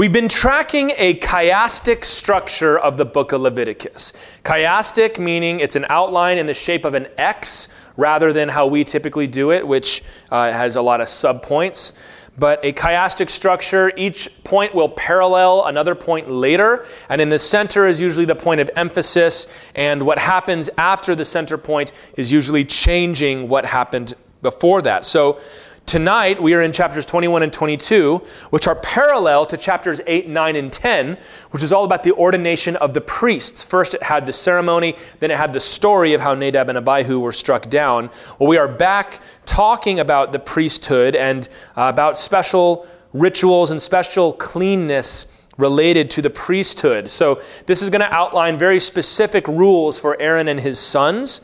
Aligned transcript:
We've 0.00 0.10
been 0.10 0.30
tracking 0.30 0.92
a 0.96 1.18
chiastic 1.18 2.06
structure 2.06 2.78
of 2.78 2.96
the 2.96 3.04
book 3.04 3.32
of 3.32 3.42
Leviticus. 3.42 4.14
Chiastic 4.46 5.18
meaning 5.18 5.60
it's 5.60 5.76
an 5.76 5.84
outline 5.90 6.38
in 6.38 6.46
the 6.46 6.54
shape 6.54 6.86
of 6.86 6.94
an 6.94 7.06
X 7.18 7.68
rather 7.98 8.32
than 8.32 8.48
how 8.48 8.66
we 8.66 8.82
typically 8.82 9.26
do 9.26 9.52
it, 9.52 9.68
which 9.68 10.02
uh, 10.30 10.50
has 10.52 10.76
a 10.76 10.80
lot 10.80 11.02
of 11.02 11.08
subpoints. 11.08 11.92
But 12.38 12.64
a 12.64 12.72
chiastic 12.72 13.28
structure, 13.28 13.92
each 13.94 14.42
point 14.42 14.74
will 14.74 14.88
parallel 14.88 15.66
another 15.66 15.94
point 15.94 16.30
later, 16.30 16.86
and 17.10 17.20
in 17.20 17.28
the 17.28 17.38
center 17.38 17.86
is 17.86 18.00
usually 18.00 18.24
the 18.24 18.34
point 18.34 18.62
of 18.62 18.70
emphasis, 18.76 19.48
and 19.74 20.06
what 20.06 20.18
happens 20.18 20.70
after 20.78 21.14
the 21.14 21.26
center 21.26 21.58
point 21.58 21.92
is 22.16 22.32
usually 22.32 22.64
changing 22.64 23.50
what 23.50 23.66
happened 23.66 24.14
before 24.40 24.80
that. 24.80 25.04
So 25.04 25.38
Tonight, 25.90 26.40
we 26.40 26.54
are 26.54 26.62
in 26.62 26.70
chapters 26.70 27.04
21 27.04 27.42
and 27.42 27.52
22, 27.52 28.18
which 28.50 28.68
are 28.68 28.76
parallel 28.76 29.44
to 29.46 29.56
chapters 29.56 30.00
8, 30.06 30.28
9, 30.28 30.54
and 30.54 30.72
10, 30.72 31.18
which 31.50 31.64
is 31.64 31.72
all 31.72 31.84
about 31.84 32.04
the 32.04 32.12
ordination 32.12 32.76
of 32.76 32.94
the 32.94 33.00
priests. 33.00 33.64
First, 33.64 33.94
it 33.94 34.02
had 34.04 34.24
the 34.24 34.32
ceremony, 34.32 34.94
then, 35.18 35.32
it 35.32 35.36
had 35.36 35.52
the 35.52 35.58
story 35.58 36.14
of 36.14 36.20
how 36.20 36.36
Nadab 36.36 36.68
and 36.68 36.78
Abihu 36.78 37.18
were 37.18 37.32
struck 37.32 37.68
down. 37.68 38.08
Well, 38.38 38.48
we 38.48 38.56
are 38.56 38.68
back 38.68 39.20
talking 39.46 39.98
about 39.98 40.30
the 40.30 40.38
priesthood 40.38 41.16
and 41.16 41.48
uh, 41.76 41.90
about 41.92 42.16
special 42.16 42.86
rituals 43.12 43.72
and 43.72 43.82
special 43.82 44.34
cleanness 44.34 45.44
related 45.58 46.08
to 46.10 46.22
the 46.22 46.30
priesthood. 46.30 47.10
So, 47.10 47.42
this 47.66 47.82
is 47.82 47.90
going 47.90 48.02
to 48.02 48.14
outline 48.14 48.60
very 48.60 48.78
specific 48.78 49.48
rules 49.48 50.00
for 50.00 50.16
Aaron 50.22 50.46
and 50.46 50.60
his 50.60 50.78
sons. 50.78 51.40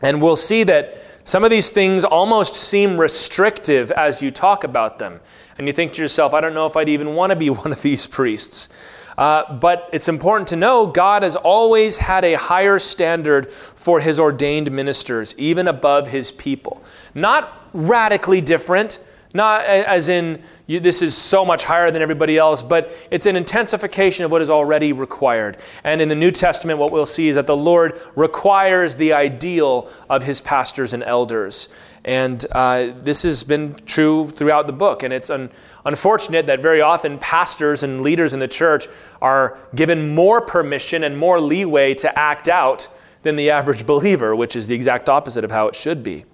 And 0.00 0.22
we'll 0.22 0.36
see 0.36 0.62
that 0.62 0.96
some 1.28 1.44
of 1.44 1.50
these 1.50 1.68
things 1.68 2.04
almost 2.04 2.54
seem 2.54 2.98
restrictive 2.98 3.90
as 3.90 4.22
you 4.22 4.30
talk 4.30 4.64
about 4.64 4.98
them. 4.98 5.20
And 5.58 5.66
you 5.66 5.74
think 5.74 5.92
to 5.92 6.00
yourself, 6.00 6.32
I 6.32 6.40
don't 6.40 6.54
know 6.54 6.64
if 6.64 6.74
I'd 6.74 6.88
even 6.88 7.14
want 7.14 7.32
to 7.32 7.36
be 7.36 7.50
one 7.64 7.70
of 7.70 7.82
these 7.82 8.06
priests. 8.06 8.70
Uh, 9.18 9.52
but 9.52 9.90
it's 9.92 10.08
important 10.08 10.48
to 10.48 10.56
know 10.56 10.86
God 10.86 11.24
has 11.24 11.36
always 11.36 11.98
had 11.98 12.24
a 12.24 12.32
higher 12.32 12.78
standard 12.78 13.52
for 13.52 14.00
his 14.00 14.18
ordained 14.18 14.72
ministers, 14.72 15.34
even 15.36 15.68
above 15.68 16.06
his 16.08 16.32
people. 16.32 16.82
Not 17.14 17.68
radically 17.74 18.40
different, 18.40 18.98
not 19.34 19.62
as 19.62 20.08
in 20.08 20.42
you, 20.66 20.80
this 20.80 21.02
is 21.02 21.16
so 21.16 21.44
much 21.44 21.64
higher 21.64 21.90
than 21.90 22.02
everybody 22.02 22.36
else, 22.36 22.62
but 22.62 22.92
it's 23.10 23.26
an 23.26 23.36
intensification 23.36 24.24
of 24.24 24.30
what 24.30 24.42
is 24.42 24.50
already 24.50 24.92
required. 24.92 25.58
And 25.84 26.00
in 26.00 26.08
the 26.08 26.14
New 26.14 26.30
Testament, 26.30 26.78
what 26.78 26.92
we'll 26.92 27.06
see 27.06 27.28
is 27.28 27.36
that 27.36 27.46
the 27.46 27.56
Lord 27.56 27.98
requires 28.16 28.96
the 28.96 29.14
ideal 29.14 29.90
of 30.10 30.22
his 30.22 30.40
pastors 30.40 30.92
and 30.92 31.02
elders. 31.02 31.68
And 32.04 32.44
uh, 32.52 32.92
this 33.02 33.22
has 33.22 33.44
been 33.44 33.76
true 33.86 34.30
throughout 34.30 34.66
the 34.66 34.72
book. 34.72 35.02
And 35.02 35.12
it's 35.12 35.30
un- 35.30 35.50
unfortunate 35.84 36.46
that 36.46 36.62
very 36.62 36.80
often 36.80 37.18
pastors 37.18 37.82
and 37.82 38.02
leaders 38.02 38.34
in 38.34 38.40
the 38.40 38.48
church 38.48 38.88
are 39.20 39.58
given 39.74 40.14
more 40.14 40.40
permission 40.40 41.04
and 41.04 41.16
more 41.18 41.40
leeway 41.40 41.94
to 41.94 42.18
act 42.18 42.48
out 42.48 42.88
than 43.28 43.36
the 43.36 43.50
average 43.50 43.86
believer, 43.86 44.34
which 44.34 44.56
is 44.56 44.68
the 44.68 44.74
exact 44.74 45.08
opposite 45.08 45.44
of 45.44 45.50
how 45.50 45.68
it 45.68 45.76
should 45.76 46.02
be. 46.02 46.24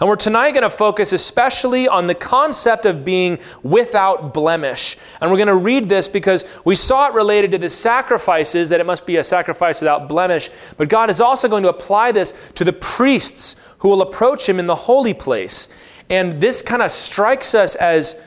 And 0.00 0.08
we're 0.08 0.16
tonight 0.16 0.50
going 0.50 0.62
to 0.62 0.70
focus 0.70 1.12
especially 1.12 1.86
on 1.86 2.08
the 2.08 2.14
concept 2.14 2.86
of 2.86 3.04
being 3.04 3.38
without 3.62 4.34
blemish. 4.34 4.96
And 5.20 5.30
we're 5.30 5.36
going 5.36 5.46
to 5.46 5.54
read 5.54 5.84
this 5.84 6.08
because 6.08 6.44
we 6.64 6.74
saw 6.74 7.08
it 7.08 7.14
related 7.14 7.52
to 7.52 7.58
the 7.58 7.70
sacrifices, 7.70 8.68
that 8.70 8.80
it 8.80 8.86
must 8.86 9.06
be 9.06 9.18
a 9.18 9.24
sacrifice 9.24 9.80
without 9.80 10.08
blemish. 10.08 10.50
But 10.76 10.88
God 10.88 11.08
is 11.08 11.20
also 11.20 11.48
going 11.48 11.62
to 11.62 11.68
apply 11.68 12.10
this 12.10 12.50
to 12.56 12.64
the 12.64 12.72
priests 12.72 13.54
who 13.78 13.88
will 13.88 14.02
approach 14.02 14.48
Him 14.48 14.58
in 14.58 14.66
the 14.66 14.74
holy 14.74 15.14
place. 15.14 15.68
And 16.08 16.40
this 16.40 16.62
kind 16.62 16.82
of 16.82 16.90
strikes 16.90 17.54
us 17.54 17.76
as, 17.76 18.20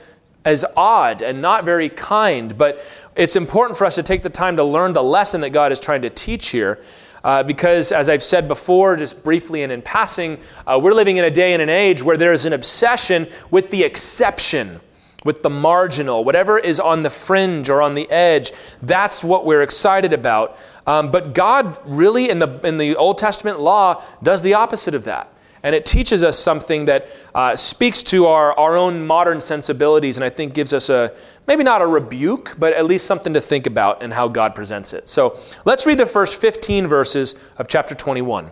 as 0.46 0.64
odd 0.78 1.22
and 1.22 1.42
not 1.42 1.66
very 1.66 1.90
kind. 1.90 2.58
But 2.58 2.86
it's 3.18 3.36
important 3.36 3.78
for 3.78 3.86
us 3.86 3.96
to 3.96 4.04
take 4.04 4.22
the 4.22 4.30
time 4.30 4.56
to 4.56 4.64
learn 4.64 4.94
the 4.94 5.04
lesson 5.04 5.42
that 5.42 5.50
God 5.50 5.74
is 5.74 5.80
trying 5.82 6.04
to 6.04 6.10
teach 6.10 6.50
here. 6.50 6.80
Uh, 7.24 7.42
because, 7.42 7.92
as 7.92 8.10
I've 8.10 8.24
said 8.24 8.48
before, 8.48 8.98
just 8.98 9.24
briefly 9.24 9.64
and 9.64 9.72
in 9.72 9.82
passing, 9.82 10.38
uh, 10.68 10.78
we're 10.82 10.94
living 10.94 11.18
in 11.18 11.24
a 11.24 11.32
day 11.32 11.54
and 11.54 11.62
an 11.62 11.70
age 11.70 12.04
where 12.04 12.18
there 12.18 12.34
is 12.34 12.46
an 12.46 12.52
obsession 12.52 13.30
with 13.50 13.70
the 13.70 13.84
exception, 13.84 14.82
with 15.24 15.42
the 15.42 15.50
marginal, 15.50 16.26
whatever 16.26 16.60
is 16.60 16.82
on 16.82 17.02
the 17.02 17.10
fringe 17.10 17.70
or 17.70 17.82
on 17.82 17.96
the 17.96 18.10
edge. 18.12 18.52
That's 18.82 19.24
what 19.24 19.46
we're 19.46 19.62
excited 19.62 20.12
about. 20.12 20.58
Um, 20.86 21.12
but 21.12 21.34
God, 21.34 21.80
really, 21.86 22.30
in 22.30 22.40
the, 22.40 22.60
in 22.68 22.78
the 22.78 22.98
Old 22.98 23.18
Testament 23.18 23.62
law, 23.62 24.04
does 24.22 24.42
the 24.42 24.56
opposite 24.56 24.94
of 24.94 25.06
that 25.06 25.30
and 25.64 25.74
it 25.74 25.86
teaches 25.86 26.24
us 26.24 26.38
something 26.38 26.86
that 26.86 27.08
uh, 27.34 27.56
speaks 27.56 28.04
to 28.04 28.28
our, 28.28 28.58
our 28.60 28.76
own 28.76 29.08
modern 29.08 29.40
sensibilities 29.40 30.18
and 30.18 30.24
I 30.24 30.30
think 30.30 30.54
gives 30.54 30.74
us 30.74 30.90
a 30.90 31.14
maybe 31.48 31.64
not 31.64 31.82
a 31.82 31.88
rebuke, 31.88 32.56
but 32.58 32.74
at 32.74 32.86
least 32.86 33.06
something 33.06 33.34
to 33.34 33.42
think 33.42 33.68
about 33.68 34.02
and 34.02 34.14
how 34.14 34.28
God 34.28 34.56
presents 34.56 34.94
it. 34.94 35.10
So 35.10 35.38
let's 35.66 35.86
read 35.86 35.98
the 35.98 36.06
first 36.06 36.40
15 36.40 36.88
verses 36.88 37.36
of 37.58 37.68
chapter 37.68 37.96
21. 37.96 38.52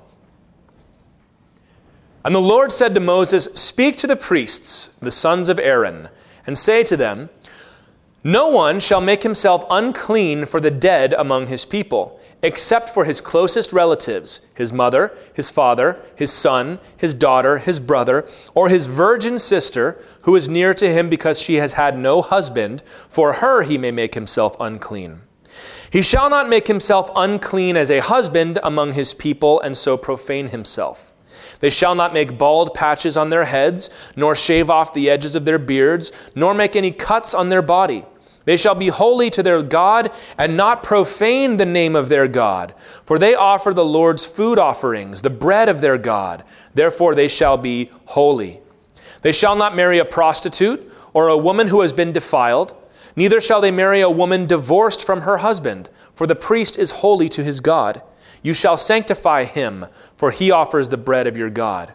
And 2.24 2.36
the 2.36 2.40
Lord 2.40 2.72
said 2.72 2.94
to 2.94 3.02
Moses, 3.02 3.46
Speak 3.54 3.98
to 3.98 4.08
the 4.08 4.16
priests, 4.16 4.90
the 5.00 5.12
sons 5.12 5.50
of 5.50 5.58
Aaron, 5.58 6.10
and 6.46 6.58
say 6.58 6.84
to 6.84 6.96
them, 6.96 7.30
No 8.24 8.50
one 8.50 8.80
shall 8.80 9.02
make 9.02 9.24
himself 9.24 9.66
unclean 9.70 10.46
for 10.46 10.60
the 10.60 10.72
dead 10.72 11.14
among 11.14 11.48
his 11.48 11.66
people 11.66 12.21
except 12.44 12.90
for 12.90 13.06
his 13.06 13.22
closest 13.22 13.72
relatives, 13.72 14.42
his 14.56 14.74
mother, 14.74 15.16
his 15.34 15.52
father, 15.52 16.02
his 16.16 16.32
son, 16.32 16.80
his 16.98 17.14
daughter, 17.14 17.60
his 17.60 17.80
brother, 17.80 18.26
or 18.56 18.70
his 18.70 18.88
virgin 18.88 19.38
sister, 19.38 20.02
who 20.22 20.36
is 20.36 20.50
near 20.50 20.74
to 20.74 20.92
him 20.92 21.10
because 21.10 21.42
she 21.42 21.56
has 21.56 21.74
had 21.74 21.98
no 21.98 22.22
husband, 22.22 22.82
for 23.10 23.34
her 23.34 23.62
he 23.62 23.78
may 23.78 23.92
make 23.92 24.16
himself 24.16 24.56
unclean. 24.60 25.22
He 25.92 26.02
shall 26.02 26.30
not 26.30 26.50
make 26.50 26.68
himself 26.68 27.12
unclean 27.16 27.76
as 27.76 27.92
a 27.92 28.00
husband 28.00 28.60
among 28.64 28.94
his 28.94 29.14
people, 29.14 29.60
and 29.62 29.78
so 29.78 29.98
profane 29.98 30.48
himself. 30.48 31.14
They 31.60 31.70
shall 31.70 31.94
not 31.94 32.14
make 32.14 32.38
bald 32.38 32.74
patches 32.74 33.18
on 33.18 33.30
their 33.30 33.46
heads, 33.46 33.90
nor 34.16 34.36
shave 34.36 34.70
off 34.70 34.94
the 34.94 35.10
edges 35.10 35.36
of 35.36 35.46
their 35.46 35.60
beards, 35.60 36.12
nor 36.34 36.54
make 36.54 36.76
any 36.76 36.92
cuts 36.92 37.34
on 37.34 37.50
their 37.50 37.62
body 37.62 38.06
they 38.46 38.58
shall 38.58 38.76
be 38.76 38.88
holy 38.88 39.30
to 39.30 39.44
their 39.44 39.62
God 39.62 40.12
and 40.38 40.58
not 40.58 40.84
profane 40.84 41.58
the 41.58 41.66
name 41.66 41.96
of 41.96 42.10
their 42.10 42.28
God, 42.28 42.74
for 43.06 43.20
they 43.20 43.36
offer 43.36 43.74
the 43.74 43.86
Lord's 43.86 44.26
food 44.26 44.58
offerings, 44.58 45.22
the 45.22 45.30
bread 45.30 45.70
of 45.70 45.82
their 45.82 45.98
God. 45.98 46.44
Therefore 46.74 47.16
they 47.16 47.28
shall 47.28 47.58
be 47.58 47.92
holy. 48.06 48.60
They 49.22 49.32
shall 49.32 49.56
not 49.56 49.76
marry 49.76 50.00
a 50.00 50.06
prostitute 50.06 50.92
or 51.14 51.28
a 51.28 51.38
woman 51.38 51.68
who 51.68 51.82
has 51.82 51.94
been 51.94 52.12
defiled, 52.12 52.76
neither 53.16 53.42
shall 53.42 53.62
they 53.62 53.72
marry 53.72 54.02
a 54.02 54.10
woman 54.10 54.48
divorced 54.48 55.06
from 55.06 55.22
her 55.22 55.38
husband, 55.38 55.90
for 56.16 56.26
the 56.26 56.36
priest 56.36 56.80
is 56.80 56.92
holy 56.92 57.30
to 57.30 57.44
his 57.44 57.60
God. 57.60 58.02
You 58.42 58.54
shall 58.54 58.78
sanctify 58.78 59.44
him, 59.44 59.86
for 60.16 60.32
he 60.32 60.50
offers 60.50 60.88
the 60.88 60.98
bread 60.98 61.28
of 61.28 61.38
your 61.38 61.50
God. 61.50 61.94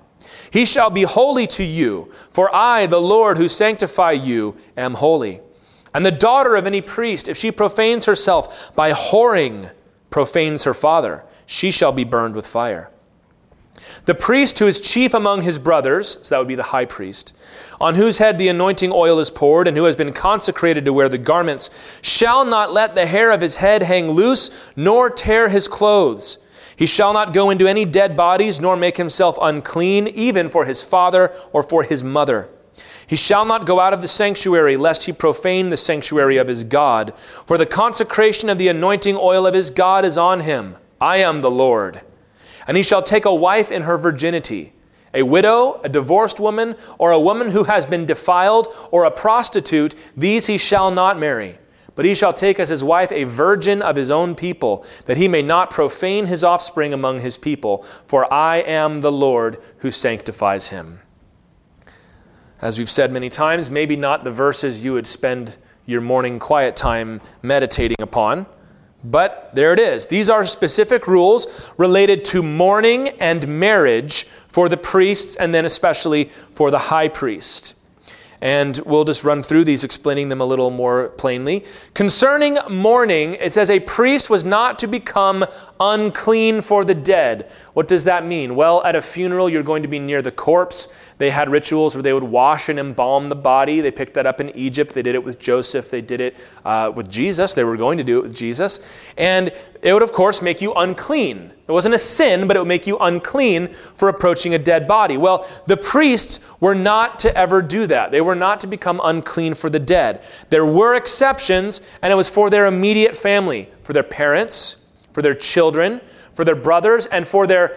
He 0.51 0.65
shall 0.65 0.91
be 0.91 1.03
holy 1.03 1.47
to 1.49 1.65
you, 1.65 2.13
for 2.31 2.55
I, 2.55 2.87
the 2.87 3.01
Lord 3.01 3.39
who 3.39 3.49
sanctify 3.49 4.13
you, 4.13 4.57
am 4.77 4.95
holy. 4.95 5.41
And 5.97 6.05
the 6.05 6.11
daughter 6.11 6.57
of 6.57 6.67
any 6.67 6.83
priest, 6.83 7.27
if 7.27 7.39
she 7.39 7.51
profanes 7.51 8.05
herself 8.05 8.71
by 8.77 8.93
whoring, 8.93 9.71
profanes 10.11 10.65
her 10.65 10.75
father, 10.75 11.25
she 11.47 11.71
shall 11.71 11.91
be 11.91 12.05
burned 12.05 12.37
with 12.37 12.47
fire. 12.47 12.91
The 14.05 14.15
priest 14.15 14.59
who 14.59 14.67
is 14.67 14.83
chief 14.83 15.15
among 15.15 15.41
his 15.41 15.59
brothers, 15.59 16.19
so 16.21 16.35
that 16.35 16.39
would 16.39 16.49
be 16.49 16.55
the 16.55 16.65
high 16.65 16.85
priest, 16.85 17.35
on 17.81 17.95
whose 17.95 18.19
head 18.19 18.37
the 18.37 18.49
anointing 18.49 18.93
oil 18.93 19.19
is 19.21 19.31
poured, 19.31 19.67
and 19.67 19.75
who 19.75 19.85
has 19.85 19.97
been 19.97 20.13
consecrated 20.13 20.85
to 20.85 20.93
wear 20.93 21.09
the 21.09 21.17
garments, 21.17 21.71
shall 22.03 22.45
not 22.45 22.75
let 22.75 22.95
the 22.95 23.07
hair 23.07 23.31
of 23.31 23.41
his 23.41 23.57
head 23.57 23.83
hang 23.83 24.11
loose, 24.11 24.71
nor 24.77 25.09
tear 25.09 25.49
his 25.49 25.67
clothes. 25.67 26.37
He 26.77 26.85
shall 26.85 27.15
not 27.15 27.33
go 27.33 27.49
into 27.49 27.67
any 27.67 27.87
dead 27.87 28.19
bodies, 28.19 28.61
nor 28.61 28.77
make 28.77 28.99
himself 28.99 29.39
unclean, 29.41 30.09
even 30.09 30.51
for 30.51 30.67
his 30.67 30.85
father 30.85 31.33
or 31.55 31.63
for 31.63 31.85
his 31.85 32.05
mother. 32.05 32.51
He 33.07 33.17
shall 33.17 33.45
not 33.45 33.67
go 33.67 33.79
out 33.79 33.93
of 33.93 34.03
the 34.03 34.09
sanctuary, 34.09 34.77
lest 34.77 35.07
he 35.07 35.13
profane 35.13 35.71
the 35.71 35.77
sanctuary 35.77 36.39
of 36.39 36.49
his 36.49 36.65
God. 36.65 37.17
For 37.47 37.57
the 37.57 37.67
consecration 37.67 38.49
of 38.49 38.59
the 38.59 38.69
anointing 38.69 39.17
oil 39.17 39.47
of 39.47 39.55
his 39.55 39.71
God 39.71 40.05
is 40.05 40.19
on 40.19 40.41
him. 40.41 40.77
I 41.01 41.19
am 41.19 41.41
the 41.41 41.51
Lord. 41.51 42.01
And 42.67 42.77
he 42.77 42.83
shall 42.83 43.03
take 43.03 43.25
a 43.25 43.35
wife 43.35 43.71
in 43.71 43.83
her 43.83 43.97
virginity, 43.97 44.73
a 45.15 45.23
widow, 45.23 45.81
a 45.85 45.89
divorced 45.89 46.41
woman, 46.41 46.75
or 46.99 47.13
a 47.13 47.21
woman 47.21 47.51
who 47.51 47.65
has 47.65 47.87
been 47.87 48.07
defiled, 48.07 48.75
or 48.91 49.05
a 49.05 49.11
prostitute. 49.11 49.95
These 50.17 50.49
he 50.49 50.59
shall 50.59 50.91
not 50.91 51.19
marry. 51.19 51.59
But 51.95 52.05
he 52.05 52.15
shall 52.15 52.33
take 52.33 52.59
as 52.59 52.69
his 52.69 52.85
wife 52.85 53.13
a 53.13 53.25
virgin 53.25 53.83
of 53.83 53.97
his 53.97 54.11
own 54.11 54.35
people, 54.35 54.85
that 55.07 55.17
he 55.17 55.29
may 55.29 55.43
not 55.43 55.71
profane 55.71 56.27
his 56.27 56.43
offspring 56.43 56.93
among 56.93 57.21
his 57.21 57.39
people. 57.39 57.85
For 58.05 58.31
I 58.33 58.57
am 58.59 59.01
the 59.01 59.13
Lord 59.13 59.59
who 59.79 59.91
sanctifies 59.93 60.69
him. 60.71 61.01
As 62.61 62.79
we've 62.79 62.91
said 62.91 63.13
many 63.13 63.29
times, 63.29 63.71
maybe 63.71 63.97
not 63.97 64.25
the 64.25 64.31
verses 64.31 64.85
you 64.85 64.95
would 64.95 65.07
spend 65.07 65.59
your 65.85 66.01
morning 66.01 66.39
quiet 66.39 66.75
time 66.75 67.21
meditating 67.43 68.01
upon, 68.01 68.47
but 69.05 69.51
there 69.55 69.73
it 69.73 69.79
is. 69.79 70.09
These 70.09 70.29
are 70.29 70.45
specific 70.45 71.07
rules 71.07 71.73
related 71.77 72.25
to 72.27 72.43
mourning 72.43 73.11
and 73.21 73.47
marriage 73.47 74.27
for 74.49 74.69
the 74.69 74.77
priests, 74.77 75.37
and 75.37 75.55
then 75.55 75.65
especially 75.65 76.25
for 76.55 76.71
the 76.71 76.79
high 76.79 77.09
priest. 77.09 77.76
And 78.47 78.79
we'll 78.87 79.03
just 79.05 79.25
run 79.25 79.43
through 79.43 79.65
these, 79.65 79.83
explaining 79.83 80.29
them 80.29 80.41
a 80.41 80.45
little 80.45 80.71
more 80.71 81.09
plainly. 81.09 81.65
Concerning 81.95 82.59
mourning, 82.71 83.35
it 83.41 83.53
says 83.53 83.71
a 83.71 83.81
priest 83.81 84.31
was 84.31 84.45
not 84.45 84.79
to 84.79 84.87
become 84.87 85.45
unclean 85.81 86.61
for 86.63 86.85
the 86.85 86.95
dead. 86.95 87.51
What 87.73 87.89
does 87.89 88.05
that 88.05 88.25
mean? 88.25 88.55
Well, 88.55 88.85
at 88.85 88.95
a 88.95 89.03
funeral, 89.03 89.49
you're 89.49 89.65
going 89.65 89.83
to 89.83 89.89
be 89.89 89.99
near 89.99 90.23
the 90.23 90.31
corpse. 90.31 90.87
They 91.19 91.31
had 91.31 91.49
rituals 91.49 91.97
where 91.97 92.05
they 92.05 92.13
would 92.13 92.23
wash 92.23 92.69
and 92.69 92.79
embalm 92.79 93.27
the 93.27 93.35
body. 93.35 93.81
They 93.81 93.91
picked 93.91 94.15
that 94.15 94.27
up 94.27 94.41
in 94.41 94.51
Egypt. 94.51 94.95
They 94.95 95.03
did 95.03 95.17
it 95.17 95.25
with 95.25 95.41
Joseph. 95.41 95.91
They 95.91 96.01
did 96.01 96.21
it 96.21 96.37
uh, 96.65 96.93
with 96.95 97.11
Jesus. 97.11 97.53
They 97.53 97.65
were 97.65 97.77
going 97.77 97.99
to 97.99 98.05
do 98.05 98.21
it 98.21 98.23
with 98.23 98.37
Jesus. 98.37 98.81
And 99.17 99.51
it 99.83 99.93
would, 99.93 100.05
of 100.05 100.13
course, 100.13 100.41
make 100.41 100.63
you 100.63 100.73
unclean. 100.75 101.51
It 101.69 101.73
wasn't 101.73 101.97
a 101.97 101.99
sin, 101.99 102.47
but 102.47 102.57
it 102.57 102.61
would 102.61 102.69
make 102.69 102.87
you 102.87 102.97
unclean 102.99 103.69
for 103.69 104.09
approaching 104.09 104.55
a 104.55 104.59
dead 104.59 104.87
body. 104.87 105.17
Well, 105.17 105.49
the 105.67 105.77
priests 105.77 106.39
were 106.61 106.77
not 106.77 107.19
to 107.21 107.37
ever 107.37 107.61
do 107.61 107.87
that. 107.89 108.13
They 108.13 108.21
were 108.21 108.37
not 108.37 108.61
to 108.61 108.69
become 108.69 109.01
unclean 109.03 109.55
for 109.55 109.69
the 109.69 109.81
dead. 109.81 110.23
There 110.51 110.65
were 110.65 110.95
exceptions, 110.95 111.81
and 112.03 112.13
it 112.13 112.17
was 112.17 112.29
for 112.29 112.51
their 112.51 112.67
immediate 112.67 113.17
family, 113.17 113.69
for 113.83 113.93
their 113.93 114.05
parents, 114.05 114.87
for 115.13 115.23
their 115.23 115.35
children, 115.35 116.01
for 116.35 116.45
their 116.45 116.55
brothers, 116.55 117.07
and 117.07 117.27
for 117.27 117.49
their 117.49 117.77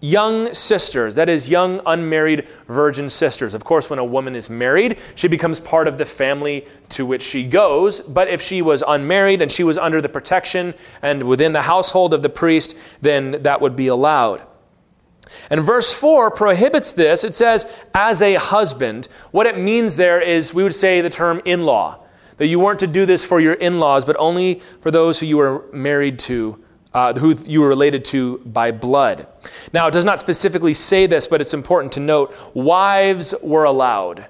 young 0.00 0.52
sisters, 0.54 1.16
that 1.16 1.28
is, 1.28 1.50
young 1.50 1.80
unmarried 1.86 2.48
virgin 2.68 3.08
sisters. 3.08 3.54
Of 3.54 3.64
course, 3.64 3.90
when 3.90 3.98
a 3.98 4.04
woman 4.04 4.36
is 4.36 4.48
married, 4.48 4.98
she 5.14 5.28
becomes 5.28 5.58
part 5.58 5.88
of 5.88 5.98
the 5.98 6.04
family 6.04 6.66
to 6.90 7.04
which 7.04 7.22
she 7.22 7.44
goes. 7.44 8.00
But 8.00 8.28
if 8.28 8.40
she 8.40 8.62
was 8.62 8.84
unmarried 8.86 9.42
and 9.42 9.50
she 9.50 9.64
was 9.64 9.78
under 9.78 10.00
the 10.00 10.08
protection 10.08 10.74
and 11.02 11.24
within 11.24 11.52
the 11.52 11.62
household 11.62 12.14
of 12.14 12.22
the 12.22 12.28
priest, 12.28 12.76
then 13.00 13.42
that 13.42 13.60
would 13.60 13.74
be 13.74 13.88
allowed. 13.88 14.42
And 15.50 15.60
verse 15.60 15.92
4 15.92 16.30
prohibits 16.30 16.92
this. 16.92 17.24
It 17.24 17.34
says, 17.34 17.84
as 17.94 18.22
a 18.22 18.34
husband. 18.34 19.08
What 19.30 19.46
it 19.46 19.58
means 19.58 19.96
there 19.96 20.20
is, 20.20 20.54
we 20.54 20.62
would 20.62 20.74
say 20.74 21.00
the 21.00 21.10
term 21.10 21.42
in 21.44 21.64
law. 21.64 22.04
That 22.38 22.46
you 22.46 22.60
weren't 22.60 22.78
to 22.80 22.86
do 22.86 23.04
this 23.04 23.26
for 23.26 23.40
your 23.40 23.54
in 23.54 23.80
laws, 23.80 24.04
but 24.04 24.16
only 24.18 24.60
for 24.80 24.92
those 24.92 25.18
who 25.18 25.26
you 25.26 25.38
were 25.38 25.64
married 25.72 26.20
to 26.20 26.62
uh, 26.94 27.14
who 27.14 27.34
you 27.46 27.60
were 27.60 27.68
related 27.68 28.04
to 28.06 28.38
by 28.38 28.70
blood. 28.70 29.26
Now, 29.72 29.88
it 29.88 29.92
does 29.92 30.04
not 30.04 30.20
specifically 30.20 30.74
say 30.74 31.06
this, 31.06 31.26
but 31.26 31.40
it's 31.40 31.54
important 31.54 31.92
to 31.94 32.00
note 32.00 32.34
wives 32.54 33.34
were 33.42 33.64
allowed. 33.64 34.26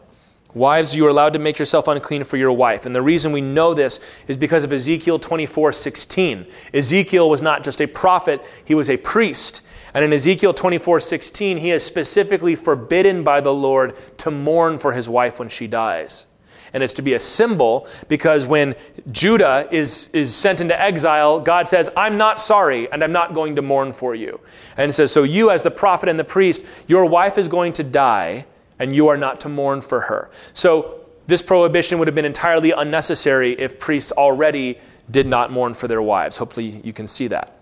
Wives, 0.54 0.96
you 0.96 1.04
are 1.06 1.10
allowed 1.10 1.34
to 1.34 1.38
make 1.38 1.58
yourself 1.58 1.88
unclean 1.88 2.24
for 2.24 2.36
your 2.36 2.52
wife. 2.52 2.86
And 2.86 2.94
the 2.94 3.02
reason 3.02 3.32
we 3.32 3.40
know 3.40 3.74
this 3.74 4.00
is 4.28 4.36
because 4.36 4.64
of 4.64 4.72
Ezekiel 4.72 5.18
24 5.18 5.72
16. 5.72 6.46
Ezekiel 6.72 7.28
was 7.28 7.42
not 7.42 7.62
just 7.62 7.80
a 7.82 7.86
prophet, 7.86 8.42
he 8.64 8.74
was 8.74 8.88
a 8.88 8.96
priest. 8.96 9.62
And 9.94 10.04
in 10.04 10.12
Ezekiel 10.12 10.54
24 10.54 11.00
16, 11.00 11.58
he 11.58 11.70
is 11.70 11.84
specifically 11.84 12.56
forbidden 12.56 13.24
by 13.24 13.40
the 13.40 13.52
Lord 13.52 13.94
to 14.18 14.30
mourn 14.30 14.78
for 14.78 14.92
his 14.92 15.08
wife 15.08 15.38
when 15.38 15.48
she 15.48 15.66
dies 15.66 16.27
and 16.72 16.82
it's 16.82 16.92
to 16.94 17.02
be 17.02 17.14
a 17.14 17.20
symbol 17.20 17.86
because 18.08 18.46
when 18.46 18.74
Judah 19.10 19.68
is, 19.70 20.08
is 20.12 20.34
sent 20.34 20.60
into 20.60 20.78
exile, 20.80 21.40
God 21.40 21.68
says, 21.68 21.90
I'm 21.96 22.16
not 22.16 22.40
sorry 22.40 22.90
and 22.90 23.02
I'm 23.02 23.12
not 23.12 23.34
going 23.34 23.56
to 23.56 23.62
mourn 23.62 23.92
for 23.92 24.14
you. 24.14 24.40
And 24.76 24.92
says, 24.92 25.12
So 25.12 25.22
you, 25.22 25.50
as 25.50 25.62
the 25.62 25.70
prophet 25.70 26.08
and 26.08 26.18
the 26.18 26.24
priest, 26.24 26.64
your 26.86 27.06
wife 27.06 27.38
is 27.38 27.48
going 27.48 27.72
to 27.74 27.84
die 27.84 28.46
and 28.78 28.94
you 28.94 29.08
are 29.08 29.16
not 29.16 29.40
to 29.40 29.48
mourn 29.48 29.80
for 29.80 30.00
her. 30.00 30.30
So 30.52 31.00
this 31.26 31.42
prohibition 31.42 31.98
would 31.98 32.08
have 32.08 32.14
been 32.14 32.24
entirely 32.24 32.72
unnecessary 32.72 33.52
if 33.52 33.78
priests 33.78 34.12
already 34.12 34.78
did 35.10 35.26
not 35.26 35.52
mourn 35.52 35.74
for 35.74 35.88
their 35.88 36.02
wives. 36.02 36.36
Hopefully, 36.38 36.80
you 36.84 36.92
can 36.92 37.06
see 37.06 37.28
that. 37.28 37.57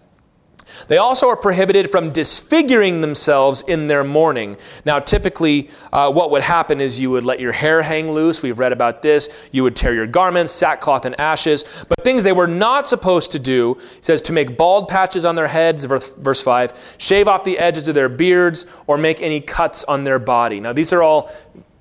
They 0.88 0.98
also 0.98 1.28
are 1.28 1.36
prohibited 1.36 1.90
from 1.90 2.12
disfiguring 2.12 3.00
themselves 3.00 3.62
in 3.62 3.86
their 3.86 4.04
mourning. 4.04 4.56
Now, 4.84 4.98
typically, 4.98 5.70
uh, 5.92 6.12
what 6.12 6.30
would 6.30 6.42
happen 6.42 6.80
is 6.80 7.00
you 7.00 7.10
would 7.10 7.24
let 7.24 7.40
your 7.40 7.52
hair 7.52 7.82
hang 7.82 8.10
loose. 8.10 8.42
We've 8.42 8.58
read 8.58 8.72
about 8.72 9.02
this. 9.02 9.48
You 9.52 9.62
would 9.62 9.76
tear 9.76 9.94
your 9.94 10.06
garments, 10.06 10.52
sackcloth, 10.52 11.04
and 11.04 11.18
ashes. 11.20 11.64
But 11.88 12.04
things 12.04 12.24
they 12.24 12.32
were 12.32 12.46
not 12.46 12.88
supposed 12.88 13.32
to 13.32 13.38
do, 13.38 13.78
says 14.00 14.22
to 14.22 14.32
make 14.32 14.56
bald 14.56 14.88
patches 14.88 15.24
on 15.24 15.34
their 15.34 15.48
heads, 15.48 15.84
verse, 15.84 16.14
verse 16.14 16.42
5, 16.42 16.96
shave 16.98 17.28
off 17.28 17.44
the 17.44 17.58
edges 17.58 17.88
of 17.88 17.94
their 17.94 18.08
beards, 18.08 18.66
or 18.86 18.98
make 18.98 19.22
any 19.22 19.40
cuts 19.40 19.84
on 19.84 20.04
their 20.04 20.18
body. 20.18 20.60
Now, 20.60 20.72
these 20.72 20.92
are 20.92 21.02
all 21.02 21.30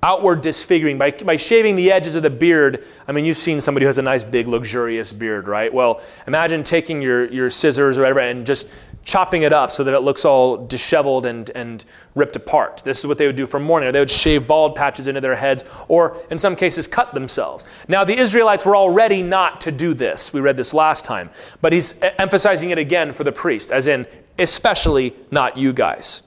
outward 0.06 0.40
disfiguring. 0.40 0.98
By, 0.98 1.10
by 1.10 1.34
shaving 1.34 1.74
the 1.74 1.90
edges 1.90 2.14
of 2.14 2.22
the 2.22 2.30
beard, 2.30 2.84
I 3.08 3.12
mean, 3.12 3.24
you've 3.24 3.36
seen 3.36 3.60
somebody 3.60 3.84
who 3.84 3.88
has 3.88 3.98
a 3.98 4.02
nice, 4.02 4.22
big, 4.22 4.46
luxurious 4.46 5.12
beard, 5.12 5.48
right? 5.48 5.74
Well, 5.74 6.00
imagine 6.28 6.62
taking 6.62 7.02
your, 7.02 7.26
your 7.26 7.50
scissors 7.50 7.98
or 7.98 8.02
whatever 8.02 8.20
and 8.20 8.46
just 8.46 8.70
chopping 9.02 9.42
it 9.42 9.52
up 9.52 9.72
so 9.72 9.82
that 9.82 9.92
it 9.94 10.00
looks 10.00 10.24
all 10.24 10.64
disheveled 10.64 11.26
and, 11.26 11.50
and 11.56 11.84
ripped 12.14 12.36
apart. 12.36 12.82
This 12.84 13.00
is 13.00 13.08
what 13.08 13.18
they 13.18 13.26
would 13.26 13.34
do 13.34 13.46
for 13.46 13.58
mourning. 13.58 13.90
They 13.92 13.98
would 13.98 14.08
shave 14.08 14.46
bald 14.46 14.76
patches 14.76 15.08
into 15.08 15.20
their 15.20 15.34
heads, 15.34 15.64
or 15.88 16.16
in 16.30 16.38
some 16.38 16.54
cases, 16.54 16.86
cut 16.86 17.12
themselves. 17.12 17.64
Now, 17.88 18.04
the 18.04 18.16
Israelites 18.16 18.64
were 18.64 18.76
already 18.76 19.24
not 19.24 19.60
to 19.62 19.72
do 19.72 19.92
this. 19.92 20.32
We 20.32 20.40
read 20.40 20.56
this 20.56 20.72
last 20.72 21.04
time. 21.04 21.30
But 21.60 21.72
he's 21.72 22.00
emphasizing 22.18 22.70
it 22.70 22.78
again 22.78 23.12
for 23.12 23.24
the 23.24 23.32
priest, 23.32 23.72
as 23.72 23.88
in, 23.88 24.06
especially 24.38 25.16
not 25.32 25.56
you 25.56 25.72
guys. 25.72 26.22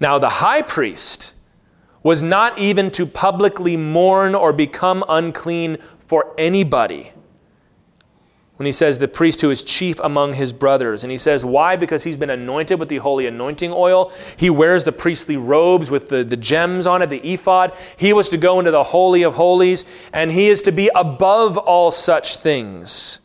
Now, 0.00 0.18
the 0.18 0.28
high 0.28 0.62
priest 0.62 1.34
was 2.06 2.22
not 2.22 2.56
even 2.56 2.88
to 2.88 3.04
publicly 3.04 3.76
mourn 3.76 4.32
or 4.32 4.52
become 4.52 5.04
unclean 5.08 5.76
for 5.98 6.32
anybody. 6.38 7.10
When 8.54 8.66
he 8.66 8.70
says 8.70 9.00
the 9.00 9.08
priest 9.08 9.40
who 9.40 9.50
is 9.50 9.64
chief 9.64 9.98
among 9.98 10.34
his 10.34 10.52
brothers. 10.52 11.02
And 11.02 11.10
he 11.10 11.18
says, 11.18 11.44
why? 11.44 11.74
Because 11.74 12.04
he's 12.04 12.16
been 12.16 12.30
anointed 12.30 12.78
with 12.78 12.90
the 12.90 12.98
holy 12.98 13.26
anointing 13.26 13.72
oil. 13.72 14.12
He 14.36 14.50
wears 14.50 14.84
the 14.84 14.92
priestly 14.92 15.36
robes 15.36 15.90
with 15.90 16.08
the, 16.08 16.22
the 16.22 16.36
gems 16.36 16.86
on 16.86 17.02
it, 17.02 17.10
the 17.10 17.18
ephod. 17.28 17.76
He 17.96 18.12
was 18.12 18.28
to 18.28 18.36
go 18.36 18.60
into 18.60 18.70
the 18.70 18.84
Holy 18.84 19.24
of 19.24 19.34
Holies, 19.34 19.84
and 20.12 20.30
he 20.30 20.46
is 20.46 20.62
to 20.62 20.70
be 20.70 20.88
above 20.94 21.58
all 21.58 21.90
such 21.90 22.36
things. 22.36 23.18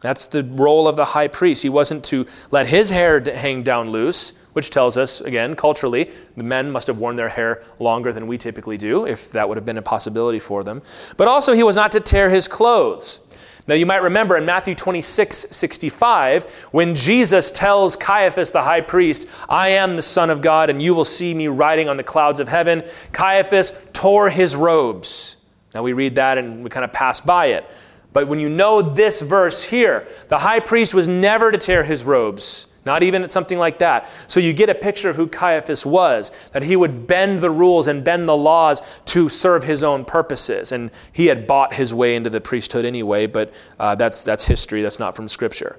That's 0.00 0.26
the 0.26 0.44
role 0.44 0.86
of 0.86 0.94
the 0.94 1.04
high 1.04 1.26
priest. 1.26 1.62
He 1.62 1.68
wasn't 1.68 2.04
to 2.06 2.26
let 2.52 2.68
his 2.68 2.90
hair 2.90 3.20
hang 3.20 3.64
down 3.64 3.90
loose, 3.90 4.38
which 4.52 4.70
tells 4.70 4.96
us, 4.96 5.20
again, 5.20 5.56
culturally, 5.56 6.10
the 6.36 6.44
men 6.44 6.70
must 6.70 6.86
have 6.86 6.98
worn 6.98 7.16
their 7.16 7.28
hair 7.28 7.64
longer 7.80 8.12
than 8.12 8.28
we 8.28 8.38
typically 8.38 8.76
do, 8.76 9.06
if 9.06 9.32
that 9.32 9.48
would 9.48 9.56
have 9.56 9.64
been 9.64 9.78
a 9.78 9.82
possibility 9.82 10.38
for 10.38 10.62
them. 10.62 10.82
But 11.16 11.26
also, 11.26 11.52
he 11.52 11.64
was 11.64 11.74
not 11.74 11.90
to 11.92 12.00
tear 12.00 12.30
his 12.30 12.46
clothes. 12.46 13.20
Now, 13.66 13.74
you 13.74 13.86
might 13.86 14.02
remember 14.02 14.36
in 14.36 14.46
Matthew 14.46 14.74
26, 14.74 15.48
65, 15.50 16.50
when 16.70 16.94
Jesus 16.94 17.50
tells 17.50 17.96
Caiaphas 17.96 18.50
the 18.50 18.62
high 18.62 18.80
priest, 18.80 19.28
I 19.48 19.68
am 19.70 19.96
the 19.96 20.02
Son 20.02 20.30
of 20.30 20.40
God, 20.40 20.70
and 20.70 20.80
you 20.80 20.94
will 20.94 21.04
see 21.04 21.34
me 21.34 21.48
riding 21.48 21.88
on 21.88 21.98
the 21.98 22.04
clouds 22.04 22.40
of 22.40 22.48
heaven, 22.48 22.82
Caiaphas 23.12 23.72
tore 23.92 24.30
his 24.30 24.56
robes. 24.56 25.36
Now, 25.74 25.82
we 25.82 25.92
read 25.92 26.14
that 26.14 26.38
and 26.38 26.64
we 26.64 26.70
kind 26.70 26.84
of 26.84 26.92
pass 26.92 27.20
by 27.20 27.46
it. 27.46 27.68
But 28.12 28.28
when 28.28 28.38
you 28.38 28.48
know 28.48 28.80
this 28.80 29.20
verse 29.20 29.68
here, 29.68 30.08
the 30.28 30.38
high 30.38 30.60
priest 30.60 30.94
was 30.94 31.06
never 31.06 31.52
to 31.52 31.58
tear 31.58 31.84
his 31.84 32.04
robes, 32.04 32.66
not 32.86 33.02
even 33.02 33.22
at 33.22 33.30
something 33.30 33.58
like 33.58 33.78
that. 33.80 34.08
So 34.28 34.40
you 34.40 34.54
get 34.54 34.70
a 34.70 34.74
picture 34.74 35.10
of 35.10 35.16
who 35.16 35.26
Caiaphas 35.26 35.84
was, 35.84 36.32
that 36.52 36.62
he 36.62 36.74
would 36.74 37.06
bend 37.06 37.40
the 37.40 37.50
rules 37.50 37.86
and 37.86 38.02
bend 38.02 38.28
the 38.28 38.36
laws 38.36 38.80
to 39.06 39.28
serve 39.28 39.64
his 39.64 39.84
own 39.84 40.04
purposes. 40.04 40.72
And 40.72 40.90
he 41.12 41.26
had 41.26 41.46
bought 41.46 41.74
his 41.74 41.92
way 41.92 42.16
into 42.16 42.30
the 42.30 42.40
priesthood 42.40 42.84
anyway, 42.84 43.26
but 43.26 43.52
uh, 43.78 43.94
that's, 43.94 44.22
that's 44.22 44.44
history, 44.44 44.80
that's 44.80 44.98
not 44.98 45.14
from 45.14 45.28
Scripture. 45.28 45.78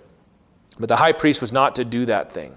But 0.80 0.88
the 0.88 0.98
high 0.98 1.14
priest 1.14 1.42
was 1.42 1.52
not 1.52 1.76
to 1.76 1.84
do 1.84 2.06
that 2.06 2.32
thing. 2.32 2.56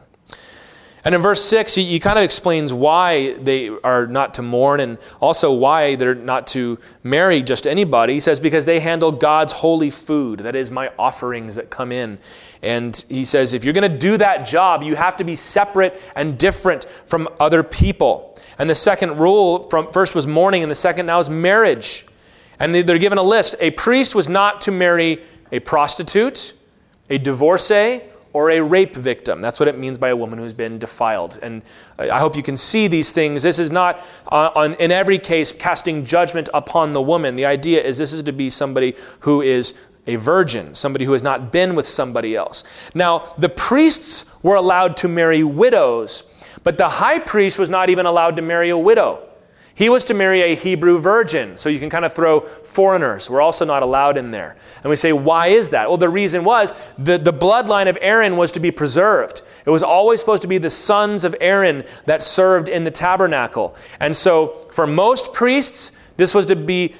And 1.04 1.16
in 1.16 1.20
verse 1.20 1.44
6, 1.44 1.74
he, 1.74 1.84
he, 1.84 1.98
kind 1.98 2.16
of 2.16 2.24
explains 2.24 2.72
why 2.72 3.32
they 3.34 3.68
are 3.68 4.06
not 4.06 4.34
to 4.34 4.42
mourn 4.42 4.78
and 4.78 4.98
also 5.20 5.52
why 5.52 5.96
they're 5.96 6.14
not 6.14 6.46
to 6.48 6.78
marry 7.02 7.42
just 7.42 7.66
anybody. 7.66 8.14
He 8.14 8.20
says, 8.20 8.38
because 8.38 8.66
they 8.66 8.78
handle 8.78 9.10
God's 9.10 9.52
holy 9.52 9.90
food, 9.90 10.40
that 10.40 10.54
is, 10.54 10.70
my 10.70 10.92
offerings 10.98 11.56
that 11.56 11.70
come 11.70 11.90
in. 11.90 12.18
And 12.62 13.04
he 13.08 13.24
says, 13.24 13.52
if 13.52 13.64
you're 13.64 13.74
going 13.74 13.90
to 13.90 13.98
do 13.98 14.16
that 14.18 14.46
job, 14.46 14.84
you 14.84 14.94
have 14.94 15.16
to 15.16 15.24
be 15.24 15.34
separate 15.34 16.00
and 16.14 16.38
different 16.38 16.86
from 17.06 17.28
other 17.40 17.64
people. 17.64 18.38
And 18.58 18.70
the 18.70 18.74
second 18.76 19.18
rule 19.18 19.64
from 19.64 19.90
first 19.90 20.14
was 20.14 20.28
mourning, 20.28 20.62
and 20.62 20.70
the 20.70 20.76
second 20.76 21.06
now 21.06 21.18
is 21.18 21.28
marriage. 21.28 22.06
And 22.60 22.72
they're 22.72 22.98
given 22.98 23.18
a 23.18 23.24
list. 23.24 23.56
A 23.58 23.72
priest 23.72 24.14
was 24.14 24.28
not 24.28 24.60
to 24.62 24.70
marry 24.70 25.20
a 25.50 25.58
prostitute, 25.58 26.52
a 27.10 27.18
divorcee, 27.18 28.02
or 28.32 28.50
a 28.50 28.60
rape 28.60 28.96
victim. 28.96 29.40
That's 29.40 29.60
what 29.60 29.68
it 29.68 29.78
means 29.78 29.98
by 29.98 30.08
a 30.08 30.16
woman 30.16 30.38
who's 30.38 30.54
been 30.54 30.78
defiled. 30.78 31.38
And 31.42 31.62
I 31.98 32.18
hope 32.18 32.36
you 32.36 32.42
can 32.42 32.56
see 32.56 32.86
these 32.88 33.12
things. 33.12 33.42
This 33.42 33.58
is 33.58 33.70
not, 33.70 34.00
uh, 34.30 34.50
on, 34.54 34.74
in 34.74 34.90
every 34.90 35.18
case, 35.18 35.52
casting 35.52 36.04
judgment 36.04 36.48
upon 36.54 36.92
the 36.92 37.02
woman. 37.02 37.36
The 37.36 37.46
idea 37.46 37.82
is 37.82 37.98
this 37.98 38.12
is 38.12 38.22
to 38.24 38.32
be 38.32 38.48
somebody 38.48 38.94
who 39.20 39.42
is 39.42 39.74
a 40.06 40.16
virgin, 40.16 40.74
somebody 40.74 41.04
who 41.04 41.12
has 41.12 41.22
not 41.22 41.52
been 41.52 41.74
with 41.74 41.86
somebody 41.86 42.34
else. 42.34 42.64
Now, 42.94 43.34
the 43.38 43.48
priests 43.48 44.24
were 44.42 44.56
allowed 44.56 44.96
to 44.98 45.08
marry 45.08 45.44
widows, 45.44 46.24
but 46.64 46.78
the 46.78 46.88
high 46.88 47.18
priest 47.18 47.58
was 47.58 47.70
not 47.70 47.90
even 47.90 48.06
allowed 48.06 48.36
to 48.36 48.42
marry 48.42 48.70
a 48.70 48.78
widow. 48.78 49.28
He 49.74 49.88
was 49.88 50.04
to 50.04 50.14
marry 50.14 50.42
a 50.42 50.54
Hebrew 50.54 50.98
virgin. 50.98 51.56
So 51.56 51.68
you 51.68 51.78
can 51.78 51.88
kind 51.88 52.04
of 52.04 52.12
throw 52.12 52.40
foreigners. 52.40 53.30
We're 53.30 53.40
also 53.40 53.64
not 53.64 53.82
allowed 53.82 54.16
in 54.16 54.30
there. 54.30 54.56
And 54.82 54.90
we 54.90 54.96
say, 54.96 55.12
why 55.12 55.46
is 55.46 55.70
that? 55.70 55.88
Well, 55.88 55.96
the 55.96 56.10
reason 56.10 56.44
was 56.44 56.74
the, 56.98 57.16
the 57.16 57.32
bloodline 57.32 57.88
of 57.88 57.96
Aaron 58.00 58.36
was 58.36 58.52
to 58.52 58.60
be 58.60 58.70
preserved. 58.70 59.42
It 59.64 59.70
was 59.70 59.82
always 59.82 60.20
supposed 60.20 60.42
to 60.42 60.48
be 60.48 60.58
the 60.58 60.70
sons 60.70 61.24
of 61.24 61.34
Aaron 61.40 61.84
that 62.04 62.22
served 62.22 62.68
in 62.68 62.84
the 62.84 62.90
tabernacle. 62.90 63.74
And 63.98 64.14
so 64.14 64.60
for 64.70 64.86
most 64.86 65.32
priests, 65.32 65.92
This 66.16 66.34
was 66.34 66.46
to 66.46 66.56
be 66.56 66.94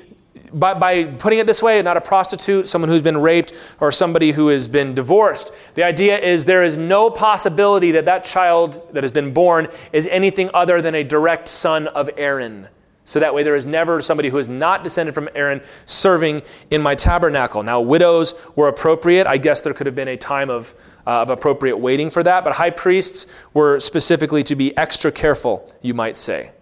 by, 0.53 0.75
by, 0.75 1.05
putting 1.05 1.39
it 1.39 1.47
this 1.47 1.63
way, 1.63 1.81
not 1.83 1.97
a 1.97 2.01
prostitute, 2.01 2.69
someone 2.69 2.89
who's 2.89 3.03
been 3.03 3.19
raped, 3.19 3.53
or 3.81 3.91
somebody 3.91 4.33
who 4.33 4.49
has 4.49 4.69
been 4.69 4.95
divorced. 4.95 5.53
The 5.75 5.85
idea 5.85 6.19
is 6.19 6.45
there 6.45 6.63
is 6.63 6.77
no 6.77 7.11
possibility 7.11 7.93
that 7.93 8.05
that 8.05 8.25
child 8.25 8.87
that 8.93 9.03
has 9.03 9.13
been 9.13 9.33
born 9.33 9.69
is 9.93 10.07
anything 10.09 10.51
other 10.55 10.83
than 10.83 10.95
a 10.95 11.05
direct 11.05 11.49
son 11.49 11.89
of 11.89 12.11
Aaron. 12.17 12.69
So 13.05 13.19
that 13.19 13.35
way, 13.35 13.43
there 13.43 13.57
is 13.57 13.67
never 13.67 14.01
somebody 14.01 14.29
who 14.29 14.39
is 14.39 14.49
not 14.49 14.85
descended 14.85 15.15
from 15.15 15.29
Aaron 15.35 15.61
serving 15.87 16.43
in 16.71 16.81
my 16.81 16.95
tabernacle. 16.95 17.63
Now, 17.65 17.81
widows 17.81 18.35
were 18.55 18.69
appropriate. 18.69 19.27
I 19.27 19.39
guess 19.39 19.61
there 19.61 19.75
could 19.75 19.87
have 19.87 19.97
been 19.97 20.09
a 20.09 20.17
time 20.17 20.51
of, 20.51 20.75
uh, 21.05 21.23
of 21.23 21.31
appropriate 21.31 21.79
waiting 21.79 22.11
for 22.11 22.23
that, 22.23 22.45
but 22.45 22.53
high 22.53 22.71
priests 22.71 23.27
were 23.55 23.81
specifically 23.81 24.45
to 24.45 24.55
be 24.55 24.77
extra 24.77 25.11
careful, 25.11 25.69
you 25.83 25.95
might 25.95 26.15
say. 26.15 26.53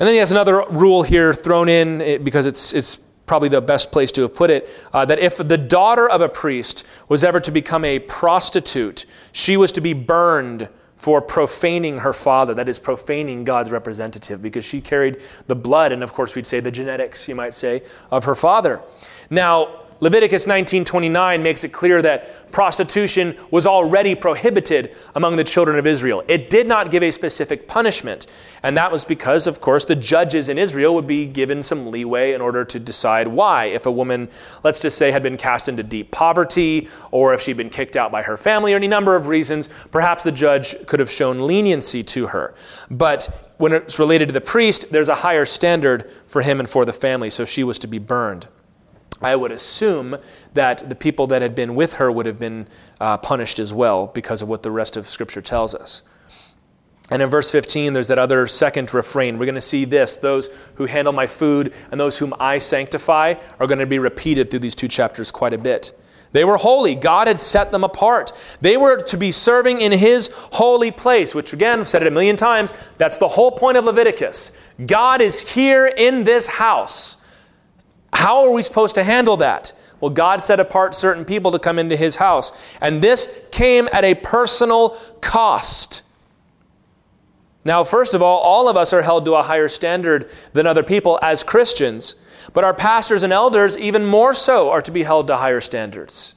And 0.00 0.06
then 0.06 0.14
he 0.14 0.18
has 0.18 0.30
another 0.30 0.64
rule 0.70 1.02
here 1.02 1.34
thrown 1.34 1.68
in 1.68 2.00
eh, 2.00 2.18
because 2.18 2.46
it's, 2.46 2.72
it's 2.72 2.96
probably 3.26 3.50
the 3.50 3.60
best 3.60 3.92
place 3.92 4.10
to 4.10 4.22
have 4.22 4.34
put 4.34 4.50
it 4.50 4.68
uh, 4.92 5.04
that 5.04 5.20
if 5.20 5.36
the 5.36 5.58
daughter 5.58 6.08
of 6.08 6.22
a 6.22 6.28
priest 6.28 6.84
was 7.08 7.22
ever 7.22 7.38
to 7.38 7.50
become 7.52 7.84
a 7.84 7.98
prostitute, 8.00 9.06
she 9.30 9.56
was 9.56 9.70
to 9.72 9.80
be 9.80 9.92
burned 9.92 10.68
for 10.96 11.22
profaning 11.22 11.98
her 11.98 12.12
father, 12.12 12.54
that 12.54 12.68
is, 12.68 12.78
profaning 12.78 13.44
God's 13.44 13.70
representative, 13.70 14.42
because 14.42 14.64
she 14.64 14.80
carried 14.80 15.22
the 15.46 15.54
blood, 15.54 15.92
and 15.92 16.02
of 16.02 16.12
course, 16.12 16.34
we'd 16.34 16.46
say 16.46 16.60
the 16.60 16.70
genetics, 16.70 17.26
you 17.26 17.34
might 17.34 17.54
say, 17.54 17.82
of 18.10 18.24
her 18.24 18.34
father. 18.34 18.82
Now, 19.30 19.79
Leviticus 20.02 20.46
19:29 20.46 21.42
makes 21.42 21.62
it 21.62 21.72
clear 21.72 22.00
that 22.00 22.50
prostitution 22.52 23.36
was 23.50 23.66
already 23.66 24.14
prohibited 24.14 24.94
among 25.14 25.36
the 25.36 25.44
children 25.44 25.78
of 25.78 25.86
Israel. 25.86 26.24
It 26.26 26.48
did 26.48 26.66
not 26.66 26.90
give 26.90 27.02
a 27.02 27.10
specific 27.10 27.68
punishment, 27.68 28.26
and 28.62 28.74
that 28.78 28.90
was 28.90 29.04
because 29.04 29.46
of 29.46 29.60
course 29.60 29.84
the 29.84 29.94
judges 29.94 30.48
in 30.48 30.56
Israel 30.56 30.94
would 30.94 31.06
be 31.06 31.26
given 31.26 31.62
some 31.62 31.90
leeway 31.90 32.32
in 32.32 32.40
order 32.40 32.64
to 32.64 32.80
decide 32.80 33.28
why 33.28 33.66
if 33.66 33.84
a 33.84 33.90
woman 33.90 34.30
let's 34.64 34.80
just 34.80 34.96
say 34.96 35.10
had 35.10 35.22
been 35.22 35.36
cast 35.36 35.68
into 35.68 35.82
deep 35.82 36.10
poverty 36.10 36.88
or 37.10 37.34
if 37.34 37.42
she'd 37.42 37.58
been 37.58 37.68
kicked 37.68 37.96
out 37.96 38.10
by 38.10 38.22
her 38.22 38.38
family 38.38 38.72
or 38.72 38.76
any 38.76 38.88
number 38.88 39.16
of 39.16 39.28
reasons, 39.28 39.68
perhaps 39.90 40.24
the 40.24 40.32
judge 40.32 40.74
could 40.86 41.00
have 41.00 41.10
shown 41.10 41.46
leniency 41.46 42.02
to 42.02 42.28
her. 42.28 42.54
But 42.90 43.28
when 43.58 43.72
it's 43.72 43.98
related 43.98 44.28
to 44.28 44.32
the 44.32 44.40
priest, 44.40 44.90
there's 44.90 45.10
a 45.10 45.16
higher 45.16 45.44
standard 45.44 46.10
for 46.26 46.40
him 46.40 46.58
and 46.58 46.70
for 46.70 46.86
the 46.86 46.94
family, 46.94 47.28
so 47.28 47.44
she 47.44 47.62
was 47.62 47.78
to 47.80 47.86
be 47.86 47.98
burned. 47.98 48.48
I 49.22 49.36
would 49.36 49.52
assume 49.52 50.16
that 50.54 50.88
the 50.88 50.94
people 50.94 51.26
that 51.28 51.42
had 51.42 51.54
been 51.54 51.74
with 51.74 51.94
her 51.94 52.10
would 52.10 52.26
have 52.26 52.38
been 52.38 52.66
uh, 53.00 53.18
punished 53.18 53.58
as 53.58 53.74
well 53.74 54.06
because 54.08 54.42
of 54.42 54.48
what 54.48 54.62
the 54.62 54.70
rest 54.70 54.96
of 54.96 55.06
Scripture 55.06 55.42
tells 55.42 55.74
us. 55.74 56.02
And 57.10 57.20
in 57.20 57.28
verse 57.28 57.50
15, 57.50 57.92
there's 57.92 58.08
that 58.08 58.18
other 58.18 58.46
second 58.46 58.94
refrain. 58.94 59.38
We're 59.38 59.46
going 59.46 59.56
to 59.56 59.60
see 59.60 59.84
this 59.84 60.16
those 60.16 60.48
who 60.76 60.86
handle 60.86 61.12
my 61.12 61.26
food 61.26 61.74
and 61.90 62.00
those 62.00 62.18
whom 62.18 62.32
I 62.38 62.58
sanctify 62.58 63.34
are 63.58 63.66
going 63.66 63.80
to 63.80 63.86
be 63.86 63.98
repeated 63.98 64.48
through 64.50 64.60
these 64.60 64.76
two 64.76 64.88
chapters 64.88 65.30
quite 65.30 65.52
a 65.52 65.58
bit. 65.58 65.92
They 66.32 66.44
were 66.44 66.56
holy. 66.56 66.94
God 66.94 67.26
had 67.26 67.40
set 67.40 67.72
them 67.72 67.82
apart. 67.82 68.32
They 68.60 68.76
were 68.76 68.98
to 68.98 69.16
be 69.16 69.32
serving 69.32 69.80
in 69.80 69.90
His 69.90 70.30
holy 70.32 70.92
place, 70.92 71.34
which, 71.34 71.52
again, 71.52 71.80
I've 71.80 71.88
said 71.88 72.02
it 72.02 72.08
a 72.08 72.12
million 72.12 72.36
times, 72.36 72.72
that's 72.98 73.18
the 73.18 73.26
whole 73.26 73.50
point 73.50 73.76
of 73.76 73.84
Leviticus. 73.84 74.52
God 74.86 75.20
is 75.20 75.54
here 75.54 75.86
in 75.88 76.22
this 76.22 76.46
house. 76.46 77.16
How 78.12 78.44
are 78.44 78.50
we 78.50 78.62
supposed 78.62 78.94
to 78.96 79.04
handle 79.04 79.36
that? 79.38 79.72
Well, 80.00 80.10
God 80.10 80.42
set 80.42 80.60
apart 80.60 80.94
certain 80.94 81.24
people 81.24 81.50
to 81.52 81.58
come 81.58 81.78
into 81.78 81.96
his 81.96 82.16
house. 82.16 82.52
And 82.80 83.02
this 83.02 83.28
came 83.50 83.88
at 83.92 84.04
a 84.04 84.14
personal 84.14 84.96
cost. 85.20 86.02
Now, 87.64 87.84
first 87.84 88.14
of 88.14 88.22
all, 88.22 88.38
all 88.38 88.68
of 88.68 88.76
us 88.76 88.92
are 88.92 89.02
held 89.02 89.26
to 89.26 89.34
a 89.34 89.42
higher 89.42 89.68
standard 89.68 90.30
than 90.54 90.66
other 90.66 90.82
people 90.82 91.18
as 91.20 91.42
Christians, 91.42 92.16
but 92.54 92.64
our 92.64 92.72
pastors 92.72 93.22
and 93.22 93.32
elders, 93.32 93.76
even 93.76 94.06
more 94.06 94.32
so, 94.32 94.70
are 94.70 94.80
to 94.80 94.90
be 94.90 95.02
held 95.02 95.26
to 95.26 95.36
higher 95.36 95.60
standards. 95.60 96.36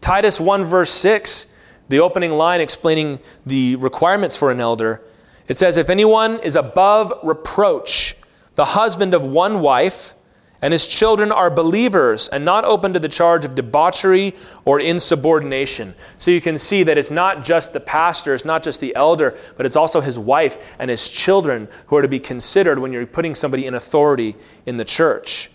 Titus 0.00 0.40
1, 0.40 0.64
verse 0.64 0.90
6, 0.90 1.46
the 1.88 2.00
opening 2.00 2.32
line 2.32 2.60
explaining 2.60 3.20
the 3.46 3.76
requirements 3.76 4.36
for 4.36 4.50
an 4.50 4.60
elder, 4.60 5.00
it 5.46 5.56
says, 5.56 5.76
If 5.76 5.90
anyone 5.90 6.40
is 6.40 6.56
above 6.56 7.12
reproach, 7.22 8.16
the 8.56 8.64
husband 8.64 9.14
of 9.14 9.24
one 9.24 9.60
wife, 9.60 10.14
and 10.62 10.72
his 10.72 10.86
children 10.86 11.30
are 11.30 11.50
believers 11.50 12.28
and 12.28 12.44
not 12.44 12.64
open 12.64 12.92
to 12.94 12.98
the 12.98 13.08
charge 13.08 13.44
of 13.44 13.54
debauchery 13.54 14.34
or 14.64 14.80
insubordination. 14.80 15.94
So 16.18 16.30
you 16.30 16.40
can 16.40 16.56
see 16.56 16.82
that 16.84 16.96
it's 16.96 17.10
not 17.10 17.44
just 17.44 17.72
the 17.72 17.80
pastor, 17.80 18.34
it's 18.34 18.44
not 18.44 18.62
just 18.62 18.80
the 18.80 18.96
elder, 18.96 19.36
but 19.56 19.66
it's 19.66 19.76
also 19.76 20.00
his 20.00 20.18
wife 20.18 20.74
and 20.78 20.90
his 20.90 21.10
children 21.10 21.68
who 21.88 21.96
are 21.96 22.02
to 22.02 22.08
be 22.08 22.18
considered 22.18 22.78
when 22.78 22.92
you're 22.92 23.06
putting 23.06 23.34
somebody 23.34 23.66
in 23.66 23.74
authority 23.74 24.36
in 24.64 24.76
the 24.76 24.84
church. 24.84 25.50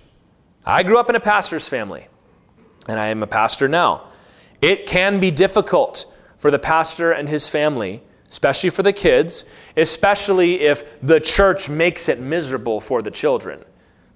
I 0.66 0.84
grew 0.84 1.00
up 1.00 1.10
in 1.10 1.16
a 1.16 1.20
pastor's 1.20 1.68
family, 1.68 2.08
and 2.88 3.00
I 3.00 3.08
am 3.08 3.24
a 3.24 3.28
pastor 3.28 3.68
now. 3.68 4.10
It 4.62 4.86
can 4.86 5.20
be 5.20 5.32
difficult 5.32 6.06
for 6.38 6.52
the 6.52 6.60
pastor 6.60 7.12
and 7.12 7.28
his 7.28 7.50
family 7.50 8.04
especially 8.32 8.70
for 8.70 8.84
the 8.84 8.94
kids, 8.94 9.46
especially 9.76 10.62
if 10.62 11.02
the 11.02 11.20
church 11.20 11.70
makes 11.70 12.10
it 12.10 12.20
miserable 12.20 12.80
for 12.80 13.02
the 13.02 13.12
children. 13.12 13.64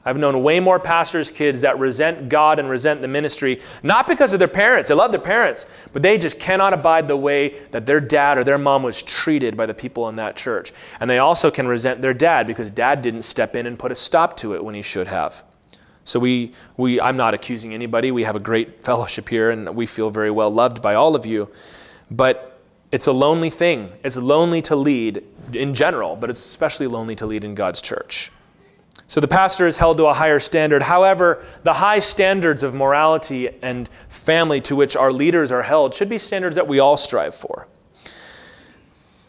I've 0.05 0.17
known 0.17 0.43
way 0.43 0.59
more 0.59 0.79
pastors' 0.79 1.31
kids 1.31 1.61
that 1.61 1.79
resent 1.79 2.27
God 2.27 2.59
and 2.59 2.69
resent 2.69 2.99
the 2.99 3.07
ministry, 3.07 3.61
not 3.83 4.05
because 4.05 4.33
of 4.33 4.39
their 4.39 4.49
parents. 4.49 4.89
They 4.89 4.95
love 4.95 5.11
their 5.11 5.21
parents, 5.21 5.65
but 5.93 6.01
they 6.01 6.17
just 6.17 6.39
cannot 6.39 6.73
abide 6.73 7.07
the 7.07 7.15
way 7.15 7.59
that 7.71 7.85
their 7.85 8.01
dad 8.01 8.37
or 8.37 8.43
their 8.43 8.57
mom 8.57 8.83
was 8.83 9.01
treated 9.01 9.55
by 9.55 9.65
the 9.65 9.73
people 9.73 10.09
in 10.09 10.17
that 10.17 10.35
church. 10.35 10.73
And 10.99 11.09
they 11.09 11.19
also 11.19 11.49
can 11.49 11.67
resent 11.67 12.01
their 12.01 12.13
dad 12.13 12.47
because 12.47 12.69
dad 12.69 13.01
didn't 13.01 13.21
step 13.21 13.55
in 13.55 13.65
and 13.65 13.79
put 13.79 13.91
a 13.91 13.95
stop 13.95 14.35
to 14.37 14.55
it 14.55 14.63
when 14.63 14.75
he 14.75 14.81
should 14.81 15.07
have. 15.07 15.41
So 16.03 16.19
we, 16.19 16.51
we 16.75 16.99
I'm 16.99 17.15
not 17.15 17.33
accusing 17.33 17.73
anybody. 17.73 18.11
We 18.11 18.23
have 18.23 18.35
a 18.35 18.41
great 18.41 18.83
fellowship 18.83 19.29
here 19.29 19.51
and 19.51 19.73
we 19.73 19.85
feel 19.85 20.09
very 20.09 20.31
well 20.31 20.49
loved 20.49 20.81
by 20.81 20.95
all 20.95 21.15
of 21.15 21.25
you. 21.25 21.49
But 22.11 22.59
it's 22.91 23.07
a 23.07 23.13
lonely 23.13 23.49
thing. 23.49 23.91
It's 24.03 24.17
lonely 24.17 24.61
to 24.63 24.75
lead 24.75 25.23
in 25.53 25.73
general, 25.73 26.17
but 26.17 26.29
it's 26.29 26.43
especially 26.43 26.87
lonely 26.87 27.15
to 27.15 27.25
lead 27.25 27.43
in 27.43 27.55
God's 27.55 27.81
church. 27.81 28.31
So 29.13 29.19
the 29.19 29.27
pastor 29.27 29.67
is 29.67 29.77
held 29.77 29.97
to 29.97 30.07
a 30.07 30.13
higher 30.13 30.39
standard. 30.39 30.81
However, 30.81 31.45
the 31.61 31.73
high 31.73 31.99
standards 31.99 32.63
of 32.63 32.73
morality 32.73 33.47
and 33.61 33.87
family 34.09 34.59
to 34.61 34.75
which 34.75 34.95
our 34.95 35.11
leaders 35.11 35.51
are 35.51 35.61
held 35.61 35.93
should 35.93 36.09
be 36.09 36.17
standards 36.17 36.55
that 36.55 36.67
we 36.67 36.79
all 36.79 36.97
strive 36.97 37.35
for. 37.35 37.67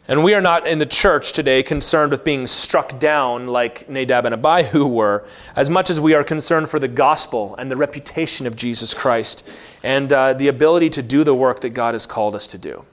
And 0.08 0.24
we 0.24 0.32
are 0.32 0.40
not 0.40 0.66
in 0.66 0.78
the 0.78 0.86
church 0.86 1.34
today 1.34 1.62
concerned 1.62 2.12
with 2.12 2.24
being 2.24 2.46
struck 2.46 2.98
down 2.98 3.46
like 3.46 3.86
Nadab 3.86 4.24
and 4.24 4.34
Abihu 4.34 4.86
were, 4.86 5.26
as 5.54 5.68
much 5.68 5.90
as 5.90 6.00
we 6.00 6.14
are 6.14 6.24
concerned 6.24 6.70
for 6.70 6.78
the 6.78 6.88
gospel 6.88 7.54
and 7.56 7.70
the 7.70 7.76
reputation 7.76 8.46
of 8.46 8.56
Jesus 8.56 8.94
Christ 8.94 9.46
and 9.82 10.10
uh, 10.10 10.32
the 10.32 10.48
ability 10.48 10.88
to 10.88 11.02
do 11.02 11.24
the 11.24 11.34
work 11.34 11.60
that 11.60 11.74
God 11.74 11.92
has 11.92 12.06
called 12.06 12.34
us 12.34 12.46
to 12.46 12.56
do. 12.56 12.86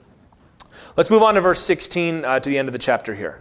Let's 0.98 1.08
move 1.08 1.22
on 1.22 1.36
to 1.36 1.40
verse 1.40 1.62
16 1.62 2.26
uh, 2.26 2.40
to 2.40 2.50
the 2.50 2.58
end 2.58 2.68
of 2.68 2.74
the 2.74 2.78
chapter 2.78 3.14
here. 3.14 3.40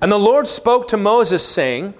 And 0.00 0.12
the 0.12 0.18
Lord 0.18 0.46
spoke 0.46 0.88
to 0.88 0.96
Moses, 0.96 1.44
saying, 1.44 1.94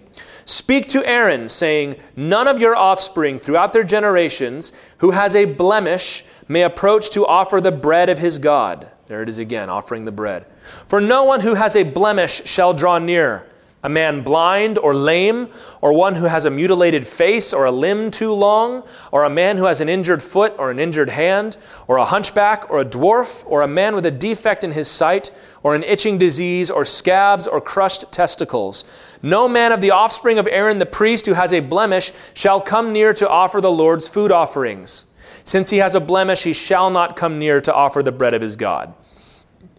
Speak 0.48 0.88
to 0.88 1.06
Aaron, 1.06 1.50
saying, 1.50 1.96
None 2.16 2.48
of 2.48 2.58
your 2.58 2.74
offspring 2.74 3.38
throughout 3.38 3.74
their 3.74 3.84
generations 3.84 4.72
who 4.96 5.10
has 5.10 5.36
a 5.36 5.44
blemish 5.44 6.24
may 6.48 6.62
approach 6.62 7.10
to 7.10 7.26
offer 7.26 7.60
the 7.60 7.70
bread 7.70 8.08
of 8.08 8.18
his 8.18 8.38
God. 8.38 8.88
There 9.08 9.22
it 9.22 9.28
is 9.28 9.38
again, 9.38 9.68
offering 9.68 10.06
the 10.06 10.10
bread. 10.10 10.46
For 10.86 11.02
no 11.02 11.24
one 11.24 11.40
who 11.40 11.52
has 11.52 11.76
a 11.76 11.82
blemish 11.82 12.46
shall 12.46 12.72
draw 12.72 12.98
near 12.98 13.46
a 13.82 13.88
man 13.88 14.22
blind 14.22 14.76
or 14.78 14.94
lame, 14.94 15.48
or 15.80 15.92
one 15.92 16.14
who 16.16 16.24
has 16.24 16.44
a 16.44 16.50
mutilated 16.50 17.06
face 17.06 17.52
or 17.52 17.64
a 17.66 17.70
limb 17.70 18.10
too 18.10 18.32
long, 18.32 18.82
or 19.12 19.24
a 19.24 19.30
man 19.30 19.56
who 19.56 19.64
has 19.64 19.80
an 19.80 19.88
injured 19.88 20.22
foot 20.22 20.52
or 20.58 20.70
an 20.70 20.80
injured 20.80 21.10
hand, 21.10 21.56
or 21.86 21.98
a 21.98 22.04
hunchback 22.04 22.68
or 22.70 22.80
a 22.80 22.84
dwarf, 22.84 23.44
or 23.46 23.62
a 23.62 23.68
man 23.68 23.94
with 23.94 24.04
a 24.06 24.10
defect 24.10 24.64
in 24.64 24.72
his 24.72 24.88
sight, 24.88 25.30
or 25.62 25.74
an 25.74 25.84
itching 25.84 26.18
disease, 26.18 26.70
or 26.70 26.84
scabs 26.84 27.46
or 27.46 27.60
crushed 27.60 28.10
testicles. 28.10 28.84
No 29.22 29.48
man 29.48 29.70
of 29.70 29.80
the 29.80 29.92
offspring 29.92 30.38
of 30.38 30.48
Aaron 30.48 30.78
the 30.78 30.86
priest 30.86 31.26
who 31.26 31.34
has 31.34 31.52
a 31.52 31.60
blemish 31.60 32.12
shall 32.34 32.60
come 32.60 32.92
near 32.92 33.12
to 33.12 33.28
offer 33.28 33.60
the 33.60 33.70
Lord's 33.70 34.08
food 34.08 34.32
offerings. 34.32 35.06
Since 35.44 35.70
he 35.70 35.78
has 35.78 35.94
a 35.94 36.00
blemish, 36.00 36.42
he 36.42 36.52
shall 36.52 36.90
not 36.90 37.16
come 37.16 37.38
near 37.38 37.60
to 37.60 37.72
offer 37.72 38.02
the 38.02 38.12
bread 38.12 38.34
of 38.34 38.42
his 38.42 38.56
God. 38.56 38.94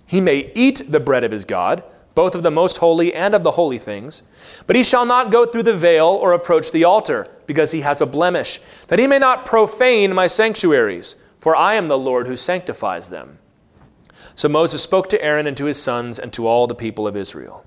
He 0.08 0.22
may 0.22 0.52
eat 0.56 0.82
the 0.88 1.00
bread 1.00 1.24
of 1.24 1.32
his 1.32 1.46
God 1.46 1.84
both 2.20 2.36
of 2.36 2.44
the 2.44 2.52
most 2.52 2.80
holy 2.80 3.14
and 3.14 3.34
of 3.34 3.44
the 3.44 3.52
holy 3.52 3.78
things. 3.78 4.24
But 4.68 4.76
he 4.76 4.84
shall 4.84 5.06
not 5.06 5.32
go 5.32 5.46
through 5.46 5.64
the 5.64 5.78
veil 5.78 6.06
or 6.06 6.34
approach 6.34 6.70
the 6.70 6.84
altar, 6.84 7.26
because 7.48 7.72
he 7.72 7.80
has 7.80 8.02
a 8.02 8.06
blemish, 8.06 8.60
that 8.90 9.00
he 9.00 9.08
may 9.08 9.20
not 9.20 9.46
profane 9.46 10.14
my 10.14 10.28
sanctuaries, 10.28 11.16
for 11.40 11.56
I 11.56 11.76
am 11.76 11.88
the 11.88 11.98
Lord 11.98 12.28
who 12.28 12.36
sanctifies 12.36 13.10
them. 13.10 13.40
So 14.36 14.50
Moses 14.50 14.84
spoke 14.84 15.08
to 15.12 15.24
Aaron 15.24 15.48
and 15.48 15.56
to 15.56 15.64
his 15.64 15.82
sons 15.82 16.20
and 16.20 16.34
to 16.34 16.46
all 16.46 16.68
the 16.68 16.76
people 16.76 17.08
of 17.08 17.16
Israel. 17.16 17.66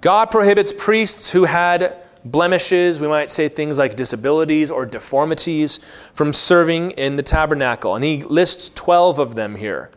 God 0.00 0.30
prohibits 0.30 0.72
priests 0.72 1.32
who 1.32 1.44
had 1.44 1.98
blemishes, 2.24 2.98
we 2.98 3.08
might 3.08 3.28
say 3.28 3.46
things 3.50 3.78
like 3.78 3.94
disabilities 3.94 4.70
or 4.70 4.86
deformities, 4.86 5.80
from 6.14 6.32
serving 6.32 6.92
in 6.92 7.16
the 7.16 7.22
tabernacle. 7.22 7.94
And 7.94 8.02
he 8.02 8.22
lists 8.22 8.70
12 8.70 9.18
of 9.18 9.34
them 9.34 9.54
here. 9.56 9.90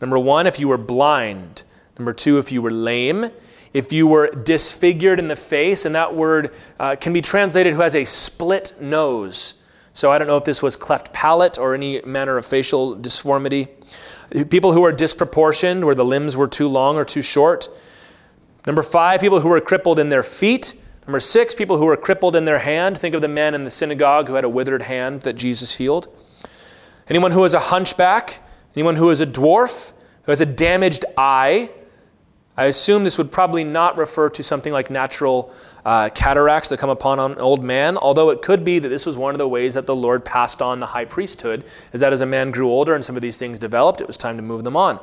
Number 0.00 0.18
one, 0.18 0.46
if 0.46 0.60
you 0.60 0.68
were 0.68 0.78
blind. 0.78 1.64
Number 1.98 2.12
two, 2.12 2.38
if 2.38 2.50
you 2.50 2.62
were 2.62 2.70
lame. 2.70 3.30
if 3.72 3.92
you 3.92 4.06
were 4.06 4.28
disfigured 4.30 5.18
in 5.18 5.28
the 5.28 5.36
face, 5.36 5.86
and 5.86 5.94
that 5.94 6.14
word 6.14 6.52
uh, 6.78 6.96
can 6.96 7.12
be 7.12 7.22
translated 7.22 7.72
who 7.74 7.80
has 7.80 7.96
a 7.96 8.04
split 8.04 8.74
nose. 8.80 9.54
So 9.94 10.10
I 10.10 10.18
don't 10.18 10.26
know 10.26 10.36
if 10.36 10.44
this 10.44 10.62
was 10.62 10.76
cleft 10.76 11.12
palate 11.12 11.58
or 11.58 11.74
any 11.74 12.00
manner 12.02 12.38
of 12.38 12.46
facial 12.46 12.94
disformity. 12.94 13.68
People 14.48 14.72
who 14.72 14.84
are 14.84 14.92
disproportioned, 14.92 15.84
where 15.84 15.94
the 15.94 16.04
limbs 16.04 16.36
were 16.36 16.48
too 16.48 16.68
long 16.68 16.96
or 16.96 17.04
too 17.04 17.22
short. 17.22 17.68
Number 18.66 18.82
five, 18.82 19.20
people 19.20 19.40
who 19.40 19.48
were 19.48 19.60
crippled 19.60 19.98
in 19.98 20.08
their 20.08 20.22
feet. 20.22 20.74
Number 21.06 21.20
six, 21.20 21.54
people 21.54 21.78
who 21.78 21.86
were 21.86 21.96
crippled 21.96 22.36
in 22.36 22.44
their 22.44 22.60
hand. 22.60 22.96
Think 22.96 23.14
of 23.14 23.20
the 23.20 23.28
man 23.28 23.54
in 23.54 23.64
the 23.64 23.70
synagogue 23.70 24.28
who 24.28 24.34
had 24.34 24.44
a 24.44 24.48
withered 24.48 24.82
hand 24.82 25.22
that 25.22 25.34
Jesus 25.34 25.74
healed. 25.74 26.08
Anyone 27.08 27.32
who 27.32 27.44
is 27.44 27.54
a 27.54 27.60
hunchback, 27.60 28.40
anyone 28.76 28.96
who 28.96 29.10
is 29.10 29.20
a 29.20 29.26
dwarf, 29.26 29.92
who 30.22 30.32
has 30.32 30.40
a 30.40 30.46
damaged 30.46 31.04
eye. 31.18 31.70
I 32.56 32.66
assume 32.66 33.04
this 33.04 33.18
would 33.18 33.32
probably 33.32 33.64
not 33.64 33.96
refer 33.96 34.28
to 34.30 34.42
something 34.42 34.72
like 34.72 34.90
natural 34.90 35.52
uh, 35.84 36.10
cataracts 36.10 36.68
that 36.68 36.78
come 36.78 36.90
upon 36.90 37.18
an 37.18 37.38
old 37.38 37.64
man, 37.64 37.96
although 37.96 38.30
it 38.30 38.42
could 38.42 38.64
be 38.64 38.78
that 38.78 38.88
this 38.88 39.06
was 39.06 39.16
one 39.16 39.34
of 39.34 39.38
the 39.38 39.48
ways 39.48 39.74
that 39.74 39.86
the 39.86 39.96
Lord 39.96 40.24
passed 40.24 40.60
on 40.60 40.78
the 40.78 40.86
high 40.86 41.06
priesthood, 41.06 41.64
is 41.92 42.00
that 42.00 42.12
as 42.12 42.20
a 42.20 42.26
man 42.26 42.50
grew 42.50 42.68
older 42.68 42.94
and 42.94 43.04
some 43.04 43.16
of 43.16 43.22
these 43.22 43.38
things 43.38 43.58
developed, 43.58 44.00
it 44.00 44.06
was 44.06 44.18
time 44.18 44.36
to 44.36 44.42
move 44.42 44.64
them 44.64 44.76
on. 44.76 45.00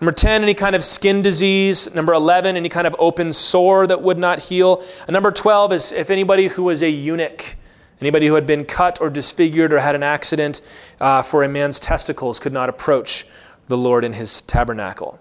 Number 0.00 0.12
10, 0.12 0.42
any 0.42 0.54
kind 0.54 0.74
of 0.74 0.82
skin 0.82 1.22
disease. 1.22 1.92
Number 1.94 2.12
11, 2.12 2.56
any 2.56 2.68
kind 2.68 2.86
of 2.86 2.96
open 2.98 3.32
sore 3.32 3.86
that 3.86 4.02
would 4.02 4.18
not 4.18 4.38
heal. 4.40 4.82
And 5.06 5.14
number 5.14 5.30
12 5.30 5.72
is 5.72 5.92
if 5.92 6.10
anybody 6.10 6.48
who 6.48 6.64
was 6.64 6.82
a 6.82 6.90
eunuch 6.90 7.56
Anybody 8.02 8.26
who 8.26 8.34
had 8.34 8.48
been 8.48 8.64
cut 8.64 9.00
or 9.00 9.08
disfigured 9.08 9.72
or 9.72 9.78
had 9.78 9.94
an 9.94 10.02
accident 10.02 10.60
uh, 11.00 11.22
for 11.22 11.44
a 11.44 11.48
man's 11.48 11.78
testicles 11.78 12.40
could 12.40 12.52
not 12.52 12.68
approach 12.68 13.24
the 13.68 13.78
Lord 13.78 14.04
in 14.04 14.12
his 14.12 14.40
tabernacle. 14.40 15.20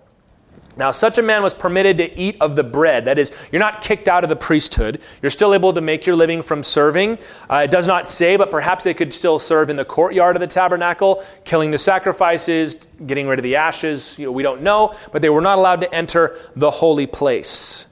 Now, 0.77 0.91
such 0.91 1.17
a 1.17 1.21
man 1.21 1.43
was 1.43 1.53
permitted 1.53 1.97
to 1.97 2.17
eat 2.17 2.37
of 2.41 2.55
the 2.55 2.63
bread. 2.63 3.05
That 3.05 3.19
is, 3.19 3.31
you're 3.51 3.59
not 3.59 3.81
kicked 3.81 4.07
out 4.07 4.23
of 4.23 4.29
the 4.29 4.35
priesthood. 4.35 5.01
You're 5.21 5.29
still 5.29 5.53
able 5.53 5.73
to 5.73 5.81
make 5.81 6.05
your 6.05 6.15
living 6.15 6.41
from 6.41 6.63
serving. 6.63 7.19
Uh, 7.49 7.63
it 7.65 7.71
does 7.71 7.87
not 7.87 8.07
say, 8.07 8.37
but 8.37 8.49
perhaps 8.49 8.83
they 8.83 8.93
could 8.93 9.13
still 9.13 9.39
serve 9.39 9.69
in 9.69 9.75
the 9.75 9.85
courtyard 9.85 10.35
of 10.35 10.39
the 10.39 10.47
tabernacle, 10.47 11.23
killing 11.43 11.71
the 11.71 11.77
sacrifices, 11.77 12.87
getting 13.05 13.27
rid 13.27 13.39
of 13.39 13.43
the 13.43 13.55
ashes. 13.55 14.17
You 14.17 14.27
know, 14.27 14.31
we 14.31 14.43
don't 14.43 14.61
know, 14.61 14.93
but 15.11 15.21
they 15.21 15.29
were 15.29 15.41
not 15.41 15.57
allowed 15.57 15.81
to 15.81 15.93
enter 15.93 16.37
the 16.55 16.71
holy 16.71 17.07
place. 17.07 17.90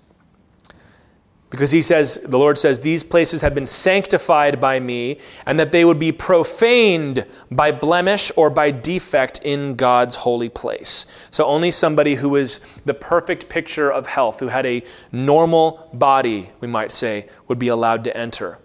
Because 1.50 1.72
he 1.72 1.82
says, 1.82 2.20
the 2.24 2.38
Lord 2.38 2.60
says, 2.60 2.80
these 2.80 3.04
places 3.04 3.42
have 3.42 3.56
been 3.56 3.66
sanctified 3.66 4.62
by 4.62 4.80
me, 4.80 5.18
and 5.48 5.60
that 5.60 5.72
they 5.72 5.84
would 5.84 5.98
be 5.98 6.12
profaned 6.12 7.26
by 7.50 7.72
blemish 7.72 8.32
or 8.36 8.52
by 8.52 8.70
defect 8.70 9.42
in 9.44 9.76
God's 9.76 10.16
holy 10.16 10.50
place. 10.50 11.08
So 11.32 11.46
only 11.46 11.72
somebody 11.72 12.16
who 12.16 12.36
is 12.36 12.60
the 12.86 12.94
perfect 12.94 13.50
picture 13.50 13.92
of 13.92 14.06
health, 14.06 14.40
who 14.40 14.50
had 14.50 14.68
a 14.68 14.84
normal 15.12 15.90
body, 15.92 16.52
we 16.60 16.68
might 16.68 16.92
say, 16.92 17.28
would 17.48 17.58
be 17.58 17.70
allowed 17.70 18.04
to 18.04 18.16
enter. 18.16 18.60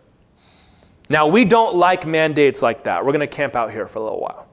Now, 1.08 1.26
we 1.26 1.46
don't 1.46 1.74
like 1.74 2.06
mandates 2.06 2.60
like 2.60 2.84
that. 2.84 3.04
We're 3.04 3.12
going 3.12 3.20
to 3.20 3.26
camp 3.26 3.56
out 3.56 3.70
here 3.70 3.86
for 3.86 3.98
a 3.98 4.02
little 4.02 4.20
while. 4.20 4.46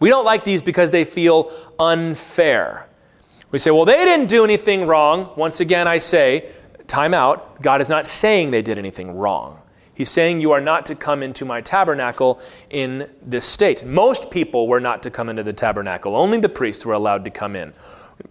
We 0.00 0.08
don't 0.08 0.24
like 0.24 0.42
these 0.42 0.62
because 0.62 0.90
they 0.90 1.04
feel 1.04 1.52
unfair. 1.78 2.88
We 3.52 3.60
say, 3.60 3.70
well, 3.70 3.84
they 3.84 4.04
didn't 4.04 4.26
do 4.26 4.42
anything 4.42 4.86
wrong. 4.86 5.30
Once 5.36 5.60
again, 5.60 5.86
I 5.86 5.98
say, 5.98 6.50
time 6.94 7.12
out. 7.12 7.60
God 7.60 7.80
is 7.80 7.88
not 7.88 8.06
saying 8.06 8.52
they 8.52 8.62
did 8.62 8.78
anything 8.78 9.16
wrong. 9.16 9.60
He's 9.94 10.10
saying 10.10 10.40
you 10.40 10.52
are 10.52 10.60
not 10.60 10.86
to 10.86 10.94
come 10.94 11.24
into 11.24 11.44
my 11.44 11.60
tabernacle 11.60 12.40
in 12.70 13.08
this 13.20 13.44
state. 13.44 13.84
Most 13.84 14.30
people 14.30 14.68
were 14.68 14.80
not 14.80 15.02
to 15.02 15.10
come 15.10 15.28
into 15.28 15.42
the 15.42 15.52
tabernacle. 15.52 16.14
Only 16.14 16.38
the 16.38 16.48
priests 16.48 16.86
were 16.86 16.94
allowed 16.94 17.24
to 17.24 17.32
come 17.32 17.56
in. 17.56 17.72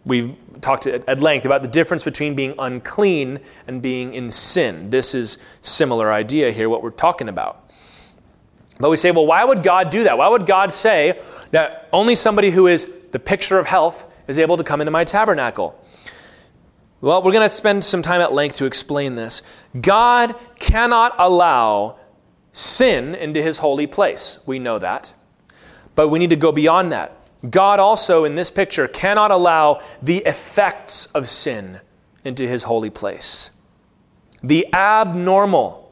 We've 0.05 0.35
talked 0.61 0.87
at 0.87 1.19
length 1.19 1.45
about 1.45 1.61
the 1.61 1.67
difference 1.67 2.05
between 2.05 2.35
being 2.35 2.55
unclean 2.57 3.39
and 3.67 3.81
being 3.81 4.13
in 4.13 4.29
sin. 4.29 4.89
This 4.89 5.13
is 5.13 5.39
similar 5.61 6.11
idea 6.11 6.51
here 6.51 6.69
what 6.69 6.81
we're 6.81 6.91
talking 6.91 7.27
about. 7.27 7.69
But 8.79 8.89
we 8.89 8.97
say, 8.97 9.11
well, 9.11 9.25
why 9.25 9.43
would 9.43 9.61
God 9.61 9.89
do 9.89 10.05
that? 10.05 10.17
Why 10.17 10.29
would 10.29 10.45
God 10.45 10.71
say 10.71 11.19
that 11.51 11.89
only 11.91 12.15
somebody 12.15 12.49
who 12.49 12.67
is 12.67 12.89
the 13.11 13.19
picture 13.19 13.59
of 13.59 13.67
health 13.67 14.09
is 14.27 14.39
able 14.39 14.55
to 14.55 14.63
come 14.63 14.79
into 14.79 14.91
my 14.91 15.03
tabernacle? 15.03 15.82
Well, 17.03 17.21
we're 17.21 17.33
going 17.33 17.41
to 17.41 17.49
spend 17.49 17.83
some 17.83 18.01
time 18.01 18.21
at 18.21 18.31
length 18.31 18.55
to 18.59 18.65
explain 18.65 19.15
this. 19.15 19.41
God 19.81 20.37
cannot 20.57 21.13
allow 21.17 21.97
sin 22.53 23.13
into 23.13 23.43
his 23.43 23.57
holy 23.57 23.87
place. 23.87 24.39
We 24.45 24.57
know 24.57 24.79
that. 24.79 25.13
But 25.95 26.07
we 26.07 26.17
need 26.17 26.29
to 26.29 26.37
go 26.37 26.53
beyond 26.53 26.93
that. 26.93 27.17
God 27.51 27.81
also, 27.81 28.23
in 28.23 28.35
this 28.35 28.49
picture, 28.49 28.87
cannot 28.87 29.31
allow 29.31 29.81
the 30.01 30.19
effects 30.19 31.07
of 31.07 31.27
sin 31.27 31.81
into 32.23 32.47
his 32.47 32.63
holy 32.63 32.89
place. 32.89 33.51
The 34.41 34.73
abnormal, 34.73 35.91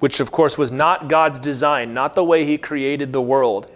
which 0.00 0.18
of 0.18 0.32
course 0.32 0.58
was 0.58 0.72
not 0.72 1.08
God's 1.08 1.38
design, 1.38 1.94
not 1.94 2.14
the 2.14 2.24
way 2.24 2.44
he 2.44 2.58
created 2.58 3.12
the 3.12 3.22
world, 3.22 3.70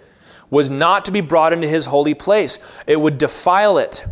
was 0.51 0.69
not 0.69 1.05
to 1.05 1.13
be 1.13 1.21
brought 1.21 1.53
into 1.53 1.69
his 1.69 1.87
holy 1.87 2.15
place. 2.15 2.59
It 2.89 3.01
would 3.01 3.17
defile 3.17 3.79
it 3.79 4.05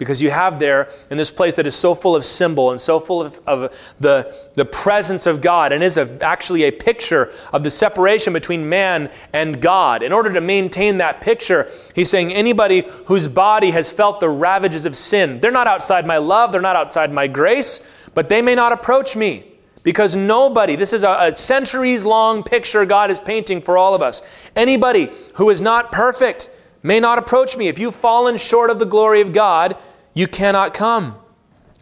because 0.00 0.20
you 0.22 0.30
have 0.30 0.58
there 0.58 0.88
in 1.10 1.18
this 1.18 1.30
place 1.30 1.54
that 1.54 1.66
is 1.66 1.76
so 1.76 1.94
full 1.94 2.16
of 2.16 2.24
symbol 2.24 2.70
and 2.70 2.80
so 2.80 2.98
full 2.98 3.20
of, 3.20 3.38
of 3.46 3.94
the, 4.00 4.34
the 4.54 4.64
presence 4.64 5.26
of 5.26 5.42
God 5.42 5.72
and 5.72 5.84
is 5.84 5.98
a, 5.98 6.18
actually 6.24 6.64
a 6.64 6.72
picture 6.72 7.30
of 7.52 7.62
the 7.62 7.70
separation 7.70 8.32
between 8.32 8.66
man 8.66 9.10
and 9.34 9.60
God. 9.60 10.02
In 10.02 10.12
order 10.12 10.32
to 10.32 10.40
maintain 10.40 10.96
that 10.98 11.20
picture, 11.20 11.70
he's 11.94 12.08
saying 12.08 12.32
anybody 12.32 12.84
whose 13.04 13.28
body 13.28 13.70
has 13.72 13.92
felt 13.92 14.20
the 14.20 14.30
ravages 14.30 14.86
of 14.86 14.96
sin, 14.96 15.38
they're 15.38 15.50
not 15.50 15.66
outside 15.66 16.06
my 16.06 16.16
love, 16.16 16.50
they're 16.50 16.62
not 16.62 16.76
outside 16.76 17.12
my 17.12 17.26
grace, 17.26 18.08
but 18.14 18.30
they 18.30 18.40
may 18.40 18.54
not 18.54 18.72
approach 18.72 19.14
me. 19.14 19.46
Because 19.82 20.16
nobody, 20.16 20.76
this 20.76 20.94
is 20.94 21.04
a, 21.04 21.16
a 21.20 21.34
centuries 21.34 22.06
long 22.06 22.42
picture 22.42 22.86
God 22.86 23.10
is 23.10 23.20
painting 23.20 23.60
for 23.60 23.76
all 23.76 23.94
of 23.94 24.00
us. 24.00 24.22
Anybody 24.56 25.10
who 25.34 25.50
is 25.50 25.60
not 25.60 25.92
perfect, 25.92 26.48
may 26.82 27.00
not 27.00 27.18
approach 27.18 27.56
me. 27.56 27.68
If 27.68 27.78
you've 27.78 27.94
fallen 27.94 28.36
short 28.36 28.70
of 28.70 28.78
the 28.78 28.86
glory 28.86 29.20
of 29.20 29.32
God, 29.32 29.76
you 30.14 30.26
cannot 30.26 30.74
come. 30.74 31.16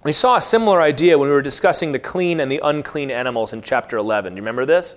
We 0.04 0.12
saw 0.12 0.36
a 0.36 0.42
similar 0.42 0.80
idea 0.80 1.18
when 1.18 1.28
we 1.28 1.34
were 1.34 1.42
discussing 1.42 1.92
the 1.92 1.98
clean 1.98 2.40
and 2.40 2.50
the 2.50 2.60
unclean 2.62 3.10
animals 3.10 3.52
in 3.52 3.62
chapter 3.62 3.96
11. 3.96 4.32
Do 4.32 4.36
you 4.36 4.42
remember 4.42 4.64
this? 4.64 4.96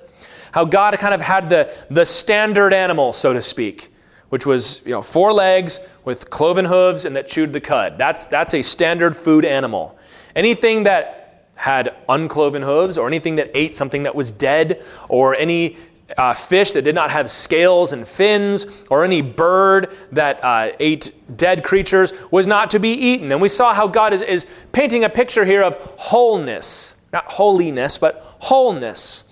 How 0.52 0.66
God 0.66 0.94
kind 1.00 1.14
of 1.14 1.22
had 1.22 1.50
the, 1.50 1.74
the 1.90 2.06
standard 2.06 2.74
animal, 2.74 3.14
so 3.14 3.34
to 3.34 3.42
speak, 3.42 3.92
which 4.30 4.46
was 4.46 4.82
you 4.86 4.92
know, 4.92 5.02
four 5.02 5.34
legs 5.34 5.80
with 6.06 6.30
cloven 6.30 6.66
hooves 6.66 7.06
and 7.06 7.16
that 7.16 7.28
chewed 7.28 7.54
the 7.54 7.62
cud. 7.62 7.98
That's, 7.98 8.26
that's 8.26 8.54
a 8.54 8.62
standard 8.62 9.16
food 9.16 9.46
animal. 9.46 9.98
Anything 10.36 10.84
that 10.84 11.50
had 11.56 11.96
uncloven 12.10 12.62
hooves 12.62 12.98
or 12.98 13.08
anything 13.08 13.36
that 13.36 13.52
ate 13.54 13.76
something 13.76 14.04
that 14.04 14.16
was 14.16 14.32
dead 14.32 14.84
or 15.10 15.36
any 15.36 15.78
uh, 16.18 16.34
fish 16.34 16.72
that 16.72 16.84
did 16.84 16.96
not 16.96 17.12
have 17.12 17.30
scales 17.30 17.94
and 17.94 18.08
fins, 18.08 18.84
or 18.90 19.04
any 19.04 19.22
bird 19.22 19.92
that 20.12 20.44
uh, 20.44 20.72
ate 20.80 21.14
dead 21.38 21.64
creatures 21.64 22.14
was 22.32 22.48
not 22.48 22.70
to 22.72 22.80
be 22.80 22.94
eaten. 22.94 23.32
And 23.32 23.42
we 23.42 23.50
saw 23.50 23.74
how 23.74 23.88
God 23.88 24.14
is, 24.14 24.22
is 24.22 24.46
painting 24.72 25.04
a 25.04 25.10
picture 25.10 25.46
here 25.46 25.64
of 25.64 25.76
wholeness, 25.98 26.98
not 27.14 27.26
holiness, 27.26 27.98
but 27.98 28.22
wholeness. 28.40 29.26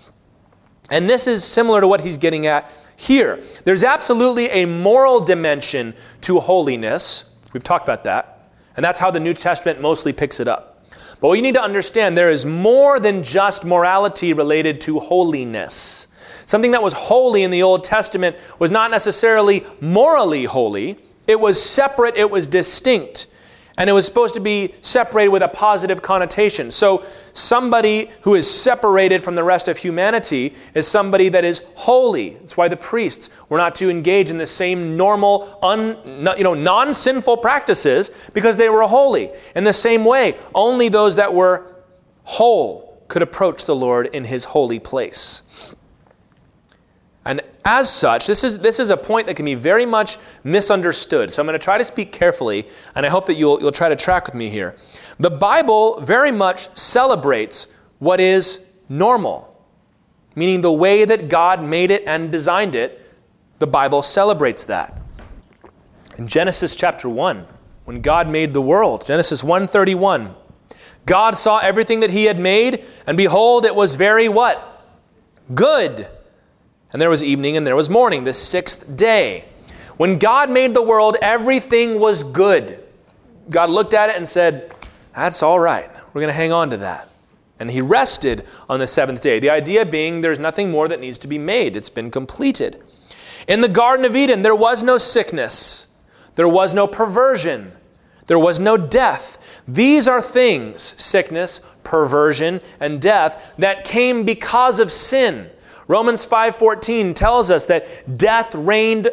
And 0.90 1.08
this 1.08 1.26
is 1.26 1.44
similar 1.44 1.80
to 1.80 1.88
what 1.88 2.00
he's 2.00 2.16
getting 2.16 2.46
at 2.46 2.70
here. 2.96 3.40
There's 3.64 3.84
absolutely 3.84 4.48
a 4.50 4.66
moral 4.66 5.20
dimension 5.20 5.94
to 6.22 6.40
holiness. 6.40 7.36
We've 7.52 7.62
talked 7.62 7.86
about 7.86 8.04
that. 8.04 8.50
And 8.76 8.84
that's 8.84 8.98
how 8.98 9.10
the 9.10 9.20
New 9.20 9.34
Testament 9.34 9.80
mostly 9.80 10.12
picks 10.12 10.40
it 10.40 10.48
up. 10.48 10.84
But 11.20 11.28
what 11.28 11.34
you 11.34 11.42
need 11.42 11.54
to 11.54 11.62
understand, 11.62 12.16
there 12.16 12.30
is 12.30 12.44
more 12.44 12.98
than 12.98 13.22
just 13.22 13.64
morality 13.64 14.32
related 14.32 14.80
to 14.82 14.98
holiness. 14.98 16.08
Something 16.50 16.72
that 16.72 16.82
was 16.82 16.94
holy 16.94 17.44
in 17.44 17.52
the 17.52 17.62
Old 17.62 17.84
Testament 17.84 18.36
was 18.58 18.72
not 18.72 18.90
necessarily 18.90 19.64
morally 19.80 20.46
holy, 20.46 20.96
it 21.28 21.38
was 21.38 21.62
separate, 21.62 22.16
it 22.16 22.28
was 22.28 22.48
distinct. 22.48 23.28
And 23.78 23.88
it 23.88 23.92
was 23.92 24.04
supposed 24.04 24.34
to 24.34 24.40
be 24.40 24.74
separated 24.80 25.28
with 25.28 25.44
a 25.44 25.48
positive 25.48 26.02
connotation. 26.02 26.72
So, 26.72 27.04
somebody 27.34 28.10
who 28.22 28.34
is 28.34 28.50
separated 28.50 29.22
from 29.22 29.36
the 29.36 29.44
rest 29.44 29.68
of 29.68 29.78
humanity 29.78 30.54
is 30.74 30.88
somebody 30.88 31.28
that 31.28 31.44
is 31.44 31.62
holy. 31.76 32.30
That's 32.30 32.56
why 32.56 32.66
the 32.66 32.76
priests 32.76 33.30
were 33.48 33.58
not 33.58 33.76
to 33.76 33.88
engage 33.88 34.28
in 34.28 34.36
the 34.36 34.44
same 34.44 34.96
normal, 34.96 35.56
un, 35.62 35.96
you 36.36 36.42
know, 36.42 36.54
non 36.54 36.92
sinful 36.92 37.36
practices 37.36 38.10
because 38.34 38.56
they 38.56 38.68
were 38.68 38.82
holy. 38.82 39.30
In 39.54 39.62
the 39.62 39.72
same 39.72 40.04
way, 40.04 40.36
only 40.52 40.88
those 40.88 41.14
that 41.14 41.32
were 41.32 41.76
whole 42.24 43.04
could 43.06 43.22
approach 43.22 43.66
the 43.66 43.76
Lord 43.76 44.08
in 44.08 44.24
his 44.24 44.46
holy 44.46 44.80
place. 44.80 45.76
As 47.64 47.92
such, 47.92 48.26
this 48.26 48.42
is, 48.42 48.58
this 48.58 48.80
is 48.80 48.90
a 48.90 48.96
point 48.96 49.26
that 49.26 49.34
can 49.34 49.44
be 49.44 49.54
very 49.54 49.84
much 49.84 50.16
misunderstood. 50.44 51.32
So 51.32 51.42
I'm 51.42 51.46
going 51.46 51.58
to 51.58 51.62
try 51.62 51.76
to 51.76 51.84
speak 51.84 52.10
carefully, 52.10 52.66
and 52.94 53.04
I 53.04 53.10
hope 53.10 53.26
that 53.26 53.34
you'll, 53.34 53.60
you'll 53.60 53.70
try 53.70 53.88
to 53.88 53.96
track 53.96 54.26
with 54.26 54.34
me 54.34 54.48
here. 54.48 54.76
The 55.18 55.30
Bible 55.30 56.00
very 56.00 56.32
much 56.32 56.74
celebrates 56.76 57.66
what 57.98 58.18
is 58.18 58.64
normal, 58.88 59.62
meaning 60.34 60.62
the 60.62 60.72
way 60.72 61.04
that 61.04 61.28
God 61.28 61.62
made 61.62 61.90
it 61.90 62.02
and 62.06 62.32
designed 62.32 62.74
it. 62.74 63.06
The 63.58 63.66
Bible 63.66 64.02
celebrates 64.02 64.64
that. 64.64 64.98
In 66.16 66.26
Genesis 66.26 66.74
chapter 66.74 67.10
1, 67.10 67.46
when 67.84 68.00
God 68.00 68.26
made 68.26 68.54
the 68.54 68.62
world, 68.62 69.04
Genesis 69.06 69.42
1:31, 69.42 70.34
God 71.04 71.36
saw 71.36 71.58
everything 71.58 72.00
that 72.00 72.10
he 72.10 72.24
had 72.24 72.38
made, 72.38 72.84
and 73.06 73.16
behold, 73.16 73.66
it 73.66 73.74
was 73.74 73.96
very 73.96 74.28
what? 74.28 74.84
Good. 75.54 76.06
And 76.92 77.00
there 77.00 77.10
was 77.10 77.22
evening 77.22 77.56
and 77.56 77.66
there 77.66 77.76
was 77.76 77.88
morning, 77.88 78.24
the 78.24 78.32
sixth 78.32 78.96
day. 78.96 79.44
When 79.96 80.18
God 80.18 80.50
made 80.50 80.74
the 80.74 80.82
world, 80.82 81.16
everything 81.22 82.00
was 82.00 82.24
good. 82.24 82.82
God 83.50 83.70
looked 83.70 83.94
at 83.94 84.08
it 84.08 84.16
and 84.16 84.28
said, 84.28 84.74
That's 85.14 85.42
all 85.42 85.60
right. 85.60 85.90
We're 86.12 86.20
going 86.20 86.28
to 86.28 86.34
hang 86.34 86.52
on 86.52 86.70
to 86.70 86.78
that. 86.78 87.08
And 87.58 87.70
he 87.70 87.80
rested 87.80 88.46
on 88.68 88.80
the 88.80 88.86
seventh 88.86 89.20
day. 89.20 89.38
The 89.38 89.50
idea 89.50 89.84
being 89.84 90.22
there's 90.22 90.38
nothing 90.38 90.70
more 90.70 90.88
that 90.88 91.00
needs 91.00 91.18
to 91.18 91.28
be 91.28 91.38
made, 91.38 91.76
it's 91.76 91.90
been 91.90 92.10
completed. 92.10 92.82
In 93.46 93.60
the 93.60 93.68
Garden 93.68 94.04
of 94.04 94.16
Eden, 94.16 94.42
there 94.42 94.54
was 94.54 94.82
no 94.82 94.98
sickness, 94.98 95.88
there 96.34 96.48
was 96.48 96.74
no 96.74 96.86
perversion, 96.86 97.72
there 98.26 98.38
was 98.38 98.58
no 98.58 98.76
death. 98.76 99.62
These 99.68 100.08
are 100.08 100.22
things, 100.22 100.82
sickness, 100.82 101.60
perversion, 101.84 102.60
and 102.78 103.00
death, 103.00 103.52
that 103.58 103.84
came 103.84 104.24
because 104.24 104.80
of 104.80 104.90
sin. 104.90 105.50
Romans 105.90 106.24
5:14 106.24 107.14
tells 107.14 107.50
us 107.50 107.66
that 107.66 108.16
death 108.16 108.54
reigned 108.54 109.08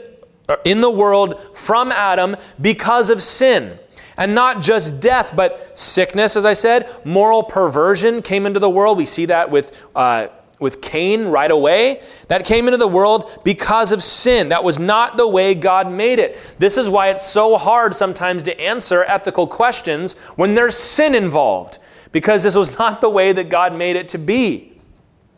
in 0.64 0.80
the 0.80 0.92
world 0.92 1.42
from 1.56 1.92
Adam 1.92 2.36
because 2.62 3.10
of 3.10 3.24
sin. 3.24 3.80
And 4.16 4.36
not 4.36 4.62
just 4.62 5.00
death, 5.00 5.34
but 5.36 5.72
sickness, 5.74 6.36
as 6.38 6.46
I 6.46 6.54
said, 6.54 6.88
moral 7.04 7.42
perversion 7.42 8.22
came 8.22 8.46
into 8.46 8.60
the 8.60 8.70
world. 8.70 8.96
We 9.00 9.06
see 9.06 9.26
that 9.26 9.50
with, 9.50 9.88
uh, 9.96 10.28
with 10.60 10.80
Cain 10.84 11.26
right 11.26 11.50
away. 11.50 12.02
That 12.28 12.46
came 12.46 12.68
into 12.68 12.78
the 12.78 12.88
world 12.88 13.42
because 13.44 13.92
of 13.92 14.04
sin. 14.04 14.50
That 14.50 14.64
was 14.64 14.78
not 14.78 15.18
the 15.18 15.28
way 15.28 15.56
God 15.56 15.92
made 15.92 16.20
it. 16.20 16.38
This 16.60 16.78
is 16.78 16.92
why 16.92 17.10
it's 17.10 17.26
so 17.26 17.58
hard 17.58 17.96
sometimes 17.96 18.44
to 18.44 18.62
answer 18.62 19.04
ethical 19.06 19.48
questions 19.48 20.14
when 20.36 20.54
there's 20.54 20.76
sin 20.76 21.16
involved, 21.16 21.80
because 22.12 22.44
this 22.44 22.56
was 22.56 22.78
not 22.78 23.02
the 23.02 23.10
way 23.10 23.32
that 23.32 23.50
God 23.50 23.74
made 23.74 23.96
it 23.96 24.10
to 24.10 24.20
be. 24.20 24.77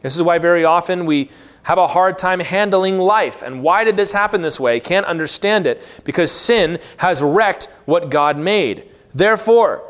This 0.01 0.15
is 0.15 0.21
why 0.21 0.37
very 0.37 0.65
often 0.65 1.05
we 1.05 1.29
have 1.63 1.77
a 1.77 1.87
hard 1.87 2.17
time 2.17 2.39
handling 2.39 2.97
life. 2.97 3.41
And 3.41 3.61
why 3.61 3.83
did 3.83 3.97
this 3.97 4.11
happen 4.11 4.41
this 4.41 4.59
way? 4.59 4.79
Can't 4.79 5.05
understand 5.05 5.67
it 5.67 6.01
because 6.05 6.31
sin 6.31 6.79
has 6.97 7.21
wrecked 7.21 7.65
what 7.85 8.09
God 8.09 8.37
made. 8.37 8.89
Therefore, 9.13 9.85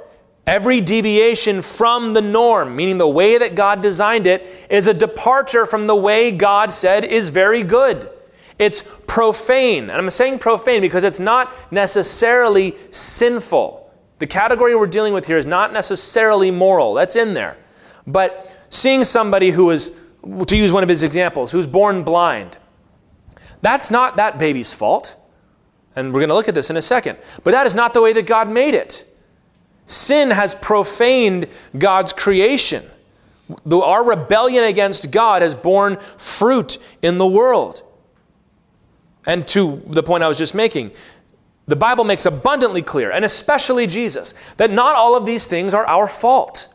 every 0.48 0.82
deviation 0.82 1.62
from 1.62 2.14
the 2.14 2.22
norm, 2.22 2.76
meaning 2.76 2.98
the 2.98 3.08
way 3.08 3.38
that 3.38 3.56
God 3.56 3.82
designed 3.82 4.26
it, 4.26 4.48
is 4.70 4.88
a 4.88 4.94
departure 4.94 5.66
from 5.66 5.88
the 5.88 5.96
way 5.96 6.32
God 6.32 6.72
said 6.72 7.06
is 7.06 7.30
very 7.30 7.64
good. 7.64 8.10
It's 8.58 8.84
profane. 9.08 9.84
And 9.84 9.92
I'm 9.92 10.10
saying 10.10 10.40
profane 10.40 10.82
because 10.82 11.04
it's 11.04 11.20
not 11.20 11.54
necessarily 11.72 12.76
sinful. 12.90 13.90
The 14.18 14.28
category 14.28 14.76
we're 14.76 14.88
dealing 14.88 15.14
with 15.14 15.28
here 15.28 15.38
is 15.38 15.46
not 15.46 15.72
necessarily 15.72 16.52
moral. 16.52 16.94
That's 16.94 17.16
in 17.16 17.34
there. 17.34 17.56
But 18.06 18.54
seeing 18.70 19.04
somebody 19.04 19.52
who 19.52 19.70
is, 19.72 19.98
to 20.48 20.58
use 20.58 20.72
one 20.72 20.84
of 20.84 20.90
his 20.90 21.04
examples, 21.04 21.52
who's 21.52 21.68
born 21.68 22.04
blind, 22.04 22.58
that's 23.62 23.92
not 23.92 24.18
that 24.18 24.40
baby's 24.40 24.74
fault. 24.74 25.16
And 25.96 26.14
we're 26.14 26.22
going 26.22 26.30
to 26.30 26.36
look 26.36 26.48
at 26.48 26.56
this 26.56 26.70
in 26.70 26.78
a 26.78 26.82
second. 26.82 27.18
But 27.44 27.52
that 27.52 27.66
is 27.66 27.76
not 27.76 27.94
the 27.94 28.02
way 28.02 28.14
that 28.14 28.26
God 28.26 28.50
made 28.50 28.74
it. 28.74 29.06
Sin 29.86 30.32
has 30.32 30.56
profaned 30.56 31.48
God's 31.78 32.14
creation. 32.14 32.86
Our 33.72 34.04
rebellion 34.04 34.64
against 34.64 35.12
God 35.12 35.42
has 35.42 35.56
borne 35.56 35.98
fruit 36.18 36.78
in 37.02 37.18
the 37.18 37.26
world. 37.26 37.82
And 39.26 39.48
to 39.50 39.82
the 39.88 40.04
point 40.04 40.24
I 40.24 40.28
was 40.28 40.38
just 40.38 40.56
making, 40.56 40.92
the 41.68 41.76
Bible 41.76 42.04
makes 42.04 42.26
abundantly 42.26 42.82
clear, 42.82 43.12
and 43.12 43.26
especially 43.26 43.86
Jesus, 43.86 44.34
that 44.58 44.72
not 44.72 44.96
all 44.96 45.16
of 45.16 45.26
these 45.26 45.48
things 45.48 45.74
are 45.74 45.86
our 45.86 46.08
fault. 46.08 46.68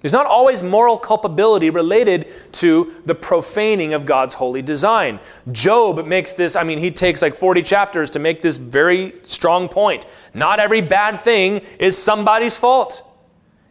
There's 0.00 0.12
not 0.12 0.26
always 0.26 0.62
moral 0.62 0.96
culpability 0.96 1.70
related 1.70 2.30
to 2.52 2.94
the 3.04 3.16
profaning 3.16 3.94
of 3.94 4.06
God's 4.06 4.34
holy 4.34 4.62
design. 4.62 5.18
Job 5.50 6.06
makes 6.06 6.34
this, 6.34 6.54
I 6.54 6.62
mean, 6.62 6.78
he 6.78 6.92
takes 6.92 7.20
like 7.20 7.34
40 7.34 7.62
chapters 7.62 8.10
to 8.10 8.20
make 8.20 8.40
this 8.40 8.58
very 8.58 9.14
strong 9.24 9.68
point. 9.68 10.06
Not 10.34 10.60
every 10.60 10.82
bad 10.82 11.20
thing 11.20 11.62
is 11.80 11.98
somebody's 11.98 12.56
fault. 12.56 13.04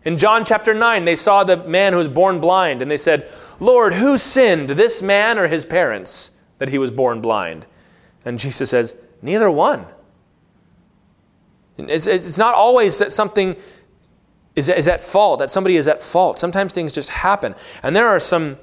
In 0.04 0.18
John 0.18 0.44
chapter 0.44 0.74
9, 0.74 1.06
they 1.06 1.16
saw 1.16 1.46
the 1.46 1.58
man 1.66 1.94
who 1.94 2.00
was 2.00 2.10
born 2.10 2.40
blind, 2.40 2.82
and 2.82 2.90
they 2.92 2.98
said, 2.98 3.30
Lord, 3.60 3.94
who 3.94 4.18
sinned, 4.18 4.70
this 4.72 5.02
man 5.02 5.38
or 5.38 5.48
his 5.48 5.66
parents, 5.66 6.38
that 6.60 6.70
he 6.70 6.78
was 6.78 6.92
born 6.92 7.22
blind? 7.22 7.66
And 8.26 8.38
Jesus 8.38 8.70
says, 8.70 8.96
Neither 9.22 9.50
one. 9.50 9.86
It's, 11.78 12.08
it's 12.08 12.38
not 12.38 12.56
always 12.56 13.00
that 13.00 13.12
something 13.12 13.56
is, 14.58 14.70
is 14.70 14.88
at 14.88 15.02
fault, 15.02 15.40
that 15.40 15.52
somebody 15.52 15.78
is 15.78 15.88
at 15.88 16.04
fault. 16.04 16.40
Sometimes 16.40 16.74
things 16.74 16.92
just 16.92 17.10
happen. 17.10 17.56
And 17.84 17.96
there 17.96 18.08
are 18.08 18.20
some, 18.20 18.58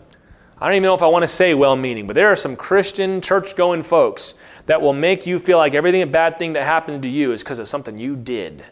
I 0.59 0.66
don't 0.66 0.74
even 0.74 0.83
know 0.83 0.94
if 0.94 1.02
I 1.02 1.07
want 1.07 1.22
to 1.22 1.28
say 1.28 1.54
well 1.54 1.76
meaning, 1.76 2.07
but 2.07 2.14
there 2.14 2.26
are 2.26 2.37
some 2.37 2.57
Christian, 2.57 3.20
church 3.20 3.54
going 3.54 3.85
folks 3.85 4.35
that 4.66 4.83
will 4.83 4.92
make 4.92 5.24
you 5.24 5.38
feel 5.38 5.57
like 5.57 5.72
everything 5.72 6.02
a 6.02 6.07
bad 6.07 6.37
thing 6.37 6.52
that 6.54 6.64
happened 6.64 7.04
to 7.04 7.09
you 7.09 7.33
is 7.33 7.44
because 7.44 7.61
of 7.61 7.68
something 7.68 7.96
you 7.96 8.16
did. 8.16 8.64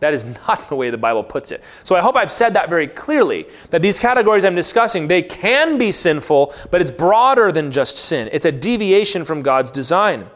That 0.00 0.12
is 0.12 0.24
not 0.48 0.68
the 0.68 0.76
way 0.76 0.90
the 0.90 0.98
Bible 0.98 1.24
puts 1.24 1.50
it. 1.50 1.64
So 1.82 1.96
I 1.96 2.00
hope 2.00 2.14
I've 2.14 2.30
said 2.30 2.52
that 2.54 2.68
very 2.68 2.86
clearly 2.86 3.46
that 3.70 3.80
these 3.80 3.98
categories 3.98 4.44
I'm 4.44 4.54
discussing, 4.54 5.08
they 5.08 5.22
can 5.22 5.78
be 5.78 5.90
sinful, 5.90 6.52
but 6.70 6.82
it's 6.82 6.90
broader 6.90 7.50
than 7.50 7.72
just 7.72 7.96
sin. 7.96 8.28
It's 8.32 8.44
a 8.44 8.52
deviation 8.52 9.24
from 9.24 9.40
God's 9.40 9.70
design. 9.70 10.26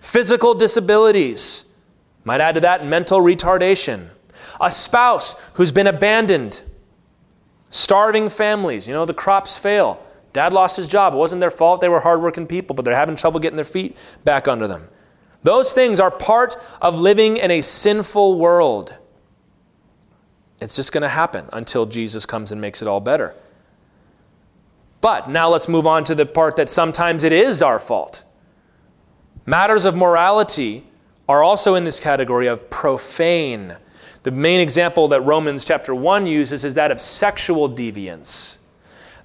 Physical 0.00 0.54
disabilities. 0.54 1.66
Might 2.24 2.40
add 2.40 2.54
to 2.54 2.60
that 2.60 2.86
mental 2.86 3.20
retardation 3.20 4.10
a 4.62 4.70
spouse 4.70 5.34
who's 5.54 5.72
been 5.72 5.88
abandoned, 5.88 6.62
starving 7.70 8.28
families. 8.30 8.88
You 8.88 8.94
know, 8.94 9.04
the 9.04 9.12
crops 9.12 9.58
fail. 9.58 10.02
Dad 10.32 10.52
lost 10.52 10.76
his 10.76 10.88
job. 10.88 11.12
It 11.12 11.18
wasn't 11.18 11.40
their 11.40 11.50
fault. 11.50 11.80
They 11.80 11.88
were 11.88 12.00
hardworking 12.00 12.46
people, 12.46 12.74
but 12.74 12.84
they're 12.84 12.96
having 12.96 13.16
trouble 13.16 13.40
getting 13.40 13.56
their 13.56 13.64
feet 13.64 13.96
back 14.24 14.48
under 14.48 14.66
them. 14.66 14.88
Those 15.42 15.72
things 15.72 16.00
are 16.00 16.10
part 16.10 16.56
of 16.80 16.98
living 16.98 17.36
in 17.36 17.50
a 17.50 17.60
sinful 17.60 18.38
world. 18.38 18.94
It's 20.60 20.76
just 20.76 20.92
going 20.92 21.02
to 21.02 21.08
happen 21.08 21.46
until 21.52 21.84
Jesus 21.84 22.24
comes 22.24 22.52
and 22.52 22.60
makes 22.60 22.80
it 22.80 22.88
all 22.88 23.00
better. 23.00 23.34
But 25.00 25.28
now 25.28 25.48
let's 25.48 25.68
move 25.68 25.86
on 25.86 26.04
to 26.04 26.14
the 26.14 26.24
part 26.24 26.54
that 26.56 26.68
sometimes 26.68 27.24
it 27.24 27.32
is 27.32 27.60
our 27.60 27.80
fault. 27.80 28.22
Matters 29.44 29.84
of 29.84 29.96
morality 29.96 30.86
are 31.28 31.42
also 31.42 31.74
in 31.74 31.82
this 31.82 31.98
category 31.98 32.46
of 32.46 32.70
profane 32.70 33.76
the 34.22 34.30
main 34.30 34.60
example 34.60 35.08
that 35.08 35.20
Romans 35.22 35.64
chapter 35.64 35.94
1 35.94 36.26
uses 36.26 36.64
is 36.64 36.74
that 36.74 36.90
of 36.90 37.00
sexual 37.00 37.68
deviance. 37.68 38.58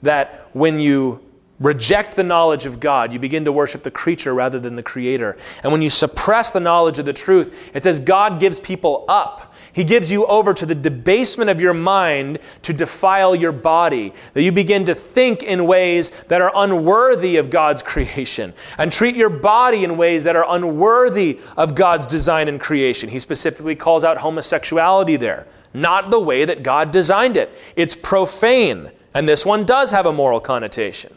That 0.01 0.47
when 0.53 0.79
you 0.79 1.27
reject 1.60 2.15
the 2.15 2.24
knowledge 2.24 2.65
of 2.65 2.80
God, 2.80 3.12
you 3.12 3.20
begin 3.20 3.46
to 3.46 3.52
worship 3.52 3.84
the 3.84 3.91
creature 3.91 4.34
rather 4.34 4.60
than 4.60 4.76
the 4.76 4.84
creator. 4.84 5.36
And 5.63 5.72
when 5.72 5.82
you 5.82 5.89
suppress 5.89 6.52
the 6.52 6.60
knowledge 6.60 7.00
of 7.00 7.06
the 7.06 7.13
truth, 7.13 7.72
it 7.74 7.84
says 7.84 8.00
God 8.00 8.39
gives 8.39 8.60
people 8.60 9.06
up. 9.08 9.56
He 9.74 9.84
gives 9.84 10.12
you 10.12 10.26
over 10.26 10.54
to 10.54 10.65
the 10.65 10.76
debasement 10.76 11.50
of 11.50 11.62
your 11.62 11.74
mind 11.74 12.39
to 12.63 12.74
defile 12.74 13.36
your 13.36 13.52
body. 13.52 14.13
That 14.34 14.43
you 14.43 14.52
begin 14.52 14.86
to 14.86 14.96
think 14.96 15.43
in 15.43 15.67
ways 15.67 16.10
that 16.26 16.41
are 16.41 16.52
unworthy 16.56 17.38
of 17.38 17.50
God's 17.50 17.84
creation 17.84 18.54
and 18.78 18.91
treat 18.91 19.15
your 19.15 19.30
body 19.30 19.84
in 19.84 19.98
ways 19.98 20.24
that 20.24 20.36
are 20.36 20.46
unworthy 20.48 21.39
of 21.56 21.76
God's 21.76 22.06
design 22.06 22.48
and 22.48 22.60
creation. 22.60 23.10
He 23.10 23.20
specifically 23.20 23.76
calls 23.76 24.04
out 24.04 24.17
homosexuality 24.17 25.15
there. 25.15 25.48
Not 25.74 26.12
the 26.12 26.20
way 26.20 26.46
that 26.46 26.63
God 26.63 26.91
designed 26.91 27.38
it. 27.38 27.54
It's 27.76 27.96
profane. 27.96 28.91
And 29.13 29.28
this 29.28 29.46
one 29.46 29.65
does 29.65 29.91
have 29.91 30.06
a 30.06 30.13
moral 30.13 30.39
connotation. 30.39 31.16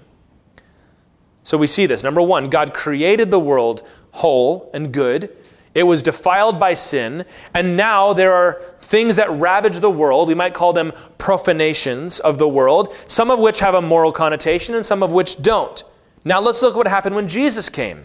So 1.43 1.57
we 1.59 1.67
see 1.67 1.87
this. 1.87 2.03
Number 2.03 2.23
one, 2.23 2.51
God 2.51 2.75
created 2.75 3.31
the 3.31 3.41
world 3.41 3.87
whole 4.13 4.71
and 4.75 4.93
good. 4.93 5.37
It 5.75 5.85
was 5.85 6.03
defiled 6.03 6.59
by 6.59 6.75
sin, 6.75 7.25
and 7.55 7.77
now 7.77 8.13
there 8.13 8.33
are 8.33 8.61
things 8.81 9.17
that 9.17 9.31
ravage 9.31 9.79
the 9.79 9.91
world. 9.91 10.27
We 10.27 10.35
might 10.35 10.53
call 10.53 10.73
them 10.73 10.93
profanations 11.17 12.19
of 12.19 12.39
the 12.39 12.49
world, 12.49 12.93
some 13.07 13.31
of 13.31 13.39
which 13.39 13.61
have 13.61 13.75
a 13.75 13.83
moral 13.83 14.11
connotation 14.11 14.75
and 14.75 14.85
some 14.85 15.03
of 15.03 15.13
which 15.13 15.41
don't. 15.41 15.85
Now 16.25 16.41
let's 16.41 16.61
look 16.61 16.75
at 16.75 16.77
what 16.77 16.89
happened 16.89 17.15
when 17.15 17.29
Jesus 17.29 17.69
came. 17.69 18.05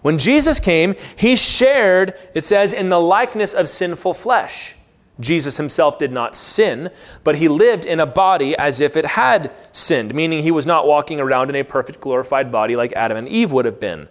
When 0.00 0.18
Jesus 0.18 0.58
came, 0.58 0.94
he 1.16 1.36
shared, 1.36 2.14
it 2.34 2.42
says, 2.42 2.72
in 2.72 2.88
the 2.88 3.00
likeness 3.00 3.52
of 3.52 3.68
sinful 3.68 4.14
flesh. 4.14 4.76
Jesus 5.18 5.56
himself 5.56 5.98
did 5.98 6.12
not 6.12 6.34
sin, 6.34 6.90
but 7.24 7.36
he 7.36 7.48
lived 7.48 7.84
in 7.84 8.00
a 8.00 8.06
body 8.06 8.56
as 8.56 8.80
if 8.80 8.96
it 8.96 9.04
had 9.06 9.50
sinned, 9.72 10.14
meaning 10.14 10.42
he 10.42 10.50
was 10.50 10.66
not 10.66 10.86
walking 10.86 11.20
around 11.20 11.48
in 11.48 11.56
a 11.56 11.62
perfect 11.62 12.00
glorified 12.00 12.52
body 12.52 12.76
like 12.76 12.92
Adam 12.92 13.16
and 13.16 13.28
Eve 13.28 13.52
would 13.52 13.64
have 13.64 13.80
been. 13.80 14.08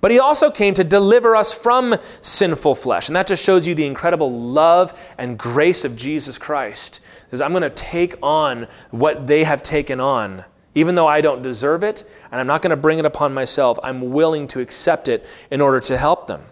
But 0.00 0.10
he 0.10 0.18
also 0.18 0.50
came 0.50 0.74
to 0.74 0.84
deliver 0.84 1.34
us 1.34 1.52
from 1.52 1.96
sinful 2.20 2.74
flesh. 2.74 3.08
And 3.08 3.16
that 3.16 3.26
just 3.26 3.42
shows 3.42 3.66
you 3.66 3.74
the 3.74 3.86
incredible 3.86 4.30
love 4.30 4.92
and 5.18 5.38
grace 5.38 5.84
of 5.84 5.96
Jesus 5.96 6.38
Christ. 6.38 7.00
Because 7.24 7.40
I'm 7.40 7.50
going 7.50 7.62
to 7.62 7.70
take 7.70 8.14
on 8.22 8.68
what 8.90 9.26
they 9.26 9.42
have 9.44 9.62
taken 9.62 9.98
on. 9.98 10.44
Even 10.74 10.94
though 10.94 11.06
I 11.06 11.22
don't 11.22 11.42
deserve 11.42 11.82
it, 11.82 12.04
and 12.30 12.38
I'm 12.38 12.46
not 12.46 12.60
going 12.60 12.70
to 12.70 12.76
bring 12.76 12.98
it 12.98 13.06
upon 13.06 13.32
myself, 13.32 13.78
I'm 13.82 14.10
willing 14.12 14.46
to 14.48 14.60
accept 14.60 15.08
it 15.08 15.26
in 15.50 15.62
order 15.62 15.80
to 15.80 15.96
help 15.96 16.26
them. 16.26 16.42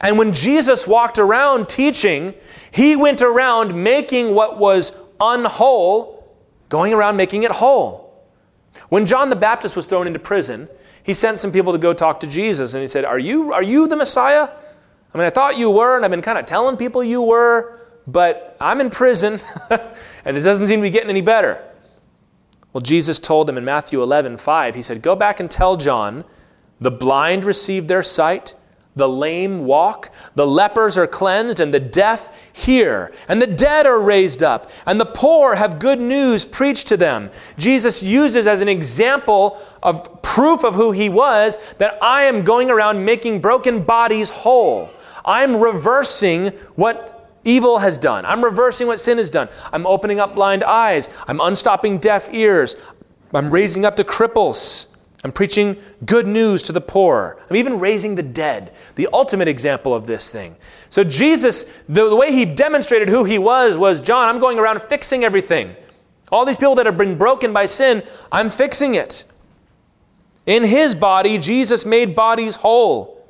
And 0.00 0.18
when 0.18 0.32
Jesus 0.32 0.86
walked 0.86 1.18
around 1.18 1.68
teaching, 1.68 2.34
he 2.70 2.96
went 2.96 3.22
around 3.22 3.74
making 3.74 4.34
what 4.34 4.58
was 4.58 4.92
unwhole, 5.20 6.24
going 6.68 6.92
around 6.92 7.16
making 7.16 7.42
it 7.42 7.50
whole. 7.50 8.08
When 8.88 9.06
John 9.06 9.30
the 9.30 9.36
Baptist 9.36 9.76
was 9.76 9.86
thrown 9.86 10.06
into 10.06 10.18
prison, 10.18 10.68
he 11.02 11.12
sent 11.14 11.38
some 11.38 11.52
people 11.52 11.72
to 11.72 11.78
go 11.78 11.92
talk 11.92 12.20
to 12.20 12.26
Jesus 12.26 12.74
and 12.74 12.80
he 12.82 12.86
said, 12.86 13.04
Are 13.04 13.18
you, 13.18 13.52
are 13.52 13.62
you 13.62 13.86
the 13.86 13.96
Messiah? 13.96 14.48
I 15.14 15.18
mean, 15.18 15.26
I 15.26 15.30
thought 15.30 15.56
you 15.56 15.70
were, 15.70 15.96
and 15.96 16.04
I've 16.04 16.10
been 16.10 16.22
kind 16.22 16.38
of 16.38 16.44
telling 16.44 16.76
people 16.76 17.02
you 17.02 17.22
were, 17.22 17.80
but 18.06 18.56
I'm 18.60 18.80
in 18.80 18.90
prison, 18.90 19.40
and 19.70 20.36
it 20.36 20.40
doesn't 20.42 20.66
seem 20.66 20.80
to 20.80 20.82
be 20.82 20.90
getting 20.90 21.10
any 21.10 21.22
better. 21.22 21.64
Well, 22.72 22.82
Jesus 22.82 23.18
told 23.18 23.48
him 23.48 23.56
in 23.56 23.64
Matthew 23.64 24.02
11, 24.02 24.36
5, 24.36 24.74
He 24.74 24.82
said, 24.82 25.02
Go 25.02 25.16
back 25.16 25.40
and 25.40 25.50
tell 25.50 25.76
John, 25.76 26.24
the 26.80 26.90
blind 26.90 27.44
receive 27.44 27.88
their 27.88 28.02
sight, 28.02 28.54
the 28.98 29.08
lame 29.08 29.60
walk, 29.60 30.10
the 30.34 30.46
lepers 30.46 30.98
are 30.98 31.06
cleansed, 31.06 31.60
and 31.60 31.72
the 31.72 31.80
deaf 31.80 32.50
hear, 32.52 33.12
and 33.28 33.40
the 33.40 33.46
dead 33.46 33.86
are 33.86 34.00
raised 34.00 34.42
up, 34.42 34.70
and 34.86 35.00
the 35.00 35.06
poor 35.06 35.54
have 35.54 35.78
good 35.78 36.00
news 36.00 36.44
preached 36.44 36.88
to 36.88 36.96
them. 36.96 37.30
Jesus 37.56 38.02
uses 38.02 38.46
as 38.46 38.60
an 38.60 38.68
example 38.68 39.58
of 39.82 40.22
proof 40.22 40.64
of 40.64 40.74
who 40.74 40.92
he 40.92 41.08
was 41.08 41.56
that 41.74 41.96
I 42.02 42.24
am 42.24 42.44
going 42.44 42.70
around 42.70 43.04
making 43.04 43.40
broken 43.40 43.82
bodies 43.82 44.30
whole. 44.30 44.90
I'm 45.24 45.56
reversing 45.56 46.48
what 46.74 47.30
evil 47.44 47.78
has 47.78 47.96
done. 47.96 48.26
I'm 48.26 48.44
reversing 48.44 48.86
what 48.86 49.00
sin 49.00 49.18
has 49.18 49.30
done. 49.30 49.48
I'm 49.72 49.86
opening 49.86 50.20
up 50.20 50.34
blind 50.34 50.62
eyes. 50.64 51.08
I'm 51.26 51.40
unstopping 51.40 51.98
deaf 51.98 52.32
ears. 52.32 52.76
I'm 53.32 53.50
raising 53.50 53.84
up 53.84 53.96
the 53.96 54.04
cripples. 54.04 54.97
I'm 55.24 55.32
preaching 55.32 55.76
good 56.04 56.28
news 56.28 56.62
to 56.64 56.72
the 56.72 56.80
poor. 56.80 57.38
I'm 57.50 57.56
even 57.56 57.80
raising 57.80 58.14
the 58.14 58.22
dead, 58.22 58.72
the 58.94 59.08
ultimate 59.12 59.48
example 59.48 59.92
of 59.92 60.06
this 60.06 60.30
thing. 60.30 60.56
So, 60.88 61.02
Jesus, 61.02 61.64
the, 61.88 62.08
the, 62.08 62.14
way 62.14 62.30
he 62.30 62.44
demonstrated 62.44 63.08
who 63.08 63.24
he 63.24 63.38
was, 63.38 63.76
was 63.76 64.00
John, 64.00 64.28
I'm 64.28 64.40
going 64.40 64.58
around 64.58 64.80
fixing 64.80 65.24
everything. 65.24 65.74
All 66.30 66.44
these 66.44 66.56
people 66.56 66.76
that 66.76 66.86
have 66.86 66.96
been 66.96 67.18
broken 67.18 67.52
by 67.52 67.66
sin, 67.66 68.04
I'm 68.30 68.48
fixing 68.48 68.94
it. 68.94 69.24
In 70.46 70.62
his 70.62 70.94
body, 70.94 71.36
Jesus 71.38 71.84
made 71.84 72.14
bodies 72.14 72.54
whole. 72.56 73.28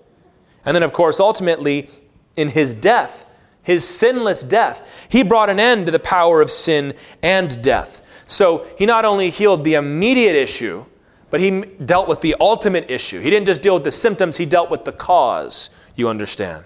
And 0.67 0.75
then, 0.75 0.83
of 0.83 0.93
course, 0.93 1.21
ultimately, 1.21 1.89
in 2.37 2.49
his 2.49 2.75
death, 2.75 3.25
his 3.63 3.83
sinless 3.89 4.43
death, 4.43 5.07
he 5.09 5.23
brought 5.23 5.49
an 5.49 5.59
end 5.59 5.87
to 5.87 5.93
the 5.93 5.99
power 5.99 6.43
of 6.43 6.51
sin 6.51 6.95
and 7.23 7.61
death. 7.63 8.05
So, 8.27 8.67
he 8.77 8.85
not 8.85 9.07
only 9.07 9.31
healed 9.31 9.65
the 9.65 9.75
immediate 9.75 10.37
issue, 10.37 10.85
but 11.31 11.41
he 11.41 11.63
dealt 11.85 12.09
with 12.09 12.21
the 12.21 12.35
ultimate 12.41 12.91
issue. 12.91 13.21
He 13.21 13.31
didn't 13.31 13.47
just 13.47 13.63
deal 13.63 13.75
with 13.75 13.85
the 13.85 13.93
symptoms, 13.93 14.37
he 14.37 14.47
dealt 14.47 14.71
with 14.71 14.85
the 14.85 14.93
cause, 14.93 15.71
you 15.97 16.09
understand. 16.09 16.65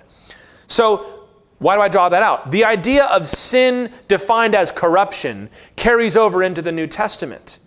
So, 0.66 1.20
why 1.58 1.76
do 1.76 1.80
I 1.80 1.88
draw 1.88 2.08
that 2.08 2.22
out? 2.22 2.50
The 2.50 2.64
idea 2.64 3.04
of 3.04 3.28
sin 3.28 3.92
defined 4.08 4.54
as 4.54 4.72
corruption 4.72 5.48
carries 5.76 6.16
over 6.16 6.42
into 6.42 6.60
the 6.60 6.72
New 6.72 6.88
Testament, 6.88 7.60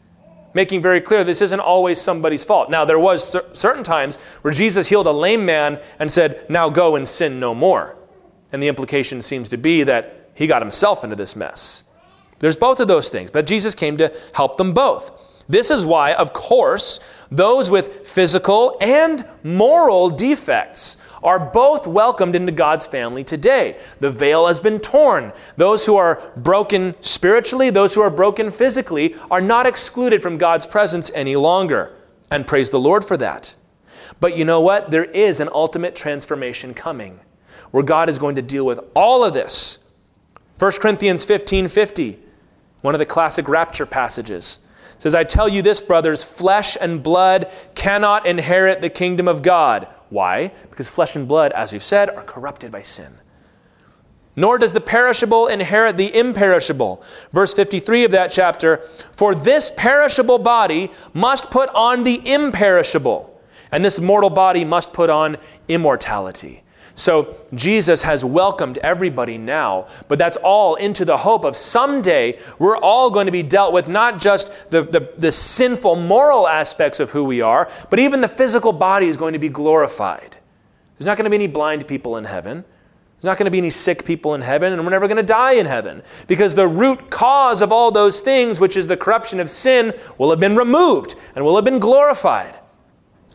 making 0.54 0.82
very 0.82 1.00
clear 1.00 1.24
this 1.24 1.42
isn't 1.42 1.62
always 1.62 2.02
somebody's 2.02 2.44
fault. 2.44 2.70
Now, 2.70 2.84
there 2.84 3.00
was 3.00 3.32
cer- 3.32 3.46
certain 3.54 3.84
times 3.84 4.18
where 4.42 4.54
Jesus 4.54 4.90
healed 4.90 5.08
a 5.08 5.12
lame 5.12 5.46
man 5.46 5.80
and 5.98 6.12
said, 6.12 6.46
"Now 6.50 6.68
go 6.68 6.98
and 6.98 7.08
sin 7.08 7.40
no 7.40 7.56
more." 7.56 7.96
And 8.52 8.62
the 8.62 8.68
implication 8.68 9.22
seems 9.22 9.48
to 9.50 9.58
be 9.58 9.84
that 9.84 10.30
he 10.34 10.46
got 10.46 10.62
himself 10.62 11.04
into 11.04 11.16
this 11.16 11.36
mess. 11.36 11.86
There's 12.40 12.58
both 12.58 12.82
of 12.82 12.88
those 12.88 13.10
things, 13.10 13.32
but 13.32 13.48
Jesus 13.48 13.74
came 13.74 13.96
to 13.98 14.14
help 14.34 14.58
them 14.58 14.74
both. 14.74 15.10
This 15.48 15.70
is 15.70 15.86
why, 15.86 16.14
of 16.14 16.34
course, 16.34 17.00
those 17.30 17.70
with 17.70 18.08
physical 18.08 18.78
and 18.82 19.26
moral 19.44 20.10
defects 20.10 20.98
are 21.24 21.40
both 21.40 21.86
welcomed 21.86 22.36
into 22.36 22.52
God's 22.52 22.88
family 22.88 23.24
today. 23.24 23.78
The 24.00 24.12
veil 24.12 24.48
has 24.48 24.60
been 24.60 24.80
torn. 24.80 25.34
Those 25.58 25.86
who 25.86 25.98
are 25.98 26.22
broken 26.38 26.96
spiritually, 27.02 27.70
those 27.70 27.94
who 27.94 28.02
are 28.02 28.10
broken 28.10 28.52
physically, 28.52 29.16
are 29.30 29.42
not 29.42 29.68
excluded 29.68 30.22
from 30.22 30.38
God's 30.38 30.66
presence 30.66 31.12
any 31.14 31.36
longer. 31.36 31.94
And 32.32 32.48
praise 32.48 32.70
the 32.70 32.80
Lord 32.80 33.04
for 33.04 33.18
that. 33.18 33.56
But 34.20 34.38
you 34.38 34.46
know 34.46 34.62
what? 34.62 34.92
There 34.92 35.06
is 35.06 35.40
an 35.40 35.50
ultimate 35.54 35.96
transformation 35.96 36.74
coming 36.74 37.20
where 37.72 37.84
God 37.84 38.10
is 38.10 38.20
going 38.20 38.36
to 38.36 38.42
deal 38.42 38.66
with 38.66 38.80
all 38.96 39.24
of 39.24 39.34
this. 39.34 39.80
1 40.58 40.72
Corinthians 40.74 41.26
15 41.26 41.68
50, 41.68 42.20
one 42.82 42.96
of 42.96 43.00
the 43.00 43.06
classic 43.06 43.48
rapture 43.50 43.86
passages 43.86 44.62
says, 44.98 45.16
I 45.16 45.24
tell 45.24 45.50
you 45.50 45.62
this, 45.62 45.82
brothers, 45.82 46.24
flesh 46.24 46.78
and 46.80 47.04
blood 47.04 47.52
cannot 47.76 48.26
inherit 48.26 48.82
the 48.82 48.90
kingdom 48.90 49.28
of 49.28 49.42
God. 49.42 49.88
Why? 50.10 50.52
Because 50.70 50.90
flesh 50.90 51.16
and 51.16 51.28
blood, 51.28 51.52
as 51.52 51.74
we've 51.74 51.84
said, 51.84 52.10
are 52.10 52.24
corrupted 52.24 52.72
by 52.72 52.82
sin. 52.82 53.18
Nor 54.36 54.58
does 54.58 54.74
the 54.74 54.82
perishable 54.82 55.48
inherit 55.48 55.98
the 55.98 56.14
imperishable. 56.14 57.02
Verse 57.32 57.54
53 57.54 58.06
of 58.06 58.12
that 58.12 58.32
chapter 58.32 58.78
For 59.12 59.34
this 59.34 59.72
perishable 59.76 60.40
body 60.40 60.92
must 61.14 61.50
put 61.52 61.70
on 61.70 62.04
the 62.04 62.22
imperishable, 62.30 63.40
and 63.72 63.84
this 63.84 64.00
mortal 64.00 64.30
body 64.30 64.66
must 64.66 64.94
put 64.94 65.10
on 65.10 65.38
immortality. 65.68 66.64
So 66.96 67.36
Jesus 67.54 68.02
has 68.04 68.24
welcomed 68.24 68.78
everybody 68.78 69.38
now, 69.38 69.88
but 70.08 70.18
that's 70.18 70.38
all 70.38 70.76
into 70.76 71.04
the 71.04 71.18
hope 71.18 71.44
of 71.44 71.58
someday 71.58 72.40
we're 72.58 72.78
all 72.78 73.12
going 73.12 73.26
to 73.26 73.34
be 73.34 73.44
dealt 73.44 73.74
with 73.74 73.90
not 73.90 74.18
just 74.20 74.72
the, 74.72 74.84
the, 74.84 75.12
the, 75.18 75.32
sinful 75.32 75.98
moral 75.98 76.48
aspects 76.48 77.02
of 77.02 77.12
who 77.12 77.26
we 77.26 77.42
are, 77.42 77.70
but 77.90 78.00
even 78.00 78.22
the 78.22 78.30
physical 78.30 78.72
body 78.72 79.08
is 79.08 79.18
going 79.18 79.34
to 79.34 79.40
be 79.40 79.50
glorified. 79.50 80.38
There's 80.98 81.06
not 81.06 81.18
going 81.18 81.26
to 81.26 81.30
be 81.30 81.36
any 81.36 81.48
blind 81.48 81.86
people 81.86 82.16
in 82.16 82.24
heaven. 82.24 82.64
There's 83.16 83.26
not 83.26 83.38
going 83.38 83.46
to 83.46 83.52
be 83.52 83.58
any 83.58 83.70
sick 83.70 84.06
people 84.06 84.34
in 84.34 84.42
heaven, 84.42 84.72
and 84.72 84.82
we're 84.84 84.92
never 84.92 85.08
going 85.08 85.18
to 85.18 85.24
die 85.24 85.54
in 85.54 85.66
heaven. 85.66 86.02
Because 86.28 86.56
the 86.56 86.68
root 86.68 87.10
cause 87.10 87.62
of 87.62 87.74
all 87.74 87.92
those 87.92 88.22
things, 88.22 88.62
which 88.62 88.78
is 88.78 88.88
the 88.88 88.96
corruption 88.96 89.42
of 89.42 89.50
sin, 89.50 89.94
will 90.18 90.30
have 90.30 90.40
been 90.40 90.56
removed 90.56 91.16
and 91.36 91.44
will 91.44 91.56
have 91.56 91.66
been 91.66 91.80
glorified. 91.80 92.58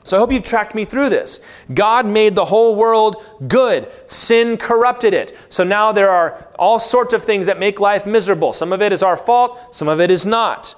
So 0.04 0.16
I 0.16 0.20
hope 0.20 0.32
you've 0.32 0.42
tracked 0.42 0.74
me 0.74 0.84
through 0.84 1.10
this. 1.10 1.40
God 1.74 2.06
made 2.06 2.34
the 2.34 2.44
whole 2.44 2.74
world 2.74 3.22
good. 3.46 3.88
Sin 4.06 4.56
corrupted 4.56 5.12
it. 5.12 5.46
So 5.50 5.62
now 5.62 5.92
there 5.92 6.10
are 6.10 6.48
all 6.58 6.80
sorts 6.80 7.12
of 7.12 7.22
things 7.22 7.46
that 7.46 7.58
make 7.58 7.80
life 7.80 8.06
miserable. 8.06 8.52
Some 8.52 8.72
of 8.72 8.80
it 8.80 8.92
is 8.92 9.02
our 9.02 9.16
fault, 9.16 9.74
some 9.74 9.88
of 9.88 10.00
it 10.00 10.10
is 10.10 10.24
not. 10.24 10.74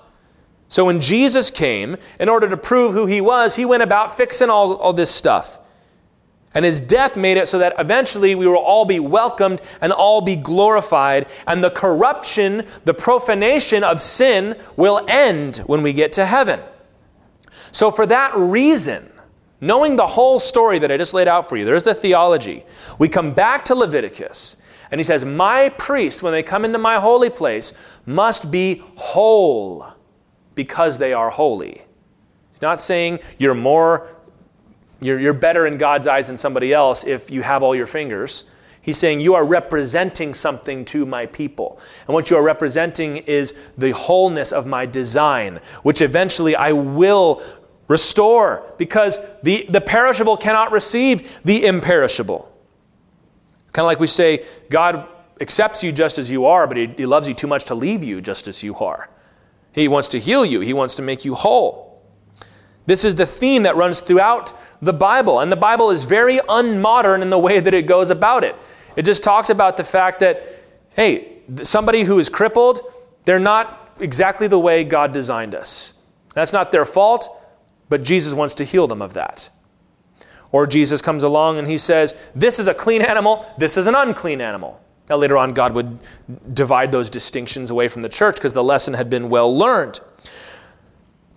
So 0.68 0.86
when 0.86 1.00
Jesus 1.00 1.50
came, 1.50 1.96
in 2.18 2.28
order 2.28 2.48
to 2.48 2.56
prove 2.56 2.94
who 2.94 3.06
he 3.06 3.20
was, 3.20 3.56
he 3.56 3.64
went 3.64 3.82
about 3.82 4.16
fixing 4.16 4.50
all, 4.50 4.76
all 4.76 4.92
this 4.92 5.10
stuff. 5.10 5.58
And 6.54 6.64
his 6.64 6.80
death 6.80 7.16
made 7.16 7.36
it 7.36 7.48
so 7.48 7.58
that 7.58 7.74
eventually 7.78 8.34
we 8.34 8.46
will 8.46 8.58
all 8.58 8.84
be 8.84 9.00
welcomed 9.00 9.62
and 9.80 9.92
all 9.92 10.20
be 10.20 10.36
glorified. 10.36 11.28
And 11.46 11.62
the 11.62 11.70
corruption, 11.70 12.66
the 12.84 12.94
profanation 12.94 13.84
of 13.84 14.00
sin 14.00 14.56
will 14.76 15.04
end 15.08 15.58
when 15.66 15.82
we 15.82 15.92
get 15.92 16.12
to 16.12 16.26
heaven. 16.26 16.60
So, 17.70 17.90
for 17.90 18.04
that 18.06 18.36
reason, 18.36 19.11
Knowing 19.62 19.94
the 19.94 20.06
whole 20.06 20.40
story 20.40 20.80
that 20.80 20.90
I 20.90 20.96
just 20.96 21.14
laid 21.14 21.28
out 21.28 21.48
for 21.48 21.56
you, 21.56 21.64
there's 21.64 21.84
the 21.84 21.94
theology. 21.94 22.64
We 22.98 23.08
come 23.08 23.32
back 23.32 23.64
to 23.66 23.76
Leviticus, 23.76 24.56
and 24.90 24.98
he 24.98 25.04
says, 25.04 25.24
My 25.24 25.68
priests, 25.68 26.20
when 26.20 26.32
they 26.32 26.42
come 26.42 26.64
into 26.64 26.78
my 26.78 26.98
holy 26.98 27.30
place, 27.30 27.72
must 28.04 28.50
be 28.50 28.82
whole 28.96 29.86
because 30.56 30.98
they 30.98 31.12
are 31.12 31.30
holy. 31.30 31.80
He's 32.50 32.60
not 32.60 32.80
saying 32.80 33.20
you're 33.38 33.54
more, 33.54 34.08
you're, 35.00 35.20
you're 35.20 35.32
better 35.32 35.68
in 35.68 35.78
God's 35.78 36.08
eyes 36.08 36.26
than 36.26 36.36
somebody 36.36 36.72
else 36.72 37.04
if 37.06 37.30
you 37.30 37.42
have 37.42 37.62
all 37.62 37.76
your 37.76 37.86
fingers. 37.86 38.46
He's 38.80 38.98
saying 38.98 39.20
you 39.20 39.36
are 39.36 39.46
representing 39.46 40.34
something 40.34 40.84
to 40.86 41.06
my 41.06 41.26
people. 41.26 41.78
And 42.08 42.14
what 42.14 42.30
you 42.30 42.36
are 42.36 42.42
representing 42.42 43.18
is 43.18 43.54
the 43.78 43.92
wholeness 43.92 44.50
of 44.50 44.66
my 44.66 44.86
design, 44.86 45.60
which 45.84 46.02
eventually 46.02 46.56
I 46.56 46.72
will 46.72 47.40
Restore, 47.92 48.72
because 48.78 49.18
the, 49.42 49.66
the 49.68 49.82
perishable 49.82 50.38
cannot 50.38 50.72
receive 50.72 51.38
the 51.44 51.66
imperishable. 51.66 52.50
Kind 53.72 53.84
of 53.84 53.86
like 53.86 54.00
we 54.00 54.06
say, 54.06 54.46
God 54.70 55.06
accepts 55.42 55.84
you 55.84 55.92
just 55.92 56.18
as 56.18 56.30
you 56.30 56.46
are, 56.46 56.66
but 56.66 56.78
he, 56.78 56.86
he 56.86 57.04
loves 57.04 57.28
you 57.28 57.34
too 57.34 57.46
much 57.46 57.64
to 57.66 57.74
leave 57.74 58.02
you 58.02 58.22
just 58.22 58.48
as 58.48 58.62
you 58.62 58.74
are. 58.76 59.10
He 59.74 59.88
wants 59.88 60.08
to 60.08 60.18
heal 60.18 60.46
you, 60.46 60.60
He 60.60 60.72
wants 60.72 60.94
to 60.94 61.02
make 61.02 61.26
you 61.26 61.34
whole. 61.34 62.02
This 62.86 63.04
is 63.04 63.14
the 63.14 63.26
theme 63.26 63.64
that 63.64 63.76
runs 63.76 64.00
throughout 64.00 64.54
the 64.80 64.94
Bible, 64.94 65.40
and 65.40 65.52
the 65.52 65.56
Bible 65.56 65.90
is 65.90 66.04
very 66.04 66.38
unmodern 66.38 67.20
in 67.20 67.28
the 67.28 67.38
way 67.38 67.60
that 67.60 67.74
it 67.74 67.86
goes 67.86 68.08
about 68.08 68.42
it. 68.42 68.56
It 68.96 69.02
just 69.02 69.22
talks 69.22 69.50
about 69.50 69.76
the 69.76 69.84
fact 69.84 70.20
that, 70.20 70.42
hey, 70.96 71.42
somebody 71.62 72.04
who 72.04 72.18
is 72.18 72.30
crippled, 72.30 72.80
they're 73.24 73.38
not 73.38 73.96
exactly 74.00 74.46
the 74.46 74.58
way 74.58 74.82
God 74.82 75.12
designed 75.12 75.54
us. 75.54 75.92
That's 76.32 76.54
not 76.54 76.72
their 76.72 76.86
fault 76.86 77.38
but 77.92 78.02
Jesus 78.02 78.32
wants 78.32 78.54
to 78.54 78.64
heal 78.64 78.86
them 78.86 79.02
of 79.02 79.12
that. 79.12 79.50
Or 80.50 80.66
Jesus 80.66 81.02
comes 81.02 81.22
along 81.22 81.58
and 81.58 81.68
he 81.68 81.76
says, 81.76 82.14
This 82.34 82.58
is 82.58 82.68
a 82.68 82.72
clean 82.72 83.02
animal, 83.02 83.46
this 83.58 83.76
is 83.76 83.86
an 83.86 83.94
unclean 83.94 84.40
animal. 84.40 84.80
Now, 85.10 85.16
later 85.16 85.36
on, 85.36 85.52
God 85.52 85.74
would 85.74 85.98
divide 86.54 86.90
those 86.90 87.10
distinctions 87.10 87.70
away 87.70 87.88
from 87.88 88.00
the 88.00 88.08
church 88.08 88.36
because 88.36 88.54
the 88.54 88.64
lesson 88.64 88.94
had 88.94 89.10
been 89.10 89.28
well 89.28 89.54
learned. 89.54 90.00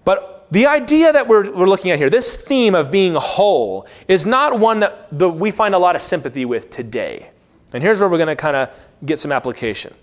But 0.05 0.47
the 0.49 0.65
idea 0.65 1.11
that 1.11 1.27
we're, 1.27 1.51
we're 1.51 1.67
looking 1.67 1.91
at 1.91 1.99
here, 1.99 2.09
this 2.09 2.37
theme 2.37 2.73
of 2.73 2.89
being 2.89 3.15
whole, 3.15 3.85
is 4.07 4.25
not 4.25 4.57
one 4.57 4.79
that 4.79 5.09
the, 5.11 5.29
we 5.29 5.51
find 5.51 5.75
a 5.75 5.77
lot 5.77 5.97
of 5.97 6.01
sympathy 6.01 6.45
with 6.45 6.69
today. 6.69 7.31
And 7.73 7.83
here's 7.83 7.99
where 7.99 8.07
we're 8.07 8.17
going 8.17 8.27
to 8.29 8.37
kind 8.37 8.55
of 8.55 8.69
get 9.05 9.19
some 9.19 9.33
application. 9.33 9.93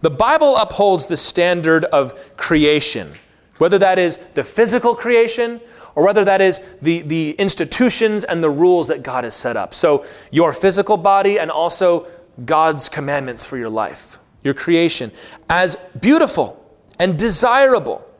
The 0.00 0.10
Bible 0.10 0.56
upholds 0.56 1.06
the 1.06 1.16
standard 1.16 1.84
of 1.84 2.36
creation, 2.36 3.12
whether 3.58 3.78
that 3.78 3.98
is 3.98 4.18
the 4.34 4.44
physical 4.44 4.94
creation 4.94 5.60
or 5.94 6.04
whether 6.04 6.24
that 6.24 6.40
is 6.40 6.60
the, 6.82 7.02
the 7.02 7.32
institutions 7.32 8.24
and 8.24 8.42
the 8.42 8.50
rules 8.50 8.88
that 8.88 9.02
God 9.02 9.24
has 9.24 9.34
set 9.34 9.56
up. 9.56 9.74
So, 9.74 10.04
your 10.30 10.52
physical 10.52 10.96
body 10.96 11.38
and 11.38 11.50
also 11.50 12.06
God's 12.44 12.88
commandments 12.88 13.44
for 13.44 13.56
your 13.56 13.70
life, 13.70 14.18
your 14.42 14.54
creation, 14.54 15.12
as 15.48 15.76
beautiful 16.00 16.60
and 16.98 17.18
desirable. 17.18 18.10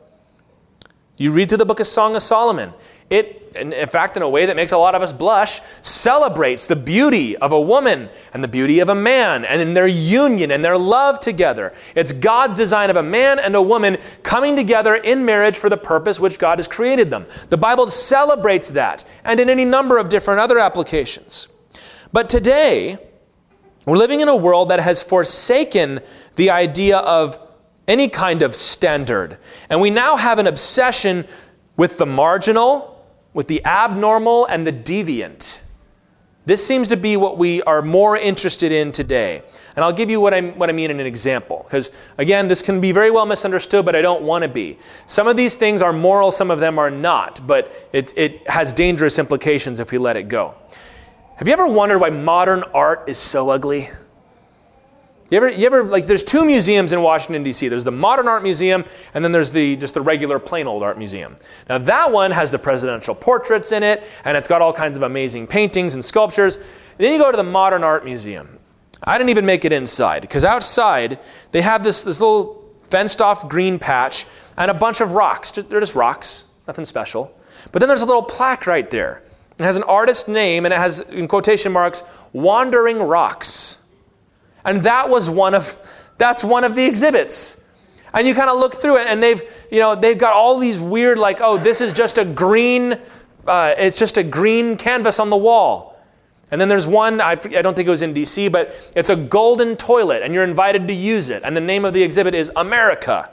You 1.17 1.31
read 1.31 1.49
through 1.49 1.59
the 1.59 1.65
book 1.65 1.79
of 1.79 1.87
Song 1.87 2.15
of 2.15 2.21
Solomon. 2.21 2.73
It, 3.09 3.55
in 3.55 3.87
fact, 3.87 4.17
in 4.17 4.23
a 4.23 4.29
way 4.29 4.47
that 4.47 4.55
makes 4.55 4.71
a 4.71 4.77
lot 4.77 4.95
of 4.95 5.03
us 5.03 5.11
blush, 5.11 5.61
celebrates 5.83 6.65
the 6.65 6.75
beauty 6.75 7.37
of 7.37 7.51
a 7.51 7.61
woman 7.61 8.09
and 8.33 8.43
the 8.43 8.47
beauty 8.47 8.79
of 8.79 8.89
a 8.89 8.95
man 8.95 9.45
and 9.45 9.61
in 9.61 9.75
their 9.75 9.87
union 9.87 10.49
and 10.49 10.65
their 10.65 10.77
love 10.77 11.19
together. 11.19 11.71
It's 11.95 12.11
God's 12.11 12.55
design 12.55 12.89
of 12.89 12.95
a 12.95 13.03
man 13.03 13.37
and 13.37 13.55
a 13.55 13.61
woman 13.61 13.97
coming 14.23 14.55
together 14.55 14.95
in 14.95 15.23
marriage 15.23 15.55
for 15.55 15.69
the 15.69 15.77
purpose 15.77 16.19
which 16.19 16.39
God 16.39 16.57
has 16.57 16.67
created 16.67 17.11
them. 17.11 17.27
The 17.49 17.57
Bible 17.57 17.87
celebrates 17.89 18.71
that 18.71 19.05
and 19.23 19.39
in 19.39 19.51
any 19.51 19.65
number 19.65 19.99
of 19.99 20.09
different 20.09 20.39
other 20.39 20.57
applications. 20.57 21.47
But 22.11 22.27
today, 22.27 22.97
we're 23.85 23.97
living 23.97 24.21
in 24.21 24.29
a 24.29 24.35
world 24.35 24.69
that 24.69 24.79
has 24.79 25.03
forsaken 25.03 25.99
the 26.37 26.49
idea 26.49 26.97
of 26.97 27.37
any 27.87 28.09
kind 28.09 28.41
of 28.41 28.55
standard. 28.55 29.37
And 29.69 29.79
we 29.79 29.91
now 29.91 30.15
have 30.15 30.39
an 30.39 30.47
obsession 30.47 31.27
with 31.77 31.97
the 31.97 32.05
marginal, 32.05 32.94
with 33.35 33.49
the 33.49 33.63
abnormal, 33.65 34.45
and 34.45 34.65
the 34.65 34.71
deviant. 34.71 35.59
This 36.45 36.65
seems 36.65 36.87
to 36.87 36.95
be 36.95 37.17
what 37.17 37.37
we 37.37 37.61
are 37.63 37.81
more 37.81 38.15
interested 38.15 38.71
in 38.71 38.91
today. 38.91 39.41
And 39.75 39.83
I'll 39.83 39.91
give 39.91 40.09
you 40.09 40.21
what 40.21 40.33
I, 40.33 40.41
what 40.41 40.69
I 40.69 40.73
mean 40.73 40.89
in 40.89 41.01
an 41.01 41.05
example. 41.05 41.63
Because, 41.65 41.91
again, 42.17 42.47
this 42.47 42.61
can 42.61 42.79
be 42.79 42.93
very 42.93 43.11
well 43.11 43.25
misunderstood, 43.25 43.85
but 43.85 43.93
I 43.93 44.01
don't 44.01 44.23
want 44.23 44.43
to 44.43 44.47
be. 44.47 44.77
Some 45.05 45.27
of 45.27 45.35
these 45.35 45.57
things 45.57 45.81
are 45.81 45.91
moral, 45.91 46.31
some 46.31 46.49
of 46.49 46.59
them 46.59 46.79
are 46.79 46.89
not, 46.89 47.45
but 47.45 47.89
it, 47.91 48.13
it 48.15 48.47
has 48.47 48.71
dangerous 48.71 49.19
implications 49.19 49.81
if 49.81 49.91
we 49.91 49.97
let 49.97 50.15
it 50.15 50.29
go. 50.29 50.55
Have 51.35 51.49
you 51.49 51.53
ever 51.53 51.67
wondered 51.67 51.99
why 51.99 52.11
modern 52.11 52.63
art 52.73 53.09
is 53.09 53.17
so 53.17 53.49
ugly? 53.49 53.89
You 55.35 55.41
ever, 55.41 55.49
you 55.49 55.65
ever, 55.65 55.83
like, 55.83 56.05
there's 56.05 56.23
two 56.23 56.45
museums 56.45 56.93
in 56.93 57.01
Washington, 57.01 57.43
D.C. 57.43 57.67
There's 57.67 57.83
the 57.83 57.91
Modern 57.91 58.29
Art 58.29 58.41
Museum, 58.41 58.85
and 59.13 59.21
then 59.21 59.33
there's 59.33 59.51
the, 59.51 59.75
just 59.75 59.93
the 59.93 59.99
regular 59.99 60.39
plain 60.39 60.65
old 60.65 60.81
art 60.81 60.97
museum. 60.97 61.35
Now, 61.67 61.77
that 61.77 62.09
one 62.09 62.31
has 62.31 62.51
the 62.51 62.57
presidential 62.57 63.13
portraits 63.13 63.73
in 63.73 63.83
it, 63.83 64.05
and 64.23 64.37
it's 64.37 64.47
got 64.47 64.61
all 64.61 64.71
kinds 64.71 64.95
of 64.95 65.03
amazing 65.03 65.47
paintings 65.47 65.93
and 65.93 66.05
sculptures. 66.05 66.57
then 66.97 67.11
you 67.11 67.19
go 67.19 67.31
to 67.31 67.35
the 67.35 67.43
Modern 67.43 67.83
Art 67.83 68.05
Museum. 68.05 68.59
I 69.03 69.17
didn't 69.17 69.29
even 69.29 69.45
make 69.45 69.65
it 69.65 69.73
inside, 69.73 70.21
because 70.21 70.45
outside, 70.45 71.19
they 71.51 71.61
have 71.61 71.83
this, 71.83 72.03
this 72.03 72.21
little 72.21 72.73
fenced 72.83 73.21
off 73.21 73.49
green 73.49 73.77
patch 73.77 74.25
and 74.55 74.71
a 74.71 74.73
bunch 74.73 75.01
of 75.01 75.15
rocks. 75.15 75.51
They're 75.51 75.81
just 75.81 75.95
rocks, 75.95 76.45
nothing 76.65 76.85
special. 76.85 77.37
But 77.73 77.79
then 77.79 77.89
there's 77.89 78.03
a 78.03 78.05
little 78.05 78.23
plaque 78.23 78.67
right 78.67 78.89
there. 78.89 79.21
It 79.59 79.63
has 79.63 79.75
an 79.75 79.83
artist 79.83 80.29
name, 80.29 80.63
and 80.63 80.73
it 80.73 80.77
has, 80.77 81.01
in 81.01 81.27
quotation 81.27 81.73
marks, 81.73 82.05
Wandering 82.31 82.99
Rocks. 82.99 83.84
And 84.65 84.83
that 84.83 85.09
was 85.09 85.29
one 85.29 85.53
of 85.53 85.77
that's 86.17 86.43
one 86.43 86.63
of 86.63 86.75
the 86.75 86.85
exhibits. 86.85 87.63
And 88.13 88.25
you 88.25 88.33
kind 88.33 88.49
of 88.49 88.57
look 88.57 88.73
through 88.73 89.01
it 89.01 89.07
and 89.07 89.21
they've, 89.21 89.43
you 89.69 89.79
know, 89.79 89.93
they've 89.93 90.17
got 90.17 90.33
all 90.33 90.57
these 90.57 90.79
weird 90.79 91.19
like, 91.19 91.39
oh, 91.41 91.57
this 91.57 91.81
is 91.81 91.91
just 91.91 92.17
a 92.17 92.23
green 92.23 92.97
uh, 93.47 93.75
it's 93.77 93.99
just 93.99 94.17
a 94.17 94.23
green 94.23 94.75
canvas 94.75 95.19
on 95.19 95.29
the 95.29 95.37
wall. 95.37 95.95
And 96.51 96.59
then 96.61 96.69
there's 96.69 96.87
one, 96.87 97.21
I, 97.21 97.31
I 97.31 97.61
don't 97.61 97.75
think 97.75 97.87
it 97.87 97.91
was 97.91 98.01
in 98.01 98.13
DC, 98.13 98.51
but 98.51 98.91
it's 98.95 99.09
a 99.09 99.15
golden 99.15 99.75
toilet 99.75 100.23
and 100.23 100.33
you're 100.33 100.43
invited 100.43 100.87
to 100.87 100.93
use 100.93 101.29
it. 101.29 101.43
And 101.43 101.55
the 101.55 101.61
name 101.61 101.85
of 101.85 101.93
the 101.93 102.03
exhibit 102.03 102.35
is 102.35 102.51
America. 102.55 103.29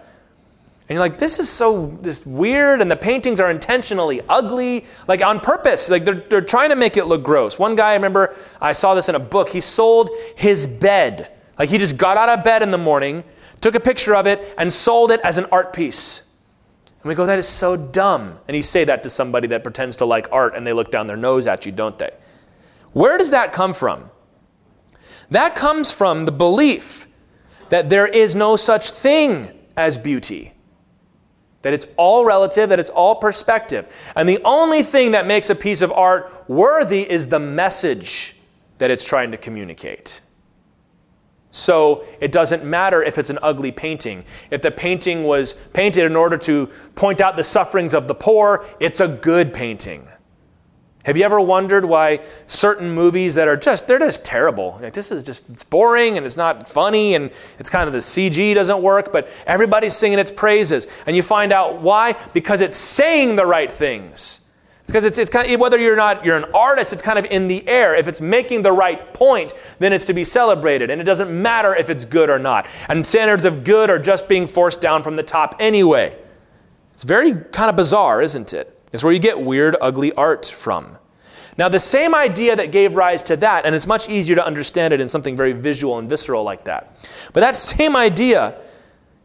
And 0.88 0.96
you're 0.96 1.00
like, 1.00 1.18
this 1.18 1.38
is 1.38 1.48
so 1.48 1.96
this 2.02 2.26
weird, 2.26 2.82
and 2.82 2.90
the 2.90 2.96
paintings 2.96 3.40
are 3.40 3.50
intentionally 3.50 4.20
ugly, 4.28 4.84
like 5.06 5.22
on 5.22 5.40
purpose. 5.40 5.88
Like 5.88 6.04
they're, 6.04 6.22
they're 6.28 6.40
trying 6.40 6.70
to 6.70 6.76
make 6.76 6.96
it 6.96 7.04
look 7.04 7.22
gross. 7.22 7.58
One 7.58 7.76
guy, 7.76 7.92
I 7.92 7.94
remember, 7.94 8.34
I 8.60 8.72
saw 8.72 8.94
this 8.94 9.08
in 9.08 9.14
a 9.14 9.20
book. 9.20 9.48
He 9.48 9.60
sold 9.60 10.10
his 10.36 10.66
bed. 10.66 11.30
Like 11.58 11.68
he 11.68 11.78
just 11.78 11.96
got 11.96 12.16
out 12.16 12.28
of 12.28 12.44
bed 12.44 12.62
in 12.62 12.72
the 12.72 12.78
morning, 12.78 13.22
took 13.60 13.74
a 13.74 13.80
picture 13.80 14.14
of 14.14 14.26
it, 14.26 14.54
and 14.58 14.72
sold 14.72 15.12
it 15.12 15.20
as 15.22 15.38
an 15.38 15.46
art 15.52 15.72
piece. 15.72 16.24
And 17.02 17.08
we 17.08 17.14
go, 17.14 17.26
that 17.26 17.38
is 17.38 17.48
so 17.48 17.76
dumb. 17.76 18.38
And 18.48 18.56
you 18.56 18.62
say 18.62 18.84
that 18.84 19.02
to 19.04 19.08
somebody 19.08 19.48
that 19.48 19.62
pretends 19.62 19.96
to 19.96 20.04
like 20.04 20.26
art, 20.32 20.56
and 20.56 20.66
they 20.66 20.72
look 20.72 20.90
down 20.90 21.06
their 21.06 21.16
nose 21.16 21.46
at 21.46 21.64
you, 21.64 21.72
don't 21.72 21.96
they? 21.96 22.10
Where 22.92 23.18
does 23.18 23.30
that 23.30 23.52
come 23.52 23.72
from? 23.72 24.10
That 25.30 25.54
comes 25.54 25.92
from 25.92 26.26
the 26.26 26.32
belief 26.32 27.08
that 27.70 27.88
there 27.88 28.06
is 28.06 28.34
no 28.34 28.56
such 28.56 28.90
thing 28.90 29.50
as 29.76 29.96
beauty 29.96 30.51
that 31.62 31.72
it's 31.72 31.86
all 31.96 32.24
relative, 32.24 32.68
that 32.68 32.78
it's 32.78 32.90
all 32.90 33.14
perspective. 33.14 34.12
And 34.14 34.28
the 34.28 34.40
only 34.44 34.82
thing 34.82 35.12
that 35.12 35.26
makes 35.26 35.50
a 35.50 35.54
piece 35.54 35.82
of 35.82 35.90
art 35.92 36.32
worthy 36.48 37.08
is 37.10 37.28
the 37.28 37.38
message 37.38 38.36
that 38.78 38.90
it's 38.90 39.06
trying 39.06 39.30
to 39.30 39.36
communicate. 39.36 40.20
So 41.50 42.04
it 42.20 42.32
doesn't 42.32 42.64
matter 42.64 43.02
if 43.02 43.18
it's 43.18 43.30
an 43.30 43.38
ugly 43.42 43.72
painting. 43.72 44.24
If 44.50 44.62
the 44.62 44.70
painting 44.70 45.24
was 45.24 45.54
painted 45.54 46.04
in 46.04 46.16
order 46.16 46.38
to 46.38 46.66
point 46.94 47.20
out 47.20 47.36
the 47.36 47.44
sufferings 47.44 47.94
of 47.94 48.08
the 48.08 48.14
poor, 48.14 48.64
it's 48.80 49.00
a 49.00 49.08
good 49.08 49.52
painting. 49.52 50.08
Have 51.04 51.16
you 51.16 51.24
ever 51.24 51.40
wondered 51.40 51.84
why 51.84 52.20
certain 52.46 52.94
movies 52.94 53.34
that 53.34 53.48
are 53.48 53.56
just 53.56 53.88
they're 53.88 53.98
just 53.98 54.24
terrible? 54.24 54.78
Like 54.80 54.92
this 54.92 55.10
is 55.10 55.24
just 55.24 55.48
it's 55.50 55.64
boring 55.64 56.16
and 56.16 56.24
it's 56.24 56.36
not 56.36 56.68
funny 56.68 57.14
and 57.14 57.32
it's 57.58 57.68
kind 57.68 57.88
of 57.88 57.92
the 57.92 57.98
CG 57.98 58.54
doesn't 58.54 58.80
work, 58.80 59.12
but 59.12 59.28
everybody's 59.46 59.96
singing 59.96 60.20
its 60.20 60.30
praises. 60.30 60.86
And 61.06 61.16
you 61.16 61.22
find 61.22 61.52
out 61.52 61.80
why? 61.80 62.16
Because 62.32 62.60
it's 62.60 62.76
saying 62.76 63.34
the 63.34 63.46
right 63.46 63.70
things. 63.70 64.42
It's 64.82 64.90
because 64.90 65.04
it's, 65.04 65.18
it's 65.18 65.30
kind 65.30 65.48
of, 65.48 65.60
whether 65.60 65.78
you're 65.78 65.96
not 65.96 66.24
you're 66.24 66.36
an 66.36 66.50
artist, 66.54 66.92
it's 66.92 67.02
kind 67.02 67.18
of 67.18 67.24
in 67.26 67.48
the 67.48 67.66
air. 67.68 67.96
If 67.96 68.06
it's 68.06 68.20
making 68.20 68.62
the 68.62 68.72
right 68.72 69.12
point, 69.14 69.54
then 69.80 69.92
it's 69.92 70.04
to 70.06 70.12
be 70.12 70.24
celebrated. 70.24 70.90
And 70.90 71.00
it 71.00 71.04
doesn't 71.04 71.30
matter 71.30 71.74
if 71.74 71.90
it's 71.90 72.04
good 72.04 72.30
or 72.30 72.38
not. 72.38 72.68
And 72.88 73.04
standards 73.04 73.44
of 73.44 73.64
good 73.64 73.90
are 73.90 73.98
just 73.98 74.28
being 74.28 74.46
forced 74.46 74.80
down 74.80 75.02
from 75.02 75.16
the 75.16 75.22
top 75.22 75.56
anyway. 75.58 76.16
It's 76.94 77.04
very 77.04 77.32
kind 77.32 77.70
of 77.70 77.76
bizarre, 77.76 78.22
isn't 78.22 78.52
it? 78.52 78.81
It's 78.92 79.02
where 79.02 79.12
you 79.12 79.18
get 79.18 79.40
weird, 79.40 79.76
ugly 79.80 80.12
art 80.12 80.46
from. 80.46 80.98
Now, 81.58 81.68
the 81.68 81.80
same 81.80 82.14
idea 82.14 82.56
that 82.56 82.72
gave 82.72 82.94
rise 82.94 83.22
to 83.24 83.36
that, 83.36 83.66
and 83.66 83.74
it's 83.74 83.86
much 83.86 84.08
easier 84.08 84.36
to 84.36 84.44
understand 84.44 84.94
it 84.94 85.00
in 85.00 85.08
something 85.08 85.36
very 85.36 85.52
visual 85.52 85.98
and 85.98 86.08
visceral 86.08 86.44
like 86.44 86.64
that, 86.64 86.98
but 87.32 87.40
that 87.40 87.54
same 87.56 87.94
idea 87.94 88.56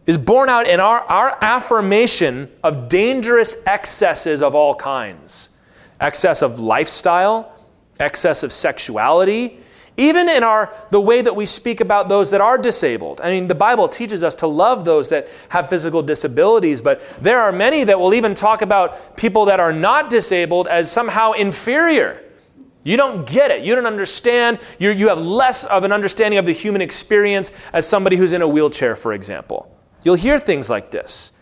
is 0.06 0.18
born 0.18 0.50
out 0.50 0.68
in 0.68 0.80
our, 0.80 1.02
our 1.02 1.38
affirmation 1.42 2.50
of 2.64 2.88
dangerous 2.90 3.58
excesses 3.66 4.42
of 4.42 4.56
all 4.56 4.74
kinds 4.74 5.50
excess 6.00 6.44
of 6.44 6.60
lifestyle, 6.60 7.56
excess 8.00 8.44
of 8.44 8.54
sexuality, 8.54 9.58
even 9.98 10.30
in 10.30 10.44
our 10.44 10.72
the 10.92 11.02
way 11.02 11.22
that 11.22 11.36
we 11.36 11.46
speak 11.46 11.82
about 11.82 12.08
those 12.08 12.32
that 12.32 12.40
are 12.40 12.58
disabled. 12.58 13.20
I 13.22 13.32
mean 13.32 13.48
the 13.48 13.56
bible 13.56 13.90
teaches 13.90 14.24
us 14.24 14.36
to 14.36 14.48
love 14.48 14.86
those 14.86 15.10
that 15.10 15.28
have 15.50 15.68
physical 15.70 16.04
disabilities 16.04 16.82
but 16.82 17.02
there 17.20 17.40
are 17.42 17.52
many 17.52 17.84
that 17.84 18.00
will 18.00 18.14
even 18.14 18.36
talk 18.36 18.62
about 18.62 19.18
people 19.18 19.46
that 19.46 19.60
are 19.60 19.74
not 19.74 20.10
disabled 20.10 20.68
as 20.68 20.92
somehow 20.92 21.32
inferior. 21.34 22.24
You 22.84 22.96
don't 22.96 23.28
get 23.28 23.52
it. 23.52 23.64
You 23.64 23.76
don't 23.76 23.88
understand. 23.88 24.60
You 24.80 24.92
you 24.92 25.10
have 25.10 25.20
less 25.20 25.66
of 25.66 25.84
an 25.84 25.92
understanding 25.92 26.38
of 26.38 26.46
the 26.46 26.54
human 26.54 26.82
experience 26.82 27.52
as 27.74 27.88
somebody 27.88 28.16
who's 28.16 28.34
in 28.34 28.42
a 28.42 28.48
wheelchair 28.48 28.96
for 28.96 29.14
example. 29.14 29.76
You'll 30.04 30.16
hear 30.16 30.40
things 30.40 30.70
like 30.70 30.92
this. 30.92 31.34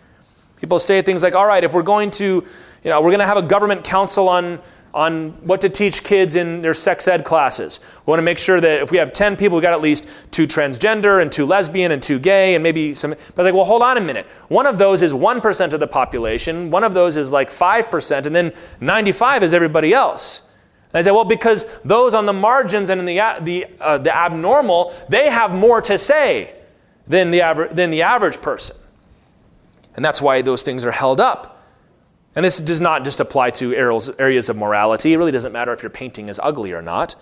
People 0.60 0.80
say 0.80 1.02
things 1.02 1.22
like 1.22 1.36
all 1.36 1.46
right 1.46 1.64
if 1.64 1.74
we're 1.74 1.84
going 1.84 2.10
to 2.12 2.26
you 2.26 2.90
know 2.90 3.02
we're 3.02 3.12
going 3.12 3.20
to 3.20 3.28
have 3.28 3.38
a 3.38 3.42
government 3.42 3.84
council 3.84 4.30
on 4.30 4.60
on 4.96 5.32
what 5.46 5.60
to 5.60 5.68
teach 5.68 6.06
kids 6.06 6.38
in 6.38 6.62
their 6.62 6.74
sex 6.74 7.06
ed 7.06 7.26
classes. 7.26 7.82
We 8.06 8.12
want 8.12 8.20
to 8.20 8.24
make 8.24 8.38
sure 8.38 8.62
that 8.62 8.82
if 8.82 8.92
we 8.92 8.98
have 8.98 9.12
10 9.12 9.36
people, 9.36 9.58
we 9.58 9.62
got 9.62 9.74
at 9.74 9.82
least 9.82 10.08
two 10.32 10.48
transgender 10.48 11.22
and 11.22 11.30
two 11.30 11.46
lesbian 11.46 11.92
and 11.92 12.02
two 12.02 12.18
gay 12.18 12.56
and 12.56 12.64
maybe 12.64 12.94
some. 12.94 13.14
But 13.36 13.44
like, 13.44 13.54
well, 13.54 13.66
hold 13.66 13.82
on 13.82 13.98
a 13.98 14.02
minute. 14.02 14.26
One 14.48 14.66
of 14.66 14.78
those 14.78 15.02
is 15.02 15.12
1% 15.12 15.74
of 15.74 15.80
the 15.82 15.88
population, 15.88 16.72
one 16.72 16.86
of 16.86 16.94
those 16.94 17.18
is 17.18 17.30
like 17.30 17.50
5%, 17.50 18.26
and 18.26 18.34
then 18.34 18.54
95 18.80 19.44
is 19.44 19.54
everybody 19.54 19.94
else. 19.94 20.50
And 20.94 21.00
I 21.00 21.02
say, 21.02 21.12
well, 21.12 21.26
because 21.26 21.66
those 21.82 22.14
on 22.14 22.26
the 22.26 22.34
margins 22.34 22.90
and 22.90 23.02
in 23.02 23.06
the, 23.06 23.18
the, 23.42 23.66
uh, 23.82 23.98
the 23.98 24.16
abnormal, 24.16 24.94
they 25.10 25.30
have 25.30 25.52
more 25.52 25.82
to 25.82 25.98
say 25.98 26.56
than 27.06 27.32
the, 27.32 27.42
aver- 27.42 27.68
than 27.68 27.90
the 27.90 28.04
average 28.04 28.42
person. 28.42 28.78
And 29.98 30.06
that's 30.06 30.22
why 30.22 30.42
those 30.42 30.64
things 30.64 30.86
are 30.86 30.92
held 30.92 31.20
up. 31.20 31.55
And 32.36 32.44
this 32.44 32.60
does 32.60 32.82
not 32.82 33.04
just 33.04 33.20
apply 33.20 33.52
to 33.52 33.74
areas 33.76 34.50
of 34.50 34.58
morality. 34.58 35.14
It 35.14 35.18
really 35.18 35.32
doesn't 35.32 35.54
matter 35.54 35.74
if 35.74 35.82
your 35.82 35.90
painting 35.90 36.28
is 36.28 36.40
ugly 36.44 36.74
or 36.74 36.82
not. 36.82 37.16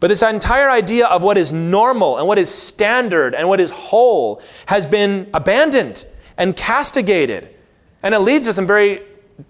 But 0.00 0.08
this 0.08 0.22
entire 0.22 0.70
idea 0.70 1.06
of 1.06 1.22
what 1.22 1.36
is 1.36 1.52
normal 1.52 2.18
and 2.18 2.28
what 2.28 2.38
is 2.38 2.52
standard 2.52 3.34
and 3.34 3.48
what 3.48 3.60
is 3.60 3.70
whole 3.70 4.42
has 4.66 4.86
been 4.86 5.28
abandoned 5.34 6.06
and 6.36 6.54
castigated. 6.54 7.54
And 8.02 8.14
it 8.14 8.20
leads 8.20 8.46
to 8.46 8.52
some 8.52 8.66
very 8.66 9.02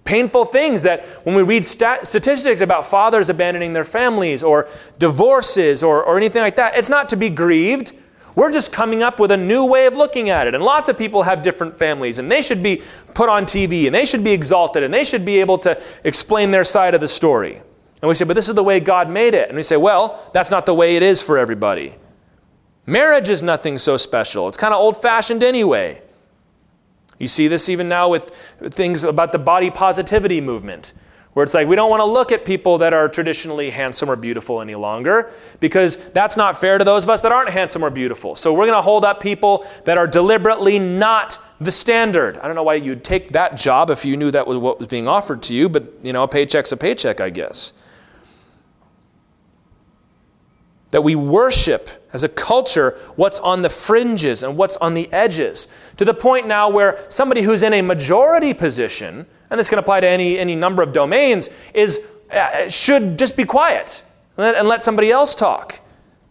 painful 0.04 0.44
things 0.44 0.82
that 0.84 1.06
when 1.24 1.34
we 1.34 1.42
read 1.42 1.64
stat- 1.64 2.06
statistics 2.06 2.60
about 2.60 2.86
fathers 2.86 3.28
abandoning 3.28 3.72
their 3.72 3.84
families 3.84 4.42
or 4.42 4.68
divorces 4.98 5.82
or, 5.82 6.02
or 6.02 6.16
anything 6.16 6.42
like 6.42 6.56
that, 6.56 6.76
it's 6.76 6.90
not 6.90 7.08
to 7.10 7.16
be 7.16 7.28
grieved. 7.28 7.92
We're 8.38 8.52
just 8.52 8.70
coming 8.70 9.02
up 9.02 9.18
with 9.18 9.32
a 9.32 9.36
new 9.36 9.64
way 9.64 9.86
of 9.86 9.96
looking 9.96 10.30
at 10.30 10.46
it. 10.46 10.54
And 10.54 10.62
lots 10.62 10.88
of 10.88 10.96
people 10.96 11.24
have 11.24 11.42
different 11.42 11.76
families, 11.76 12.20
and 12.20 12.30
they 12.30 12.40
should 12.40 12.62
be 12.62 12.82
put 13.12 13.28
on 13.28 13.46
TV, 13.46 13.86
and 13.86 13.92
they 13.92 14.04
should 14.04 14.22
be 14.22 14.30
exalted, 14.30 14.84
and 14.84 14.94
they 14.94 15.02
should 15.02 15.24
be 15.24 15.40
able 15.40 15.58
to 15.58 15.76
explain 16.04 16.52
their 16.52 16.62
side 16.62 16.94
of 16.94 17.00
the 17.00 17.08
story. 17.08 17.56
And 17.56 18.08
we 18.08 18.14
say, 18.14 18.24
but 18.24 18.34
this 18.34 18.48
is 18.48 18.54
the 18.54 18.62
way 18.62 18.78
God 18.78 19.10
made 19.10 19.34
it. 19.34 19.48
And 19.48 19.56
we 19.56 19.64
say, 19.64 19.76
well, 19.76 20.30
that's 20.32 20.52
not 20.52 20.66
the 20.66 20.74
way 20.74 20.94
it 20.94 21.02
is 21.02 21.20
for 21.20 21.36
everybody. 21.36 21.96
Marriage 22.86 23.28
is 23.28 23.42
nothing 23.42 23.76
so 23.76 23.96
special, 23.96 24.46
it's 24.46 24.56
kind 24.56 24.72
of 24.72 24.78
old 24.78 25.02
fashioned 25.02 25.42
anyway. 25.42 26.00
You 27.18 27.26
see 27.26 27.48
this 27.48 27.68
even 27.68 27.88
now 27.88 28.08
with 28.08 28.30
things 28.70 29.02
about 29.02 29.32
the 29.32 29.40
body 29.40 29.72
positivity 29.72 30.40
movement, 30.40 30.92
where 31.32 31.44
it's 31.44 31.54
like 31.54 31.68
we 31.68 31.76
don't 31.76 31.90
want 31.90 32.00
to 32.00 32.04
look 32.04 32.32
at 32.32 32.44
people 32.44 32.78
that 32.78 32.94
are 32.94 33.08
traditionally 33.08 33.70
handsome 33.70 34.10
or 34.10 34.16
beautiful 34.16 34.60
any 34.60 34.74
longer 34.74 35.30
because 35.60 35.96
that's 36.10 36.36
not 36.36 36.58
fair 36.58 36.78
to 36.78 36.84
those 36.84 37.04
of 37.04 37.10
us 37.10 37.20
that 37.22 37.32
aren't 37.32 37.50
handsome 37.50 37.84
or 37.84 37.90
beautiful. 37.90 38.34
So 38.34 38.52
we're 38.52 38.66
going 38.66 38.78
to 38.78 38.82
hold 38.82 39.04
up 39.04 39.20
people 39.20 39.64
that 39.84 39.98
are 39.98 40.06
deliberately 40.06 40.78
not 40.78 41.38
the 41.60 41.70
standard. 41.70 42.38
I 42.38 42.46
don't 42.46 42.56
know 42.56 42.62
why 42.62 42.74
you'd 42.74 43.04
take 43.04 43.32
that 43.32 43.56
job 43.56 43.90
if 43.90 44.04
you 44.04 44.16
knew 44.16 44.30
that 44.30 44.46
was 44.46 44.58
what 44.58 44.78
was 44.78 44.88
being 44.88 45.08
offered 45.08 45.42
to 45.42 45.54
you, 45.54 45.68
but 45.68 45.92
you 46.02 46.12
know, 46.12 46.22
a 46.22 46.28
paycheck's 46.28 46.72
a 46.72 46.76
paycheck, 46.76 47.20
I 47.20 47.30
guess. 47.30 47.72
That 50.90 51.02
we 51.02 51.14
worship 51.14 51.90
as 52.12 52.24
a 52.24 52.28
culture 52.28 52.96
what's 53.16 53.38
on 53.40 53.62
the 53.62 53.68
fringes 53.68 54.42
and 54.42 54.56
what's 54.56 54.76
on 54.78 54.94
the 54.94 55.12
edges, 55.12 55.68
to 55.98 56.04
the 56.04 56.14
point 56.14 56.46
now 56.46 56.70
where 56.70 57.04
somebody 57.08 57.42
who's 57.42 57.62
in 57.62 57.74
a 57.74 57.82
majority 57.82 58.54
position, 58.54 59.26
and 59.50 59.58
this 59.58 59.68
can 59.68 59.78
apply 59.78 60.00
to 60.00 60.08
any, 60.08 60.38
any 60.38 60.54
number 60.54 60.82
of 60.82 60.92
domains, 60.92 61.50
is, 61.74 62.00
uh, 62.30 62.68
should 62.68 63.18
just 63.18 63.36
be 63.36 63.44
quiet 63.44 64.02
and 64.36 64.44
let, 64.44 64.54
and 64.56 64.68
let, 64.68 64.82
somebody 64.82 65.10
else 65.10 65.34
talk, 65.34 65.80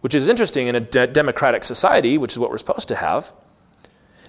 which 0.00 0.14
is 0.14 0.28
interesting 0.28 0.68
in 0.68 0.74
a 0.74 0.80
de- 0.80 1.06
democratic 1.06 1.64
society, 1.64 2.18
which 2.18 2.32
is 2.32 2.38
what 2.38 2.50
we're 2.50 2.58
supposed 2.58 2.88
to 2.88 2.96
have. 2.96 3.32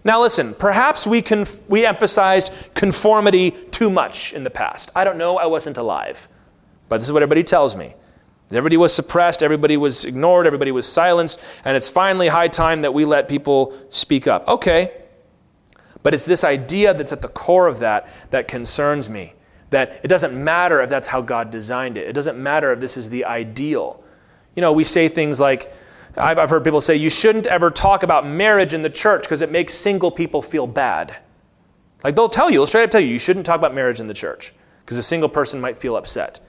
Now, 0.03 0.21
listen, 0.21 0.53
perhaps 0.53 1.05
we, 1.05 1.21
conf- 1.21 1.61
we 1.69 1.85
emphasized 1.85 2.53
conformity 2.73 3.51
too 3.51 3.89
much 3.89 4.33
in 4.33 4.43
the 4.43 4.49
past. 4.49 4.91
I 4.95 5.03
don't 5.03 5.17
know, 5.17 5.37
I 5.37 5.45
wasn't 5.45 5.77
alive. 5.77 6.27
But 6.87 6.97
this 6.97 7.07
is 7.07 7.13
what 7.13 7.21
everybody 7.21 7.43
tells 7.43 7.75
me. 7.75 7.95
Everybody 8.51 8.77
was 8.77 8.93
suppressed, 8.93 9.43
everybody 9.43 9.77
was 9.77 10.05
ignored, 10.05 10.47
everybody 10.47 10.71
was 10.71 10.91
silenced, 10.91 11.39
and 11.65 11.77
it's 11.77 11.89
finally 11.89 12.29
high 12.29 12.47
time 12.47 12.81
that 12.81 12.93
we 12.93 13.05
let 13.05 13.27
people 13.27 13.77
speak 13.89 14.25
up. 14.25 14.47
Okay. 14.47 14.91
But 16.03 16.13
it's 16.13 16.25
this 16.25 16.43
idea 16.43 16.93
that's 16.93 17.11
at 17.11 17.21
the 17.21 17.27
core 17.27 17.67
of 17.67 17.79
that 17.79 18.07
that 18.29 18.47
concerns 18.47 19.09
me. 19.09 19.33
That 19.69 19.99
it 20.03 20.07
doesn't 20.07 20.33
matter 20.33 20.81
if 20.81 20.89
that's 20.89 21.07
how 21.07 21.21
God 21.21 21.51
designed 21.51 21.97
it, 21.97 22.07
it 22.07 22.13
doesn't 22.13 22.41
matter 22.41 22.71
if 22.71 22.79
this 22.79 22.97
is 22.97 23.09
the 23.09 23.25
ideal. 23.25 24.03
You 24.55 24.61
know, 24.61 24.73
we 24.73 24.83
say 24.83 25.07
things 25.07 25.39
like, 25.39 25.71
I've, 26.17 26.39
I've 26.39 26.49
heard 26.49 26.63
people 26.63 26.81
say, 26.81 26.95
you 26.95 27.09
shouldn't 27.09 27.47
ever 27.47 27.69
talk 27.69 28.03
about 28.03 28.25
marriage 28.25 28.73
in 28.73 28.81
the 28.81 28.89
church 28.89 29.23
because 29.23 29.41
it 29.41 29.51
makes 29.51 29.73
single 29.73 30.09
people 30.09 30.41
feel 30.41 30.65
bad. 30.65 31.15
Like 32.03 32.15
they'll 32.15 32.29
tell 32.29 32.49
you, 32.49 32.57
they'll 32.57 32.67
straight 32.67 32.83
up 32.83 32.91
tell 32.91 33.01
you, 33.01 33.07
you 33.07 33.19
shouldn't 33.19 33.45
talk 33.45 33.57
about 33.57 33.75
marriage 33.75 33.99
in 33.99 34.07
the 34.07 34.13
church 34.13 34.53
because 34.83 34.97
a 34.97 35.03
single 35.03 35.29
person 35.29 35.61
might 35.61 35.77
feel 35.77 35.95
upset. 35.95 36.39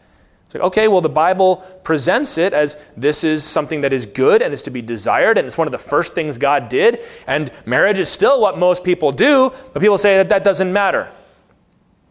It's 0.51 0.57
like, 0.57 0.65
okay, 0.65 0.89
well, 0.89 1.01
the 1.01 1.09
Bible 1.09 1.59
presents 1.85 2.37
it 2.37 2.53
as 2.53 2.77
this 2.97 3.23
is 3.23 3.45
something 3.45 3.83
that 3.83 3.93
is 3.93 4.05
good 4.05 4.43
and 4.43 4.53
is 4.53 4.63
to 4.63 4.71
be 4.73 4.83
desired, 4.83 5.39
and 5.39 5.47
it's 5.47 5.57
one 5.57 5.69
of 5.69 5.73
the 5.73 5.79
first 5.79 6.13
things 6.13 6.39
God 6.39 6.69
did, 6.69 7.05
and 7.29 7.53
marriage 7.67 8.01
is 8.01 8.09
still 8.09 8.41
what 8.41 8.59
most 8.59 8.83
people 8.83 9.13
do, 9.13 9.53
but 9.73 9.81
people 9.81 9.97
say 9.97 10.17
that 10.17 10.29
that 10.31 10.43
doesn't 10.43 10.73
matter 10.73 11.09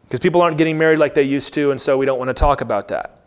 because 0.05 0.21
people 0.21 0.41
aren't 0.41 0.57
getting 0.57 0.77
married 0.77 0.99
like 0.99 1.13
they 1.13 1.23
used 1.23 1.53
to, 1.55 1.71
and 1.71 1.81
so 1.81 1.97
we 1.97 2.05
don't 2.05 2.17
want 2.17 2.29
to 2.29 2.33
talk 2.33 2.61
about 2.61 2.87
that. 2.87 3.18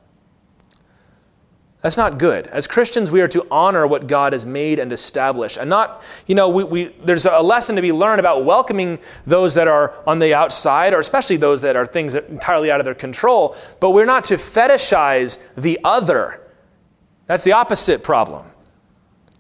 That's 1.83 1.97
not 1.97 2.17
good. 2.17 2.47
As 2.47 2.69
Christians, 2.69 3.11
we 3.11 3.21
are 3.23 3.27
to 3.29 3.45
honor 3.51 3.89
what 3.89 4.07
God 4.07 4.33
has 4.33 4.47
made 4.47 4.79
and 4.79 4.93
established. 4.93 5.57
And 5.57 5.69
not, 5.69 6.01
you 6.29 6.37
know, 6.37 6.49
we, 6.49 6.63
we, 6.63 6.85
there's 7.05 7.27
a 7.27 7.41
lesson 7.41 7.75
to 7.75 7.83
be 7.83 7.91
learned 7.91 8.21
about 8.21 8.45
welcoming 8.45 9.01
those 9.27 9.55
that 9.55 9.67
are 9.67 9.93
on 10.07 10.21
the 10.21 10.33
outside, 10.33 10.95
or 10.95 11.01
especially 11.01 11.39
those 11.39 11.61
that 11.63 11.77
are 11.77 11.85
things 11.85 12.13
that 12.13 12.25
are 12.25 12.29
entirely 12.29 12.71
out 12.71 12.81
of 12.81 12.85
their 12.85 12.95
control. 12.95 13.57
But 13.81 13.91
we're 13.91 14.07
not 14.07 14.23
to 14.25 14.35
fetishize 14.35 15.41
the 15.57 15.81
other. 15.83 16.41
That's 17.27 17.43
the 17.43 17.53
opposite 17.53 18.05
problem. 18.05 18.47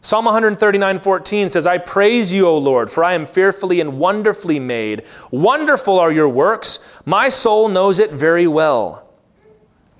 Psalm 0.00 0.24
139, 0.24 0.98
14 0.98 1.48
says, 1.48 1.64
I 1.64 1.78
praise 1.78 2.34
you, 2.34 2.48
O 2.48 2.58
Lord, 2.58 2.90
for 2.90 3.04
I 3.04 3.12
am 3.12 3.24
fearfully 3.24 3.80
and 3.80 4.00
wonderfully 4.00 4.58
made. 4.58 5.04
Wonderful 5.30 6.00
are 6.00 6.10
your 6.10 6.28
works. 6.28 6.80
My 7.04 7.28
soul 7.28 7.68
knows 7.68 8.00
it 8.00 8.10
very 8.10 8.48
well. 8.48 9.11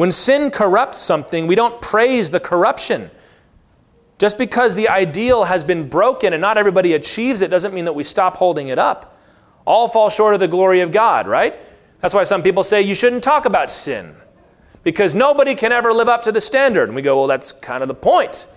When 0.02 0.10
sin 0.10 0.50
corrupts 0.50 0.98
something, 0.98 1.46
we 1.46 1.54
don't 1.54 1.80
praise 1.80 2.28
the 2.28 2.40
corruption. 2.40 3.08
Just 4.18 4.36
because 4.36 4.74
the 4.74 4.88
ideal 4.88 5.44
has 5.44 5.62
been 5.62 5.88
broken 5.88 6.32
and 6.32 6.40
not 6.40 6.58
everybody 6.58 6.94
achieves 6.94 7.40
it 7.40 7.52
doesn't 7.52 7.72
mean 7.72 7.84
that 7.84 7.92
we 7.92 8.02
stop 8.02 8.36
holding 8.36 8.66
it 8.66 8.80
up. 8.80 9.16
All 9.64 9.86
fall 9.86 10.10
short 10.10 10.34
of 10.34 10.40
the 10.40 10.48
glory 10.48 10.80
of 10.80 10.90
God, 10.90 11.28
right? 11.28 11.54
That's 12.00 12.14
why 12.14 12.24
some 12.24 12.42
people 12.42 12.64
say 12.64 12.82
you 12.82 12.96
shouldn't 12.96 13.22
talk 13.22 13.44
about 13.44 13.70
sin 13.70 14.16
because 14.82 15.14
nobody 15.14 15.54
can 15.54 15.70
ever 15.70 15.92
live 15.92 16.08
up 16.08 16.22
to 16.22 16.32
the 16.32 16.40
standard. 16.40 16.88
And 16.88 16.96
we 16.96 17.02
go, 17.02 17.18
well, 17.18 17.28
that's 17.28 17.52
kind 17.52 17.80
of 17.80 17.86
the 17.86 17.94
point. 17.94 18.48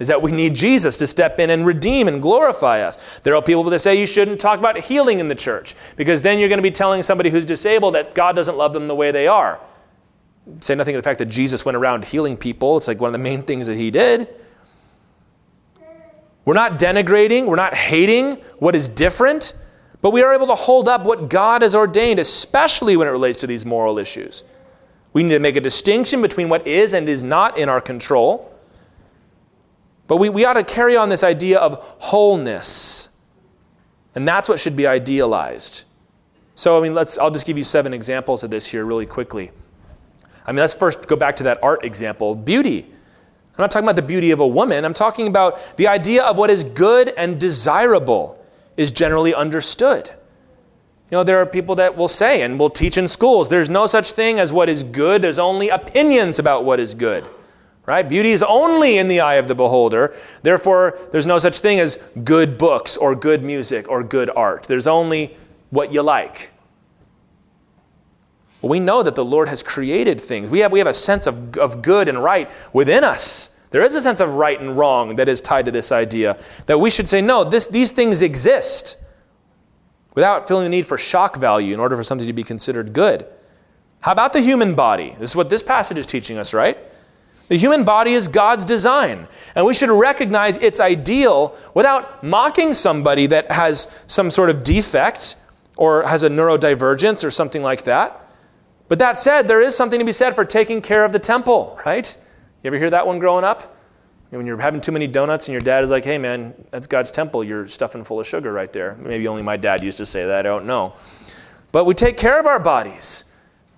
Is 0.00 0.08
that 0.08 0.20
we 0.20 0.32
need 0.32 0.52
Jesus 0.52 0.96
to 0.96 1.06
step 1.06 1.38
in 1.38 1.50
and 1.50 1.64
redeem 1.64 2.08
and 2.08 2.20
glorify 2.20 2.80
us. 2.80 3.20
There 3.20 3.36
are 3.36 3.42
people 3.42 3.62
that 3.62 3.78
say 3.78 4.00
you 4.00 4.06
shouldn't 4.08 4.40
talk 4.40 4.58
about 4.58 4.76
healing 4.76 5.20
in 5.20 5.28
the 5.28 5.36
church 5.36 5.76
because 5.94 6.22
then 6.22 6.40
you're 6.40 6.48
going 6.48 6.58
to 6.58 6.60
be 6.60 6.72
telling 6.72 7.04
somebody 7.04 7.30
who's 7.30 7.44
disabled 7.44 7.94
that 7.94 8.16
God 8.16 8.34
doesn't 8.34 8.56
love 8.56 8.72
them 8.72 8.88
the 8.88 8.96
way 8.96 9.12
they 9.12 9.28
are 9.28 9.60
say 10.60 10.74
nothing 10.74 10.94
of 10.94 11.02
the 11.02 11.08
fact 11.08 11.18
that 11.18 11.26
Jesus 11.26 11.64
went 11.64 11.76
around 11.76 12.04
healing 12.04 12.36
people. 12.36 12.76
It's 12.76 12.88
like 12.88 13.00
one 13.00 13.08
of 13.08 13.12
the 13.12 13.18
main 13.18 13.42
things 13.42 13.66
that 13.66 13.76
he 13.76 13.90
did. 13.90 14.28
We're 16.44 16.54
not 16.54 16.78
denigrating, 16.78 17.46
we're 17.46 17.56
not 17.56 17.74
hating 17.74 18.36
what 18.58 18.74
is 18.74 18.88
different, 18.88 19.54
but 20.00 20.10
we 20.10 20.22
are 20.22 20.32
able 20.32 20.46
to 20.46 20.54
hold 20.54 20.88
up 20.88 21.04
what 21.04 21.28
God 21.28 21.60
has 21.60 21.74
ordained, 21.74 22.18
especially 22.18 22.96
when 22.96 23.06
it 23.06 23.10
relates 23.10 23.38
to 23.38 23.46
these 23.46 23.66
moral 23.66 23.98
issues. 23.98 24.44
We 25.12 25.22
need 25.22 25.34
to 25.34 25.40
make 25.40 25.56
a 25.56 25.60
distinction 25.60 26.22
between 26.22 26.48
what 26.48 26.66
is 26.66 26.94
and 26.94 27.08
is 27.08 27.22
not 27.22 27.58
in 27.58 27.68
our 27.68 27.80
control. 27.80 28.54
But 30.06 30.16
we, 30.16 30.30
we 30.30 30.44
ought 30.44 30.54
to 30.54 30.64
carry 30.64 30.96
on 30.96 31.10
this 31.10 31.22
idea 31.22 31.58
of 31.58 31.74
wholeness. 31.98 33.10
And 34.14 34.26
that's 34.26 34.48
what 34.48 34.58
should 34.58 34.74
be 34.74 34.86
idealized. 34.86 35.84
So, 36.54 36.78
I 36.78 36.82
mean, 36.82 36.94
let's, 36.94 37.18
I'll 37.18 37.30
just 37.30 37.46
give 37.46 37.58
you 37.58 37.64
seven 37.64 37.92
examples 37.92 38.42
of 38.42 38.50
this 38.50 38.66
here 38.66 38.84
really 38.84 39.06
quickly. 39.06 39.50
I 40.48 40.52
mean, 40.52 40.60
let's 40.60 40.72
first 40.72 41.06
go 41.06 41.14
back 41.14 41.36
to 41.36 41.42
that 41.44 41.62
art 41.62 41.84
example 41.84 42.34
beauty. 42.34 42.86
I'm 42.88 43.62
not 43.62 43.70
talking 43.70 43.84
about 43.84 43.96
the 43.96 44.02
beauty 44.02 44.30
of 44.30 44.40
a 44.40 44.46
woman, 44.46 44.84
I'm 44.84 44.94
talking 44.94 45.28
about 45.28 45.76
the 45.76 45.88
idea 45.88 46.24
of 46.24 46.38
what 46.38 46.48
is 46.48 46.64
good 46.64 47.12
and 47.18 47.38
desirable 47.38 48.42
is 48.78 48.90
generally 48.90 49.34
understood. 49.34 50.08
You 51.10 51.18
know, 51.18 51.24
there 51.24 51.38
are 51.38 51.44
people 51.44 51.74
that 51.74 51.96
will 51.96 52.08
say 52.08 52.42
and 52.42 52.58
will 52.58 52.70
teach 52.70 52.96
in 52.96 53.08
schools 53.08 53.50
there's 53.50 53.68
no 53.68 53.86
such 53.86 54.12
thing 54.12 54.38
as 54.38 54.50
what 54.50 54.70
is 54.70 54.84
good, 54.84 55.20
there's 55.20 55.38
only 55.38 55.68
opinions 55.68 56.38
about 56.38 56.64
what 56.64 56.80
is 56.80 56.94
good. 56.94 57.26
Right? 57.84 58.08
Beauty 58.08 58.32
is 58.32 58.42
only 58.42 58.96
in 58.96 59.08
the 59.08 59.20
eye 59.20 59.34
of 59.34 59.48
the 59.48 59.54
beholder. 59.54 60.14
Therefore, 60.42 60.98
there's 61.10 61.26
no 61.26 61.38
such 61.38 61.58
thing 61.58 61.78
as 61.80 61.98
good 62.24 62.56
books 62.56 62.96
or 62.96 63.14
good 63.14 63.42
music 63.42 63.88
or 63.88 64.02
good 64.02 64.30
art. 64.30 64.64
There's 64.64 64.86
only 64.86 65.36
what 65.70 65.92
you 65.92 66.02
like. 66.02 66.52
We 68.60 68.80
know 68.80 69.02
that 69.02 69.14
the 69.14 69.24
Lord 69.24 69.48
has 69.48 69.62
created 69.62 70.20
things. 70.20 70.50
We 70.50 70.60
have, 70.60 70.72
we 70.72 70.80
have 70.80 70.88
a 70.88 70.94
sense 70.94 71.26
of, 71.26 71.56
of 71.58 71.80
good 71.80 72.08
and 72.08 72.22
right 72.22 72.50
within 72.72 73.04
us. 73.04 73.56
There 73.70 73.82
is 73.82 73.94
a 73.94 74.00
sense 74.00 74.20
of 74.20 74.34
right 74.34 74.58
and 74.58 74.76
wrong 74.76 75.16
that 75.16 75.28
is 75.28 75.40
tied 75.40 75.66
to 75.66 75.70
this 75.70 75.92
idea 75.92 76.38
that 76.66 76.78
we 76.78 76.90
should 76.90 77.06
say, 77.06 77.20
no, 77.20 77.44
this, 77.44 77.66
these 77.66 77.92
things 77.92 78.22
exist 78.22 78.96
without 80.14 80.48
feeling 80.48 80.64
the 80.64 80.70
need 80.70 80.86
for 80.86 80.98
shock 80.98 81.36
value 81.36 81.74
in 81.74 81.80
order 81.80 81.96
for 81.96 82.02
something 82.02 82.26
to 82.26 82.32
be 82.32 82.42
considered 82.42 82.92
good. 82.92 83.26
How 84.00 84.12
about 84.12 84.32
the 84.32 84.40
human 84.40 84.74
body? 84.74 85.14
This 85.18 85.30
is 85.30 85.36
what 85.36 85.50
this 85.50 85.62
passage 85.62 85.98
is 85.98 86.06
teaching 86.06 86.38
us, 86.38 86.54
right? 86.54 86.78
The 87.48 87.56
human 87.56 87.84
body 87.84 88.12
is 88.12 88.28
God's 88.28 88.64
design, 88.64 89.26
and 89.54 89.64
we 89.64 89.72
should 89.72 89.90
recognize 89.90 90.58
its 90.58 90.80
ideal 90.80 91.56
without 91.74 92.22
mocking 92.22 92.74
somebody 92.74 93.26
that 93.26 93.50
has 93.50 93.88
some 94.06 94.30
sort 94.30 94.50
of 94.50 94.62
defect 94.62 95.36
or 95.76 96.02
has 96.02 96.22
a 96.22 96.28
neurodivergence 96.28 97.24
or 97.24 97.30
something 97.30 97.62
like 97.62 97.84
that. 97.84 98.27
But 98.88 98.98
that 98.98 99.16
said, 99.16 99.46
there 99.46 99.60
is 99.60 99.76
something 99.76 99.98
to 99.98 100.04
be 100.04 100.12
said 100.12 100.34
for 100.34 100.44
taking 100.44 100.80
care 100.80 101.04
of 101.04 101.12
the 101.12 101.18
temple, 101.18 101.78
right? 101.84 102.16
You 102.62 102.68
ever 102.68 102.78
hear 102.78 102.90
that 102.90 103.06
one 103.06 103.18
growing 103.18 103.44
up? 103.44 103.76
When 104.30 104.44
you're 104.44 104.58
having 104.58 104.80
too 104.80 104.92
many 104.92 105.06
donuts 105.06 105.48
and 105.48 105.52
your 105.52 105.60
dad 105.60 105.84
is 105.84 105.90
like, 105.90 106.04
hey 106.04 106.18
man, 106.18 106.52
that's 106.70 106.86
God's 106.86 107.10
temple. 107.10 107.42
You're 107.44 107.66
stuffing 107.66 108.04
full 108.04 108.20
of 108.20 108.26
sugar 108.26 108.52
right 108.52 108.70
there. 108.72 108.94
Maybe 109.00 109.26
only 109.26 109.42
my 109.42 109.56
dad 109.56 109.82
used 109.82 109.96
to 109.98 110.06
say 110.06 110.26
that. 110.26 110.40
I 110.40 110.42
don't 110.42 110.66
know. 110.66 110.94
But 111.72 111.84
we 111.84 111.94
take 111.94 112.16
care 112.16 112.38
of 112.38 112.46
our 112.46 112.58
bodies. 112.58 113.24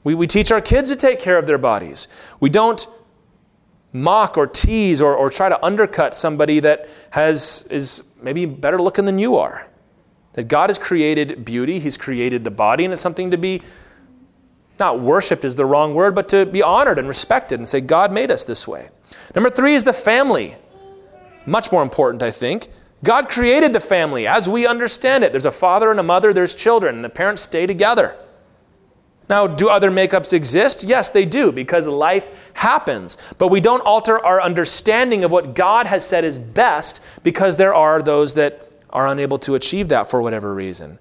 We, 0.03 0.15
we 0.15 0.27
teach 0.27 0.51
our 0.51 0.61
kids 0.61 0.89
to 0.91 0.97
take 0.97 1.21
care 1.21 1.39
of 1.39 1.47
their 1.47 1.59
bodies. 1.59 2.09
We 2.41 2.51
don't 2.51 2.87
mock 3.93 4.39
or 4.39 4.47
tease 4.47 5.03
or, 5.03 5.15
or 5.15 5.31
try 5.31 5.49
to 5.49 5.65
undercut 5.65 6.15
somebody 6.15 6.61
that 6.61 6.89
has, 7.11 7.67
is 7.71 8.05
maybe 8.23 8.47
better 8.47 8.81
looking 8.81 9.05
than 9.05 9.19
you 9.19 9.37
are. 9.37 9.67
That 10.35 10.49
God 10.49 10.71
has 10.71 10.79
created 10.79 11.45
beauty, 11.45 11.81
He's 11.81 11.99
created 11.99 12.45
the 12.45 12.53
body, 12.53 12.85
and 12.85 12.93
it's 12.93 13.03
something 13.03 13.31
to 13.33 13.39
be 13.39 13.63
not 14.81 15.01
worshiped 15.01 15.45
is 15.45 15.55
the 15.55 15.65
wrong 15.65 15.95
word, 15.95 16.15
but 16.15 16.29
to 16.31 16.47
be 16.47 16.63
honored 16.63 16.99
and 16.99 17.07
respected 17.07 17.61
and 17.61 17.69
say, 17.69 17.81
God 17.81 18.13
made 18.13 18.31
us 18.31 18.45
this 18.45 18.67
way. 18.67 18.89
Number 19.35 19.51
three 19.51 19.75
is 19.75 19.85
the 19.85 19.93
family. 19.93 20.57
Much 21.47 21.71
more 21.71 21.83
important, 21.83 22.23
I 22.23 22.31
think. 22.31 22.69
God 23.03 23.29
created 23.29 23.73
the 23.73 23.81
family 23.81 24.27
as 24.27 24.49
we 24.49 24.67
understand 24.67 25.25
it. 25.25 25.33
There's 25.33 25.47
a 25.47 25.53
father 25.53 25.91
and 25.91 26.01
a 26.01 26.03
mother, 26.03 26.33
there's 26.33 26.55
children, 26.55 26.97
and 26.97 27.05
the 27.05 27.09
parents 27.09 27.43
stay 27.43 27.67
together. 27.67 28.17
Now, 29.29 29.47
do 29.47 29.69
other 29.69 29.93
makeups 29.93 30.33
exist? 30.33 30.83
Yes, 30.83 31.11
they 31.11 31.25
do, 31.25 31.53
because 31.53 31.87
life 31.87 32.51
happens. 32.53 33.17
But 33.39 33.49
we 33.49 33.61
don't 33.61 33.81
alter 33.87 34.19
our 34.19 34.43
understanding 34.43 35.23
of 35.23 35.31
what 35.31 35.55
God 35.55 35.87
has 35.87 36.05
said 36.05 36.25
is 36.25 36.37
best 36.37 37.01
because 37.23 37.57
there 37.57 37.73
are 37.73 38.03
those 38.03 38.35
that 38.35 38.69
are 38.91 39.07
unable 39.07 39.39
to 39.39 39.55
achieve 39.55 39.89
that 39.89 40.11
for 40.11 40.21
whatever 40.21 40.53
reason. 40.53 40.99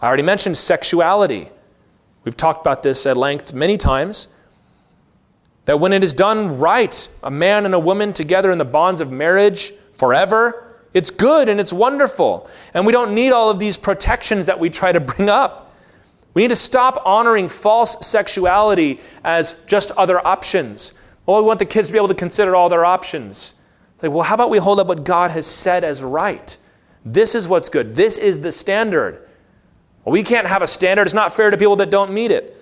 I 0.00 0.06
already 0.06 0.22
mentioned 0.22 0.58
sexuality. 0.58 1.48
We've 2.24 2.36
talked 2.36 2.60
about 2.60 2.82
this 2.82 3.06
at 3.06 3.16
length 3.16 3.54
many 3.54 3.76
times. 3.76 4.28
That 5.64 5.78
when 5.78 5.92
it 5.92 6.02
is 6.02 6.12
done 6.12 6.58
right, 6.58 7.08
a 7.22 7.30
man 7.30 7.64
and 7.64 7.74
a 7.74 7.78
woman 7.78 8.12
together 8.12 8.50
in 8.50 8.58
the 8.58 8.64
bonds 8.64 9.00
of 9.00 9.10
marriage 9.10 9.72
forever, 9.92 10.74
it's 10.92 11.10
good 11.10 11.48
and 11.48 11.60
it's 11.60 11.72
wonderful. 11.72 12.48
And 12.74 12.84
we 12.84 12.92
don't 12.92 13.14
need 13.14 13.30
all 13.32 13.50
of 13.50 13.58
these 13.58 13.76
protections 13.76 14.46
that 14.46 14.58
we 14.58 14.70
try 14.70 14.92
to 14.92 15.00
bring 15.00 15.28
up. 15.28 15.74
We 16.34 16.42
need 16.42 16.48
to 16.48 16.56
stop 16.56 17.02
honoring 17.04 17.48
false 17.48 18.06
sexuality 18.06 19.00
as 19.24 19.54
just 19.66 19.90
other 19.92 20.24
options. 20.26 20.94
Well, 21.26 21.38
we 21.38 21.46
want 21.46 21.58
the 21.58 21.66
kids 21.66 21.88
to 21.88 21.92
be 21.92 21.98
able 21.98 22.08
to 22.08 22.14
consider 22.14 22.54
all 22.54 22.68
their 22.68 22.84
options. 22.84 23.54
Like, 24.02 24.12
well, 24.12 24.22
how 24.22 24.34
about 24.34 24.50
we 24.50 24.58
hold 24.58 24.80
up 24.80 24.86
what 24.86 25.04
God 25.04 25.30
has 25.30 25.46
said 25.46 25.84
as 25.84 26.02
right? 26.02 26.56
This 27.04 27.34
is 27.34 27.48
what's 27.48 27.68
good. 27.68 27.94
This 27.94 28.18
is 28.18 28.40
the 28.40 28.52
standard. 28.52 29.26
Well, 30.04 30.12
we 30.12 30.22
can't 30.22 30.46
have 30.46 30.62
a 30.62 30.66
standard. 30.66 31.02
It's 31.02 31.14
not 31.14 31.32
fair 31.32 31.50
to 31.50 31.56
people 31.56 31.76
that 31.76 31.90
don't 31.90 32.12
meet 32.12 32.30
it. 32.30 32.56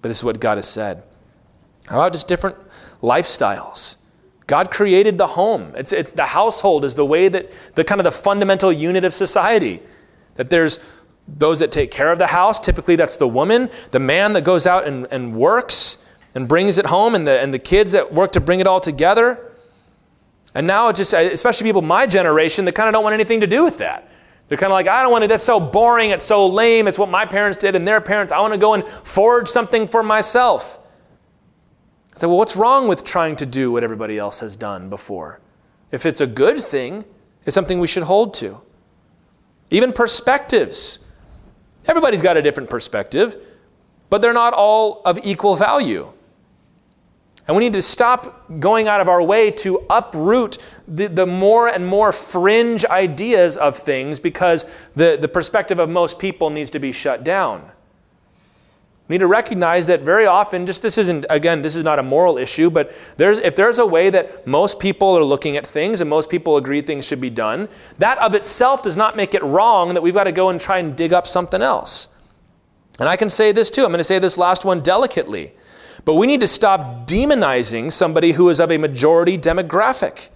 But 0.00 0.08
this 0.08 0.18
is 0.18 0.24
what 0.24 0.40
God 0.40 0.58
has 0.58 0.68
said. 0.68 1.02
How 1.86 1.96
about 1.96 2.12
just 2.12 2.28
different 2.28 2.56
lifestyles? 3.00 3.96
God 4.46 4.70
created 4.70 5.18
the 5.18 5.26
home. 5.26 5.72
It's, 5.76 5.92
it's 5.92 6.12
the 6.12 6.26
household 6.26 6.84
is 6.84 6.94
the 6.94 7.06
way 7.06 7.28
that 7.28 7.50
the 7.74 7.84
kind 7.84 8.00
of 8.00 8.04
the 8.04 8.12
fundamental 8.12 8.72
unit 8.72 9.04
of 9.04 9.14
society. 9.14 9.80
That 10.34 10.50
there's 10.50 10.80
those 11.28 11.60
that 11.60 11.70
take 11.70 11.90
care 11.90 12.12
of 12.12 12.18
the 12.18 12.26
house, 12.26 12.58
typically 12.58 12.96
that's 12.96 13.16
the 13.16 13.28
woman, 13.28 13.70
the 13.92 14.00
man 14.00 14.32
that 14.32 14.42
goes 14.42 14.66
out 14.66 14.86
and, 14.86 15.06
and 15.10 15.34
works 15.34 16.04
and 16.34 16.48
brings 16.48 16.78
it 16.78 16.86
home, 16.86 17.14
and 17.14 17.26
the, 17.26 17.40
and 17.40 17.52
the 17.52 17.58
kids 17.58 17.92
that 17.92 18.12
work 18.12 18.32
to 18.32 18.40
bring 18.40 18.60
it 18.60 18.66
all 18.66 18.80
together. 18.80 19.52
And 20.54 20.66
now 20.66 20.90
just, 20.90 21.12
especially 21.12 21.68
people 21.68 21.82
my 21.82 22.06
generation, 22.06 22.64
that 22.64 22.74
kind 22.74 22.88
of 22.88 22.94
don't 22.94 23.04
want 23.04 23.14
anything 23.14 23.40
to 23.40 23.46
do 23.46 23.64
with 23.64 23.78
that. 23.78 24.08
They're 24.52 24.58
kind 24.58 24.70
of 24.70 24.74
like, 24.74 24.86
I 24.86 25.00
don't 25.00 25.10
want 25.10 25.24
to, 25.24 25.28
that's 25.28 25.42
so 25.42 25.58
boring, 25.58 26.10
it's 26.10 26.26
so 26.26 26.46
lame, 26.46 26.86
it's 26.86 26.98
what 26.98 27.08
my 27.08 27.24
parents 27.24 27.56
did 27.56 27.74
and 27.74 27.88
their 27.88 28.02
parents. 28.02 28.34
I 28.34 28.40
want 28.40 28.52
to 28.52 28.58
go 28.58 28.74
and 28.74 28.86
forge 28.86 29.48
something 29.48 29.86
for 29.86 30.02
myself. 30.02 30.78
I 32.14 32.18
say, 32.18 32.26
well, 32.26 32.36
what's 32.36 32.54
wrong 32.54 32.86
with 32.86 33.02
trying 33.02 33.34
to 33.36 33.46
do 33.46 33.72
what 33.72 33.82
everybody 33.82 34.18
else 34.18 34.40
has 34.40 34.54
done 34.54 34.90
before? 34.90 35.40
If 35.90 36.04
it's 36.04 36.20
a 36.20 36.26
good 36.26 36.58
thing, 36.58 37.02
it's 37.46 37.54
something 37.54 37.80
we 37.80 37.86
should 37.86 38.02
hold 38.02 38.34
to. 38.34 38.60
Even 39.70 39.90
perspectives. 39.90 40.98
Everybody's 41.86 42.20
got 42.20 42.36
a 42.36 42.42
different 42.42 42.68
perspective, 42.68 43.36
but 44.10 44.20
they're 44.20 44.34
not 44.34 44.52
all 44.52 45.00
of 45.06 45.18
equal 45.24 45.56
value. 45.56 46.12
And 47.48 47.56
we 47.56 47.64
need 47.64 47.72
to 47.72 47.82
stop 47.82 48.48
going 48.60 48.86
out 48.86 49.00
of 49.00 49.08
our 49.08 49.22
way 49.22 49.50
to 49.50 49.84
uproot 49.90 50.58
the, 50.86 51.08
the 51.08 51.26
more 51.26 51.68
and 51.68 51.86
more 51.86 52.12
fringe 52.12 52.84
ideas 52.84 53.56
of 53.56 53.76
things 53.76 54.20
because 54.20 54.64
the, 54.94 55.18
the 55.20 55.28
perspective 55.28 55.78
of 55.78 55.90
most 55.90 56.18
people 56.18 56.50
needs 56.50 56.70
to 56.70 56.78
be 56.78 56.92
shut 56.92 57.24
down. 57.24 57.68
We 59.08 59.14
need 59.14 59.20
to 59.20 59.26
recognize 59.26 59.88
that 59.88 60.02
very 60.02 60.26
often, 60.26 60.64
just 60.64 60.80
this 60.80 60.96
isn't, 60.96 61.26
again, 61.28 61.60
this 61.60 61.74
is 61.74 61.82
not 61.82 61.98
a 61.98 62.02
moral 62.02 62.38
issue, 62.38 62.70
but 62.70 62.92
there's, 63.16 63.38
if 63.38 63.56
there's 63.56 63.80
a 63.80 63.86
way 63.86 64.08
that 64.10 64.46
most 64.46 64.78
people 64.78 65.18
are 65.18 65.24
looking 65.24 65.56
at 65.56 65.66
things 65.66 66.00
and 66.00 66.08
most 66.08 66.30
people 66.30 66.56
agree 66.56 66.80
things 66.80 67.04
should 67.04 67.20
be 67.20 67.28
done, 67.28 67.68
that 67.98 68.16
of 68.18 68.34
itself 68.34 68.82
does 68.82 68.96
not 68.96 69.16
make 69.16 69.34
it 69.34 69.42
wrong 69.42 69.92
that 69.94 70.02
we've 70.02 70.14
got 70.14 70.24
to 70.24 70.32
go 70.32 70.48
and 70.48 70.60
try 70.60 70.78
and 70.78 70.96
dig 70.96 71.12
up 71.12 71.26
something 71.26 71.60
else. 71.60 72.08
And 73.00 73.08
I 73.08 73.16
can 73.16 73.28
say 73.28 73.50
this 73.50 73.70
too. 73.70 73.82
I'm 73.82 73.90
going 73.90 73.98
to 73.98 74.04
say 74.04 74.20
this 74.20 74.38
last 74.38 74.64
one 74.64 74.80
delicately. 74.80 75.52
But 76.04 76.14
we 76.14 76.26
need 76.26 76.40
to 76.40 76.46
stop 76.46 77.06
demonizing 77.06 77.92
somebody 77.92 78.32
who 78.32 78.48
is 78.48 78.58
of 78.58 78.72
a 78.72 78.78
majority 78.78 79.38
demographic. 79.38 80.30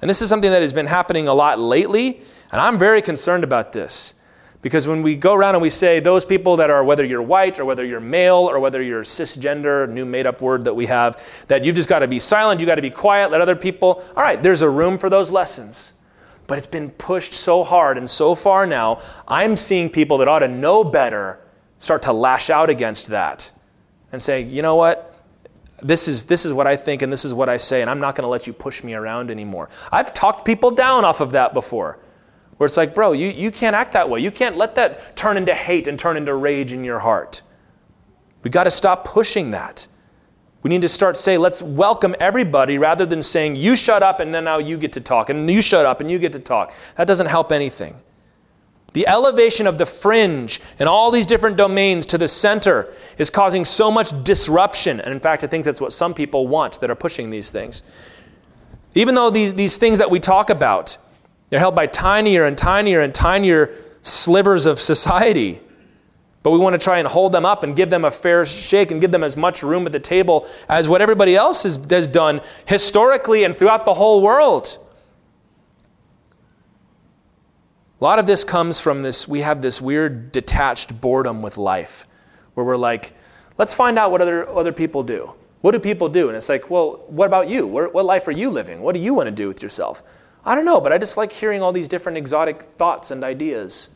And 0.00 0.08
this 0.08 0.22
is 0.22 0.28
something 0.28 0.50
that 0.50 0.62
has 0.62 0.72
been 0.72 0.86
happening 0.86 1.26
a 1.26 1.34
lot 1.34 1.58
lately, 1.58 2.20
and 2.52 2.60
I'm 2.60 2.78
very 2.78 3.02
concerned 3.02 3.42
about 3.42 3.72
this. 3.72 4.14
Because 4.62 4.86
when 4.86 5.02
we 5.02 5.16
go 5.16 5.34
around 5.34 5.54
and 5.54 5.62
we 5.62 5.70
say 5.70 6.00
those 6.00 6.24
people 6.24 6.56
that 6.56 6.70
are, 6.70 6.82
whether 6.82 7.04
you're 7.04 7.22
white 7.22 7.60
or 7.60 7.64
whether 7.64 7.84
you're 7.84 8.00
male 8.00 8.48
or 8.50 8.58
whether 8.58 8.82
you're 8.82 9.02
cisgender, 9.02 9.88
new 9.88 10.04
made 10.04 10.26
up 10.26 10.40
word 10.40 10.64
that 10.64 10.74
we 10.74 10.86
have, 10.86 11.44
that 11.48 11.64
you've 11.64 11.76
just 11.76 11.88
got 11.88 12.00
to 12.00 12.08
be 12.08 12.18
silent, 12.18 12.60
you've 12.60 12.66
got 12.66 12.76
to 12.76 12.82
be 12.82 12.90
quiet, 12.90 13.30
let 13.30 13.40
other 13.40 13.56
people, 13.56 14.02
all 14.16 14.22
right, 14.22 14.42
there's 14.42 14.62
a 14.62 14.70
room 14.70 14.98
for 14.98 15.10
those 15.10 15.30
lessons. 15.30 15.94
But 16.46 16.58
it's 16.58 16.66
been 16.66 16.90
pushed 16.90 17.32
so 17.32 17.62
hard 17.64 17.98
and 17.98 18.08
so 18.08 18.34
far 18.34 18.66
now, 18.66 19.00
I'm 19.26 19.56
seeing 19.56 19.90
people 19.90 20.18
that 20.18 20.28
ought 20.28 20.40
to 20.40 20.48
know 20.48 20.84
better 20.84 21.40
start 21.78 22.02
to 22.02 22.12
lash 22.12 22.50
out 22.50 22.70
against 22.70 23.08
that 23.08 23.52
and 24.16 24.22
say, 24.22 24.40
you 24.40 24.62
know 24.62 24.76
what? 24.76 25.14
This 25.82 26.08
is, 26.08 26.24
this 26.24 26.46
is 26.46 26.54
what 26.54 26.66
I 26.66 26.74
think 26.74 27.02
and 27.02 27.12
this 27.12 27.26
is 27.26 27.34
what 27.34 27.50
I 27.50 27.58
say, 27.58 27.82
and 27.82 27.90
I'm 27.90 28.00
not 28.00 28.14
going 28.14 28.22
to 28.22 28.28
let 28.28 28.46
you 28.46 28.54
push 28.54 28.82
me 28.82 28.94
around 28.94 29.30
anymore. 29.30 29.68
I've 29.92 30.14
talked 30.14 30.46
people 30.46 30.70
down 30.70 31.04
off 31.04 31.20
of 31.20 31.32
that 31.32 31.52
before. 31.52 31.98
Where 32.56 32.66
it's 32.66 32.78
like, 32.78 32.94
bro, 32.94 33.12
you, 33.12 33.28
you 33.28 33.50
can't 33.50 33.76
act 33.76 33.92
that 33.92 34.08
way. 34.08 34.20
You 34.20 34.30
can't 34.30 34.56
let 34.56 34.74
that 34.76 35.14
turn 35.16 35.36
into 35.36 35.54
hate 35.54 35.86
and 35.86 35.98
turn 35.98 36.16
into 36.16 36.34
rage 36.34 36.72
in 36.72 36.82
your 36.82 36.98
heart. 36.98 37.42
We 38.42 38.48
got 38.48 38.64
to 38.64 38.70
stop 38.70 39.04
pushing 39.04 39.50
that. 39.50 39.86
We 40.62 40.70
need 40.70 40.80
to 40.80 40.88
start 40.88 41.18
saying, 41.18 41.40
let's 41.40 41.62
welcome 41.62 42.16
everybody 42.18 42.78
rather 42.78 43.04
than 43.04 43.22
saying, 43.22 43.56
you 43.56 43.76
shut 43.76 44.02
up 44.02 44.20
and 44.20 44.34
then 44.34 44.44
now 44.44 44.56
you 44.56 44.78
get 44.78 44.94
to 44.94 45.02
talk, 45.02 45.28
and 45.28 45.50
you 45.50 45.60
shut 45.60 45.84
up 45.84 46.00
and 46.00 46.10
you 46.10 46.18
get 46.18 46.32
to 46.32 46.40
talk. 46.40 46.72
That 46.96 47.06
doesn't 47.06 47.26
help 47.26 47.52
anything. 47.52 47.94
The 48.96 49.06
elevation 49.08 49.66
of 49.66 49.76
the 49.76 49.84
fringe 49.84 50.58
and 50.78 50.88
all 50.88 51.10
these 51.10 51.26
different 51.26 51.58
domains 51.58 52.06
to 52.06 52.16
the 52.16 52.28
center 52.28 52.90
is 53.18 53.28
causing 53.28 53.62
so 53.66 53.90
much 53.90 54.24
disruption. 54.24 55.02
And 55.02 55.12
in 55.12 55.20
fact, 55.20 55.44
I 55.44 55.48
think 55.48 55.66
that's 55.66 55.82
what 55.82 55.92
some 55.92 56.14
people 56.14 56.48
want 56.48 56.80
that 56.80 56.90
are 56.90 56.94
pushing 56.94 57.28
these 57.28 57.50
things. 57.50 57.82
Even 58.94 59.14
though 59.14 59.28
these, 59.28 59.52
these 59.52 59.76
things 59.76 59.98
that 59.98 60.10
we 60.10 60.18
talk 60.18 60.48
about, 60.48 60.96
they're 61.50 61.60
held 61.60 61.74
by 61.74 61.86
tinier 61.86 62.44
and 62.44 62.56
tinier 62.56 63.00
and 63.00 63.14
tinier 63.14 63.70
slivers 64.00 64.64
of 64.64 64.78
society. 64.78 65.60
But 66.42 66.52
we 66.52 66.58
want 66.58 66.72
to 66.72 66.82
try 66.82 66.98
and 66.98 67.06
hold 67.06 67.32
them 67.32 67.44
up 67.44 67.64
and 67.64 67.76
give 67.76 67.90
them 67.90 68.06
a 68.06 68.10
fair 68.10 68.46
shake 68.46 68.90
and 68.92 68.98
give 68.98 69.12
them 69.12 69.22
as 69.22 69.36
much 69.36 69.62
room 69.62 69.84
at 69.84 69.92
the 69.92 70.00
table 70.00 70.46
as 70.70 70.88
what 70.88 71.02
everybody 71.02 71.36
else 71.36 71.64
has, 71.64 71.78
has 71.90 72.06
done 72.06 72.40
historically 72.64 73.44
and 73.44 73.54
throughout 73.54 73.84
the 73.84 73.92
whole 73.92 74.22
world. 74.22 74.78
A 78.00 78.04
lot 78.04 78.18
of 78.18 78.26
this 78.26 78.44
comes 78.44 78.78
from 78.78 79.02
this, 79.02 79.26
we 79.26 79.40
have 79.40 79.62
this 79.62 79.80
weird 79.80 80.30
detached 80.30 81.00
boredom 81.00 81.40
with 81.40 81.56
life 81.56 82.06
where 82.52 82.66
we're 82.66 82.76
like, 82.76 83.12
let's 83.56 83.74
find 83.74 83.98
out 83.98 84.10
what 84.10 84.20
other, 84.20 84.48
other 84.48 84.72
people 84.72 85.02
do. 85.02 85.32
What 85.62 85.72
do 85.72 85.78
people 85.78 86.08
do? 86.08 86.28
And 86.28 86.36
it's 86.36 86.48
like, 86.48 86.68
well, 86.68 87.04
what 87.06 87.26
about 87.26 87.48
you? 87.48 87.66
What, 87.66 87.94
what 87.94 88.04
life 88.04 88.28
are 88.28 88.32
you 88.32 88.50
living? 88.50 88.82
What 88.82 88.94
do 88.94 89.00
you 89.00 89.14
want 89.14 89.28
to 89.28 89.30
do 89.30 89.48
with 89.48 89.62
yourself? 89.62 90.02
I 90.44 90.54
don't 90.54 90.66
know, 90.66 90.80
but 90.80 90.92
I 90.92 90.98
just 90.98 91.16
like 91.16 91.32
hearing 91.32 91.62
all 91.62 91.72
these 91.72 91.88
different 91.88 92.18
exotic 92.18 92.62
thoughts 92.62 93.10
and 93.10 93.24
ideas. 93.24 93.90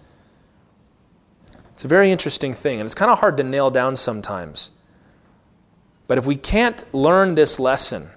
It's 1.75 1.85
a 1.85 1.89
very 1.89 2.11
interesting 2.11 2.55
thing, 2.55 2.81
and 2.81 2.87
it's 2.87 2.95
kind 2.95 3.11
of 3.11 3.21
hard 3.21 3.37
to 3.37 3.45
nail 3.45 3.71
down 3.71 3.97
sometimes. 3.97 4.71
But 6.09 6.19
if 6.19 6.27
we 6.27 6.37
can't 6.37 6.93
learn 6.93 7.35
this 7.35 7.61
lesson, 7.61 8.11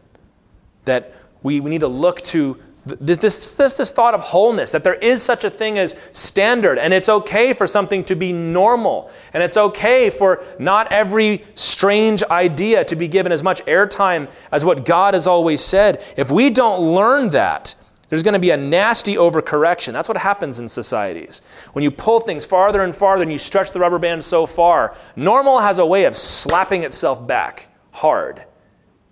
that 0.86 1.14
we, 1.44 1.60
we 1.60 1.70
need 1.70 1.82
to 1.82 1.88
look 1.88 2.22
to 2.22 2.58
this, 2.86 3.18
this, 3.18 3.56
this, 3.56 3.78
this 3.78 3.92
thought 3.92 4.14
of 4.14 4.22
wholeness, 4.22 4.72
that 4.72 4.84
there 4.84 4.96
is 4.96 5.24
such 5.24 5.44
a 5.46 5.50
thing 5.50 5.80
as 5.80 5.96
standard, 6.12 6.78
and 6.78 6.94
it's 6.94 7.08
okay 7.08 7.54
for 7.54 7.66
something 7.66 8.04
to 8.06 8.16
be 8.16 8.34
normal, 8.34 9.10
and 9.34 9.42
it's 9.42 9.56
okay 9.56 10.10
for 10.10 10.44
not 10.60 10.92
every 10.92 11.44
strange 11.56 12.24
idea 12.24 12.84
to 12.86 12.96
be 12.96 13.08
given 13.08 13.32
as 13.32 13.42
much 13.42 13.64
airtime 13.66 14.30
as 14.52 14.66
what 14.66 14.86
God 14.86 15.14
has 15.14 15.28
always 15.28 15.62
said. 15.62 16.04
If 16.18 16.30
we 16.30 16.50
don't 16.50 16.82
learn 16.82 17.30
that, 17.30 17.76
there's 18.10 18.22
going 18.22 18.34
to 18.34 18.40
be 18.40 18.52
a 18.52 18.58
nasty 18.58 19.16
overcorrection. 19.16 19.94
That's 19.94 20.10
what 20.10 20.18
happens 20.18 20.60
in 20.60 20.68
societies. 20.68 21.42
When 21.72 21.84
you 21.84 21.90
pull 21.90 22.20
things 22.20 22.46
farther 22.46 22.84
and 22.84 22.94
farther 22.94 23.24
and 23.24 23.32
you 23.32 23.38
stretch 23.38 23.72
the 23.72 23.80
rubber 23.80 23.98
band 23.98 24.24
so 24.24 24.46
far, 24.46 24.96
normal 25.16 25.60
has 25.60 25.80
a 25.80 25.86
way 25.86 26.04
of 26.06 26.16
slapping 26.16 26.84
itself 26.84 27.26
back 27.26 27.70
hard. 27.92 28.44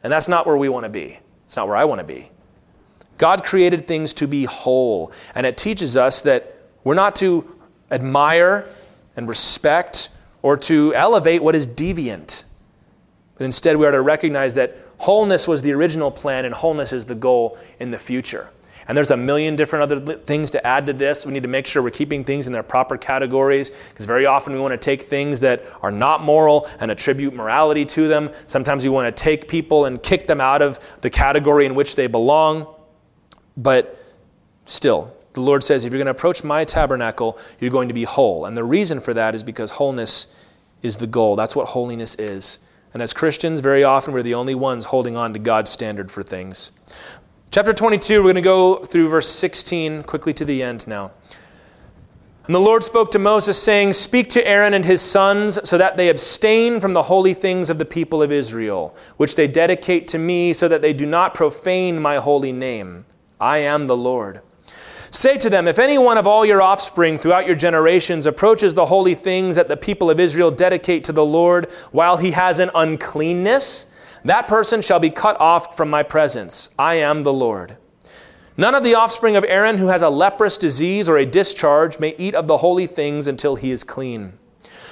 And 0.03 0.11
that's 0.11 0.27
not 0.27 0.45
where 0.45 0.57
we 0.57 0.69
want 0.69 0.83
to 0.83 0.89
be. 0.89 1.17
It's 1.45 1.55
not 1.55 1.67
where 1.67 1.77
I 1.77 1.85
want 1.85 1.99
to 1.99 2.05
be. 2.05 2.29
God 3.21 3.43
created 3.43 3.85
things 3.85 4.15
to 4.15 4.27
be 4.27 4.45
whole, 4.45 5.11
and 5.35 5.45
it 5.45 5.55
teaches 5.55 5.95
us 5.95 6.23
that 6.23 6.55
we're 6.83 6.95
not 6.95 7.15
to 7.17 7.55
admire 7.91 8.65
and 9.15 9.29
respect 9.29 10.09
or 10.41 10.57
to 10.57 10.91
elevate 10.95 11.43
what 11.43 11.55
is 11.55 11.67
deviant. 11.67 12.45
But 13.37 13.45
instead, 13.45 13.77
we 13.77 13.85
are 13.85 13.91
to 13.91 14.01
recognize 14.01 14.55
that 14.55 14.75
wholeness 14.97 15.47
was 15.47 15.61
the 15.61 15.71
original 15.71 16.09
plan 16.09 16.45
and 16.45 16.55
wholeness 16.55 16.93
is 16.93 17.05
the 17.05 17.13
goal 17.13 17.59
in 17.79 17.91
the 17.91 17.99
future. 17.99 18.49
And 18.87 18.97
there's 18.97 19.11
a 19.11 19.17
million 19.17 19.55
different 19.55 19.83
other 19.83 20.15
things 20.15 20.49
to 20.51 20.65
add 20.65 20.87
to 20.87 20.93
this. 20.93 21.23
We 21.23 21.31
need 21.31 21.43
to 21.43 21.47
make 21.47 21.67
sure 21.67 21.83
we're 21.83 21.91
keeping 21.91 22.23
things 22.23 22.47
in 22.47 22.53
their 22.53 22.63
proper 22.63 22.97
categories 22.97 23.69
because 23.89 24.07
very 24.07 24.25
often 24.25 24.51
we 24.53 24.59
want 24.59 24.71
to 24.71 24.83
take 24.83 25.03
things 25.03 25.41
that 25.41 25.63
are 25.83 25.91
not 25.91 26.23
moral 26.23 26.67
and 26.79 26.89
attribute 26.89 27.35
morality 27.35 27.85
to 27.85 28.07
them. 28.07 28.31
Sometimes 28.47 28.83
we 28.83 28.89
want 28.89 29.15
to 29.15 29.23
take 29.23 29.47
people 29.47 29.85
and 29.85 30.01
kick 30.01 30.25
them 30.25 30.41
out 30.41 30.63
of 30.63 30.79
the 31.01 31.09
category 31.11 31.67
in 31.67 31.75
which 31.75 31.95
they 31.95 32.07
belong. 32.07 32.65
But 33.57 33.97
still, 34.65 35.13
the 35.33 35.41
Lord 35.41 35.63
says, 35.63 35.85
if 35.85 35.91
you're 35.91 35.99
going 35.99 36.13
to 36.13 36.17
approach 36.17 36.43
my 36.43 36.65
tabernacle, 36.65 37.37
you're 37.59 37.71
going 37.71 37.87
to 37.87 37.93
be 37.93 38.03
whole. 38.03 38.45
And 38.45 38.57
the 38.57 38.63
reason 38.63 38.99
for 38.99 39.13
that 39.13 39.35
is 39.35 39.43
because 39.43 39.71
wholeness 39.71 40.27
is 40.81 40.97
the 40.97 41.07
goal. 41.07 41.35
That's 41.35 41.55
what 41.55 41.69
holiness 41.69 42.15
is. 42.15 42.59
And 42.93 43.01
as 43.01 43.13
Christians, 43.13 43.61
very 43.61 43.83
often 43.83 44.13
we're 44.13 44.23
the 44.23 44.33
only 44.33 44.55
ones 44.55 44.85
holding 44.85 45.15
on 45.15 45.33
to 45.33 45.39
God's 45.39 45.71
standard 45.71 46.11
for 46.11 46.23
things. 46.23 46.73
Chapter 47.51 47.73
22, 47.73 48.19
we're 48.19 48.23
going 48.23 48.35
to 48.35 48.41
go 48.41 48.77
through 48.77 49.09
verse 49.09 49.29
16 49.29 50.03
quickly 50.03 50.33
to 50.33 50.45
the 50.45 50.61
end 50.63 50.87
now. 50.87 51.11
And 52.45 52.55
the 52.55 52.59
Lord 52.59 52.83
spoke 52.83 53.11
to 53.11 53.19
Moses, 53.19 53.61
saying, 53.61 53.93
Speak 53.93 54.27
to 54.29 54.45
Aaron 54.45 54.73
and 54.73 54.83
his 54.83 55.01
sons, 55.01 55.59
so 55.69 55.77
that 55.77 55.95
they 55.95 56.09
abstain 56.09 56.81
from 56.81 56.93
the 56.93 57.03
holy 57.03 57.33
things 57.33 57.69
of 57.69 57.77
the 57.77 57.85
people 57.85 58.23
of 58.23 58.31
Israel, 58.31 58.95
which 59.17 59.35
they 59.35 59.47
dedicate 59.47 60.07
to 60.09 60.17
me, 60.17 60.51
so 60.51 60.67
that 60.67 60.81
they 60.81 60.91
do 60.91 61.05
not 61.05 61.33
profane 61.33 62.01
my 62.01 62.17
holy 62.17 62.51
name. 62.51 63.05
I 63.41 63.57
am 63.57 63.87
the 63.87 63.97
Lord. 63.97 64.41
Say 65.09 65.35
to 65.39 65.49
them, 65.49 65.67
If 65.67 65.79
any 65.79 65.97
one 65.97 66.17
of 66.17 66.27
all 66.27 66.45
your 66.45 66.61
offspring 66.61 67.17
throughout 67.17 67.47
your 67.47 67.55
generations 67.55 68.27
approaches 68.27 68.75
the 68.75 68.85
holy 68.85 69.15
things 69.15 69.57
that 69.57 69.67
the 69.67 69.75
people 69.75 70.09
of 70.09 70.19
Israel 70.19 70.51
dedicate 70.51 71.03
to 71.05 71.11
the 71.11 71.25
Lord 71.25 71.69
while 71.91 72.15
he 72.15 72.31
has 72.31 72.59
an 72.59 72.69
uncleanness, 72.73 73.87
that 74.23 74.47
person 74.47 74.81
shall 74.81 74.99
be 74.99 75.09
cut 75.09 75.37
off 75.41 75.75
from 75.75 75.89
my 75.89 76.03
presence. 76.03 76.69
I 76.77 76.95
am 76.95 77.23
the 77.23 77.33
Lord. 77.33 77.75
None 78.57 78.75
of 78.75 78.83
the 78.83 78.95
offspring 78.95 79.35
of 79.35 79.43
Aaron 79.45 79.79
who 79.79 79.87
has 79.87 80.03
a 80.03 80.09
leprous 80.09 80.57
disease 80.57 81.09
or 81.09 81.17
a 81.17 81.25
discharge 81.25 81.99
may 81.99 82.15
eat 82.17 82.35
of 82.35 82.47
the 82.47 82.57
holy 82.57 82.85
things 82.85 83.27
until 83.27 83.55
he 83.55 83.71
is 83.71 83.83
clean. 83.83 84.33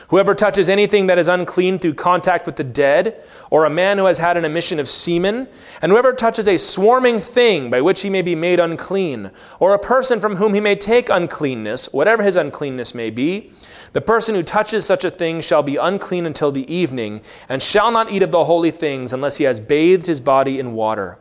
Whoever 0.09 0.33
touches 0.33 0.69
anything 0.69 1.05
that 1.05 1.19
is 1.19 1.27
unclean 1.27 1.77
through 1.77 1.93
contact 1.93 2.47
with 2.47 2.55
the 2.55 2.63
dead, 2.63 3.21
or 3.51 3.65
a 3.65 3.69
man 3.69 3.99
who 3.99 4.05
has 4.05 4.17
had 4.17 4.37
an 4.37 4.45
emission 4.45 4.79
of 4.79 4.89
semen, 4.89 5.47
and 5.83 5.91
whoever 5.91 6.13
touches 6.13 6.47
a 6.47 6.57
swarming 6.57 7.19
thing 7.19 7.69
by 7.69 7.81
which 7.81 8.01
he 8.01 8.09
may 8.09 8.23
be 8.23 8.33
made 8.33 8.59
unclean, 8.59 9.29
or 9.59 9.75
a 9.75 9.79
person 9.79 10.19
from 10.19 10.37
whom 10.37 10.55
he 10.55 10.61
may 10.61 10.75
take 10.75 11.09
uncleanness, 11.09 11.93
whatever 11.93 12.23
his 12.23 12.35
uncleanness 12.35 12.95
may 12.95 13.11
be, 13.11 13.51
the 13.93 14.01
person 14.01 14.33
who 14.33 14.41
touches 14.41 14.83
such 14.83 15.05
a 15.05 15.11
thing 15.11 15.41
shall 15.41 15.61
be 15.61 15.75
unclean 15.75 16.25
until 16.25 16.51
the 16.51 16.71
evening, 16.73 17.21
and 17.47 17.61
shall 17.61 17.91
not 17.91 18.11
eat 18.11 18.23
of 18.23 18.31
the 18.31 18.45
holy 18.45 18.71
things 18.71 19.13
unless 19.13 19.37
he 19.37 19.43
has 19.43 19.59
bathed 19.59 20.07
his 20.07 20.19
body 20.19 20.59
in 20.59 20.73
water. 20.73 21.19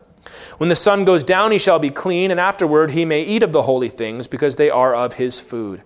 When 0.56 0.70
the 0.70 0.76
sun 0.76 1.04
goes 1.04 1.24
down, 1.24 1.52
he 1.52 1.58
shall 1.58 1.78
be 1.78 1.90
clean, 1.90 2.30
and 2.30 2.40
afterward 2.40 2.92
he 2.92 3.04
may 3.04 3.22
eat 3.22 3.42
of 3.42 3.52
the 3.52 3.62
holy 3.62 3.90
things, 3.90 4.26
because 4.26 4.56
they 4.56 4.70
are 4.70 4.94
of 4.94 5.14
his 5.14 5.40
food. 5.40 5.82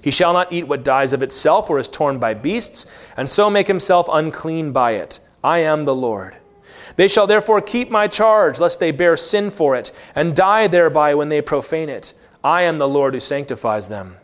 He 0.00 0.10
shall 0.10 0.32
not 0.32 0.52
eat 0.52 0.68
what 0.68 0.84
dies 0.84 1.12
of 1.12 1.22
itself 1.22 1.70
or 1.70 1.78
is 1.78 1.88
torn 1.88 2.18
by 2.18 2.34
beasts, 2.34 2.86
and 3.16 3.28
so 3.28 3.50
make 3.50 3.66
himself 3.66 4.08
unclean 4.12 4.72
by 4.72 4.92
it. 4.92 5.20
I 5.42 5.58
am 5.58 5.84
the 5.84 5.94
Lord. 5.94 6.36
They 6.96 7.08
shall 7.08 7.26
therefore 7.26 7.60
keep 7.60 7.90
my 7.90 8.08
charge, 8.08 8.58
lest 8.58 8.80
they 8.80 8.90
bear 8.90 9.16
sin 9.16 9.50
for 9.50 9.76
it, 9.76 9.92
and 10.14 10.34
die 10.34 10.66
thereby 10.66 11.14
when 11.14 11.28
they 11.28 11.42
profane 11.42 11.88
it. 11.88 12.14
I 12.42 12.62
am 12.62 12.78
the 12.78 12.88
Lord 12.88 13.14
who 13.14 13.20
sanctifies 13.20 13.88
them. 13.88 14.16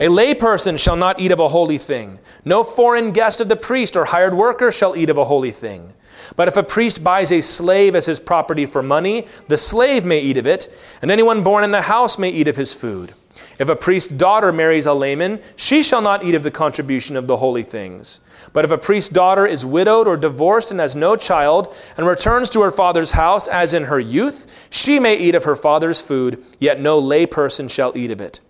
A 0.00 0.06
layperson 0.06 0.78
shall 0.78 0.96
not 0.96 1.20
eat 1.20 1.32
of 1.32 1.40
a 1.40 1.48
holy 1.48 1.78
thing. 1.78 2.20
No 2.44 2.62
foreign 2.62 3.10
guest 3.10 3.40
of 3.40 3.48
the 3.48 3.56
priest 3.56 3.96
or 3.96 4.04
hired 4.04 4.34
worker 4.34 4.70
shall 4.70 4.96
eat 4.96 5.10
of 5.10 5.18
a 5.18 5.24
holy 5.24 5.50
thing. 5.50 5.92
But 6.36 6.48
if 6.48 6.56
a 6.56 6.62
priest 6.62 7.02
buys 7.02 7.32
a 7.32 7.40
slave 7.40 7.94
as 7.94 8.06
his 8.06 8.20
property 8.20 8.66
for 8.66 8.82
money, 8.82 9.26
the 9.48 9.56
slave 9.56 10.04
may 10.04 10.20
eat 10.20 10.36
of 10.36 10.46
it, 10.46 10.72
and 11.02 11.10
anyone 11.10 11.42
born 11.42 11.64
in 11.64 11.72
the 11.72 11.82
house 11.82 12.18
may 12.18 12.30
eat 12.30 12.48
of 12.48 12.56
his 12.56 12.72
food. 12.72 13.14
If 13.58 13.68
a 13.68 13.76
priest's 13.76 14.12
daughter 14.12 14.52
marries 14.52 14.86
a 14.86 14.94
layman, 14.94 15.40
she 15.56 15.82
shall 15.82 16.02
not 16.02 16.24
eat 16.24 16.34
of 16.34 16.42
the 16.42 16.50
contribution 16.50 17.16
of 17.16 17.26
the 17.26 17.38
holy 17.38 17.62
things. 17.62 18.20
But 18.52 18.64
if 18.64 18.70
a 18.70 18.78
priest's 18.78 19.10
daughter 19.10 19.46
is 19.46 19.66
widowed 19.66 20.06
or 20.06 20.16
divorced 20.16 20.70
and 20.70 20.80
has 20.80 20.96
no 20.96 21.16
child, 21.16 21.74
and 21.96 22.06
returns 22.06 22.50
to 22.50 22.62
her 22.62 22.70
father's 22.70 23.12
house 23.12 23.48
as 23.48 23.74
in 23.74 23.84
her 23.84 24.00
youth, 24.00 24.68
she 24.70 24.98
may 24.98 25.16
eat 25.16 25.34
of 25.34 25.44
her 25.44 25.56
father's 25.56 26.00
food, 26.00 26.42
yet 26.58 26.80
no 26.80 27.00
layperson 27.00 27.70
shall 27.70 27.96
eat 27.96 28.10
of 28.10 28.20
it. 28.20 28.40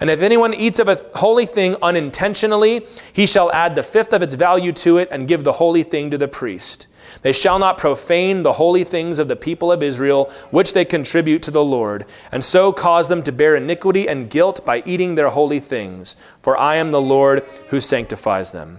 And 0.00 0.10
if 0.10 0.22
anyone 0.22 0.54
eats 0.54 0.78
of 0.78 0.86
a 0.86 0.96
holy 1.16 1.44
thing 1.44 1.74
unintentionally, 1.82 2.86
he 3.12 3.26
shall 3.26 3.50
add 3.50 3.74
the 3.74 3.82
fifth 3.82 4.12
of 4.12 4.22
its 4.22 4.34
value 4.34 4.72
to 4.74 4.98
it 4.98 5.08
and 5.10 5.26
give 5.26 5.42
the 5.42 5.52
holy 5.52 5.82
thing 5.82 6.10
to 6.10 6.18
the 6.18 6.28
priest. 6.28 6.86
They 7.22 7.32
shall 7.32 7.58
not 7.58 7.78
profane 7.78 8.44
the 8.44 8.52
holy 8.52 8.84
things 8.84 9.18
of 9.18 9.26
the 9.26 9.34
people 9.34 9.72
of 9.72 9.82
Israel, 9.82 10.30
which 10.50 10.72
they 10.72 10.84
contribute 10.84 11.42
to 11.44 11.50
the 11.50 11.64
Lord, 11.64 12.04
and 12.30 12.44
so 12.44 12.72
cause 12.72 13.08
them 13.08 13.24
to 13.24 13.32
bear 13.32 13.56
iniquity 13.56 14.08
and 14.08 14.30
guilt 14.30 14.64
by 14.64 14.84
eating 14.86 15.16
their 15.16 15.30
holy 15.30 15.58
things. 15.58 16.16
For 16.42 16.56
I 16.56 16.76
am 16.76 16.92
the 16.92 17.00
Lord 17.00 17.42
who 17.70 17.80
sanctifies 17.80 18.52
them. 18.52 18.78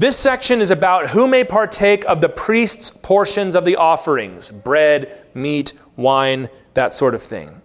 This 0.00 0.16
section 0.16 0.60
is 0.60 0.70
about 0.70 1.10
who 1.10 1.26
may 1.26 1.44
partake 1.44 2.04
of 2.06 2.20
the 2.20 2.28
priest's 2.28 2.90
portions 2.90 3.54
of 3.54 3.64
the 3.64 3.76
offerings 3.76 4.50
bread, 4.50 5.26
meat, 5.34 5.74
wine, 5.96 6.48
that 6.74 6.92
sort 6.92 7.14
of 7.14 7.22
thing. 7.22 7.62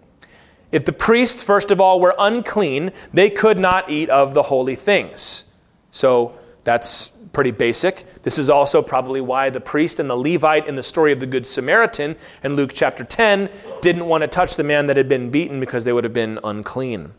If 0.74 0.84
the 0.84 0.92
priests, 0.92 1.40
first 1.40 1.70
of 1.70 1.80
all, 1.80 2.00
were 2.00 2.16
unclean, 2.18 2.90
they 3.12 3.30
could 3.30 3.60
not 3.60 3.88
eat 3.88 4.10
of 4.10 4.34
the 4.34 4.42
holy 4.42 4.74
things. 4.74 5.44
So 5.92 6.36
that's 6.64 7.10
pretty 7.32 7.52
basic. 7.52 8.02
This 8.24 8.38
is 8.38 8.50
also 8.50 8.82
probably 8.82 9.20
why 9.20 9.50
the 9.50 9.60
priest 9.60 10.00
and 10.00 10.10
the 10.10 10.16
Levite 10.16 10.66
in 10.66 10.74
the 10.74 10.82
story 10.82 11.12
of 11.12 11.20
the 11.20 11.28
Good 11.28 11.46
Samaritan 11.46 12.16
in 12.42 12.56
Luke 12.56 12.72
chapter 12.74 13.04
10 13.04 13.50
didn't 13.82 14.06
want 14.06 14.22
to 14.22 14.26
touch 14.26 14.56
the 14.56 14.64
man 14.64 14.86
that 14.86 14.96
had 14.96 15.08
been 15.08 15.30
beaten 15.30 15.60
because 15.60 15.84
they 15.84 15.92
would 15.92 16.02
have 16.02 16.12
been 16.12 16.40
unclean. 16.42 17.12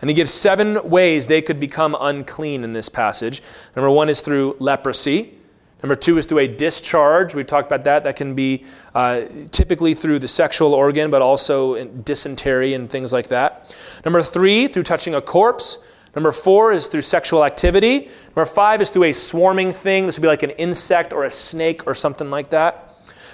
And 0.00 0.08
he 0.08 0.14
gives 0.14 0.30
seven 0.30 0.88
ways 0.88 1.26
they 1.26 1.42
could 1.42 1.58
become 1.58 1.96
unclean 1.98 2.62
in 2.62 2.74
this 2.74 2.88
passage. 2.88 3.42
Number 3.74 3.90
one 3.90 4.08
is 4.08 4.20
through 4.20 4.54
leprosy. 4.60 5.34
Number 5.82 5.94
two 5.94 6.18
is 6.18 6.26
through 6.26 6.40
a 6.40 6.48
discharge. 6.48 7.34
We 7.34 7.44
talked 7.44 7.66
about 7.66 7.84
that. 7.84 8.04
That 8.04 8.16
can 8.16 8.34
be 8.34 8.64
uh, 8.94 9.22
typically 9.50 9.94
through 9.94 10.18
the 10.18 10.28
sexual 10.28 10.74
organ, 10.74 11.10
but 11.10 11.22
also 11.22 11.84
dysentery 11.84 12.74
and 12.74 12.90
things 12.90 13.12
like 13.12 13.28
that. 13.28 13.74
Number 14.04 14.22
three, 14.22 14.66
through 14.66 14.82
touching 14.82 15.14
a 15.14 15.22
corpse. 15.22 15.78
Number 16.14 16.32
four 16.32 16.72
is 16.72 16.88
through 16.88 17.02
sexual 17.02 17.44
activity. 17.44 18.08
Number 18.28 18.44
five 18.44 18.80
is 18.80 18.90
through 18.90 19.04
a 19.04 19.12
swarming 19.12 19.72
thing. 19.72 20.06
This 20.06 20.18
would 20.18 20.22
be 20.22 20.28
like 20.28 20.42
an 20.42 20.50
insect 20.50 21.12
or 21.12 21.24
a 21.24 21.30
snake 21.30 21.86
or 21.86 21.94
something 21.94 22.30
like 22.30 22.50
that. 22.50 22.88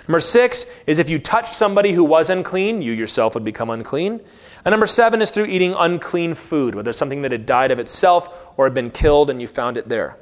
Number 0.09 0.21
six 0.21 0.67
is 0.87 0.99
if 0.99 1.11
you 1.11 1.19
touch 1.19 1.49
somebody 1.49 1.93
who 1.93 2.05
was 2.05 2.31
unclean, 2.31 2.81
you 2.81 2.93
yourself 2.93 3.35
would 3.35 3.45
become 3.45 3.71
unclean. 3.71 4.21
And 4.65 4.73
number 4.73 4.87
seven 4.87 5.23
is 5.23 5.31
through 5.31 5.47
eating 5.47 5.75
unclean 5.77 6.35
food, 6.35 6.75
whether 6.75 6.91
it's 6.91 6.99
something 6.99 7.23
that 7.23 7.33
had 7.33 7.47
died 7.47 7.71
of 7.71 7.81
itself 7.81 8.53
or 8.57 8.67
had 8.67 8.75
been 8.75 8.91
killed 8.91 9.31
and 9.31 9.41
you 9.41 9.49
found 9.49 9.77
it 9.77 9.87
there. 9.87 10.17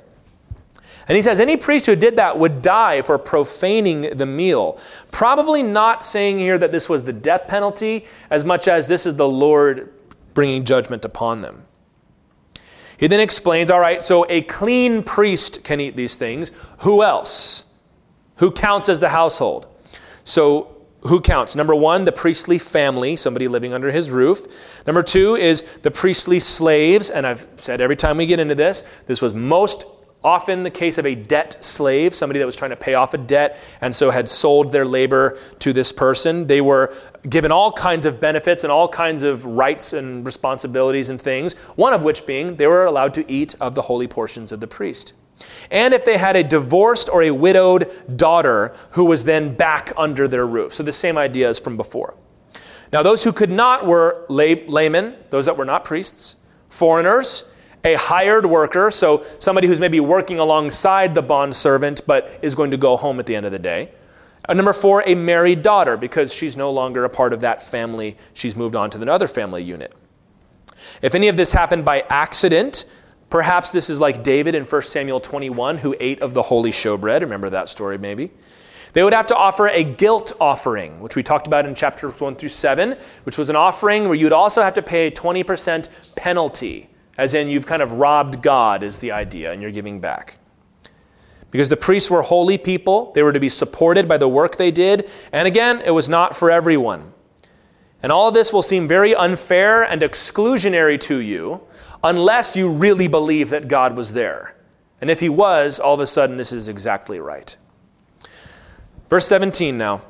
And 1.07 1.17
he 1.17 1.23
says 1.23 1.41
any 1.41 1.57
priest 1.57 1.87
who 1.87 1.97
did 1.97 2.17
that 2.17 2.39
would 2.39 2.63
die 2.63 3.03
for 3.03 3.19
profaning 3.19 4.17
the 4.17 4.27
meal. 4.27 4.79
Probably 5.11 5.63
not 5.63 6.03
saying 6.03 6.39
here 6.39 6.57
that 6.59 6.73
this 6.73 6.89
was 6.89 7.03
the 7.03 7.13
death 7.13 7.47
penalty 7.47 8.07
as 8.31 8.45
much 8.45 8.69
as 8.69 8.89
this 8.89 9.05
is 9.05 9.15
the 9.17 9.29
Lord 9.29 9.93
bringing 10.33 10.65
judgment 10.65 11.05
upon 11.05 11.43
them. 11.43 11.65
He 12.97 13.07
then 13.07 13.21
explains 13.21 13.71
all 13.71 13.81
right, 13.81 14.03
so 14.03 14.25
a 14.29 14.43
clean 14.43 15.03
priest 15.03 15.65
can 15.65 15.81
eat 15.81 15.97
these 15.97 16.17
things. 16.17 16.53
Who 16.79 17.03
else? 17.03 17.67
Who 18.37 18.51
counts 18.51 18.89
as 18.89 19.01
the 19.01 19.11
household? 19.11 19.67
So, 20.25 20.71
who 21.03 21.21
counts? 21.21 21.55
Number 21.55 21.75
one, 21.75 22.05
the 22.05 22.13
priestly 22.13 22.57
family, 22.57 23.15
somebody 23.15 23.47
living 23.47 23.75
under 23.75 23.91
his 23.91 24.11
roof. 24.11 24.47
Number 24.87 25.03
two 25.03 25.37
is 25.37 25.63
the 25.83 25.91
priestly 25.91 26.41
slaves. 26.41 27.11
And 27.11 27.27
I've 27.27 27.47
said 27.59 27.83
every 27.83 27.97
time 27.97 28.17
we 28.17 28.25
get 28.25 28.41
into 28.41 28.55
this, 28.55 28.85
this 29.07 29.21
was 29.21 29.35
most 29.35 29.85
Often 30.25 30.63
the 30.63 30.71
case 30.71 30.97
of 30.97 31.05
a 31.05 31.15
debt 31.15 31.63
slave, 31.63 32.15
somebody 32.15 32.39
that 32.39 32.47
was 32.47 32.57
trying 32.57 32.71
to 32.71 32.77
pay 32.77 32.95
off 32.95 33.13
a 33.13 33.19
debt 33.19 33.59
and 33.83 33.95
so 33.95 34.11
had 34.11 34.27
sold 34.27 34.73
their 34.73 34.87
labor 34.87 35.39
to 35.59 35.75
this 35.75 35.93
person. 35.93 36.47
They 36.47 36.63
were 36.63 36.95
given 37.29 37.53
all 37.53 37.71
kinds 37.71 38.07
of 38.07 38.21
benefits 38.21 38.65
and 38.65 38.73
all 38.73 38.89
kinds 38.89 39.23
of 39.23 39.45
rights 39.45 39.93
and 39.93 40.25
responsibilities 40.25 41.11
and 41.11 41.21
things, 41.21 41.53
one 41.77 41.93
of 41.93 42.03
which 42.03 42.25
being 42.25 42.57
they 42.57 42.67
were 42.67 42.87
allowed 42.87 43.13
to 43.15 43.31
eat 43.31 43.55
of 43.61 43.75
the 43.75 43.83
holy 43.83 44.09
portions 44.09 44.51
of 44.51 44.61
the 44.61 44.67
priest. 44.67 45.13
And 45.71 45.93
if 45.93 46.07
they 46.07 46.17
had 46.17 46.37
a 46.37 46.43
divorced 46.43 47.11
or 47.13 47.23
a 47.23 47.31
widowed 47.31 48.17
daughter 48.17 48.75
who 48.93 49.05
was 49.05 49.25
then 49.25 49.55
back 49.55 49.93
under 49.97 50.27
their 50.27 50.47
roof. 50.47 50.73
So 50.73 50.83
the 50.83 50.93
same 50.93 51.19
idea 51.19 51.51
as 51.51 51.61
from 51.61 51.77
before. 51.77 52.15
Now, 52.93 53.03
those 53.03 53.25
who 53.25 53.33
could 53.33 53.51
not 53.51 53.87
were 53.87 54.25
lay, 54.29 54.65
laymen, 54.67 55.17
those 55.31 55.47
that 55.47 55.57
were 55.57 55.65
not 55.65 55.85
priests, 55.85 56.37
foreigners, 56.69 57.45
a 57.85 57.95
hired 57.95 58.47
worker, 58.47 58.91
so 58.91 59.25
somebody 59.39 59.69
who's 59.69 59.79
maybe 59.79 60.01
working 60.01 60.39
alongside 60.39 61.15
the 61.15 61.23
bond 61.23 61.55
servant 61.55 62.01
but 62.07 62.39
is 62.43 62.55
going 62.55 62.71
to 62.71 62.77
go 62.77 62.97
home 62.97 63.21
at 63.21 63.27
the 63.27 63.37
end 63.37 63.47
of 63.47 63.53
the 63.53 63.59
day. 63.59 63.91
And 64.49 64.57
number 64.57 64.73
four, 64.73 65.03
a 65.07 65.15
married 65.15 65.63
daughter, 65.63 65.97
because 65.97 66.33
she's 66.35 66.57
no 66.57 66.71
longer 66.71 67.05
a 67.05 67.09
part 67.11 67.33
of 67.33 67.41
that 67.41 67.63
family. 67.63 68.17
She's 68.35 68.57
moved 68.57 68.77
on 68.77 68.91
to 68.91 69.01
another 69.01 69.27
family 69.27 69.63
unit. 69.63 69.95
If 71.01 71.15
any 71.15 71.29
of 71.29 71.37
this 71.37 71.53
happened 71.53 71.85
by 71.85 72.05
accident, 72.11 72.85
perhaps 73.31 73.73
this 73.73 73.89
is 73.89 74.01
like 74.01 74.23
David 74.23 74.55
in 74.55 74.65
1 74.65 74.83
Samuel 74.83 75.21
21, 75.21 75.79
who 75.79 75.95
ate 75.99 76.23
of 76.23 76.35
the 76.35 76.43
holy 76.43 76.71
showbread. 76.71 77.23
Remember 77.23 77.49
that 77.51 77.71
story, 77.71 77.97
maybe? 77.97 78.31
They 78.93 79.03
would 79.03 79.15
have 79.15 79.27
to 79.27 79.37
offer 79.37 79.69
a 79.69 79.83
guilt 79.83 80.35
offering, 80.41 81.01
which 81.01 81.17
we 81.17 81.23
talked 81.23 81.47
about 81.47 81.67
in 81.67 81.75
chapters 81.75 82.21
1 82.21 82.37
through 82.37 82.51
7, 82.51 82.97
which 83.25 83.39
was 83.39 83.51
an 83.51 83.57
offering 83.57 84.05
where 84.05 84.15
you'd 84.15 84.33
also 84.33 84.63
have 84.63 84.75
to 84.75 84.83
pay 84.83 85.09
a 85.09 85.11
20% 85.11 86.15
penalty, 86.15 86.89
as 87.19 87.35
in 87.35 87.49
you've 87.49 87.67
kind 87.67 87.83
of 87.83 87.93
robbed 87.93 88.43
God, 88.43 88.83
is 88.83 88.99
the 88.99 89.13
idea, 89.13 89.53
and 89.53 89.63
you're 89.63 89.71
giving 89.71 90.01
back. 90.01 90.39
Because 91.51 91.69
the 91.69 91.77
priests 91.77 92.11
were 92.11 92.23
holy 92.23 92.59
people, 92.59 93.13
they 93.13 93.23
were 93.23 93.33
to 93.33 93.41
be 93.41 93.49
supported 93.49 94.09
by 94.09 94.17
the 94.17 94.29
work 94.29 94.57
they 94.57 94.71
did, 94.71 95.09
and 95.33 95.47
again, 95.47 95.81
it 95.85 95.93
was 95.93 96.09
not 96.09 96.35
for 96.35 96.51
everyone. 96.51 97.13
And 98.03 98.13
all 98.13 98.31
this 98.31 98.53
will 98.53 98.63
seem 98.63 98.87
very 98.87 99.15
unfair 99.15 99.83
and 99.83 100.03
exclusionary 100.03 101.01
to 101.01 101.19
you 101.19 101.63
unless 102.03 102.55
you 102.57 102.71
really 102.71 103.09
believe 103.09 103.51
that 103.51 103.67
God 103.67 103.97
was 103.97 104.13
there. 104.13 104.57
And 105.01 105.11
if 105.11 105.21
he 105.21 105.29
was, 105.29 105.81
all 105.81 105.95
of 105.95 106.01
a 106.01 106.07
sudden, 106.07 106.37
this 106.37 106.53
is 106.53 106.69
exactly 106.69 107.19
right. 107.19 107.57
Verse 109.09 109.27
17 109.27 109.79
now. 109.79 110.03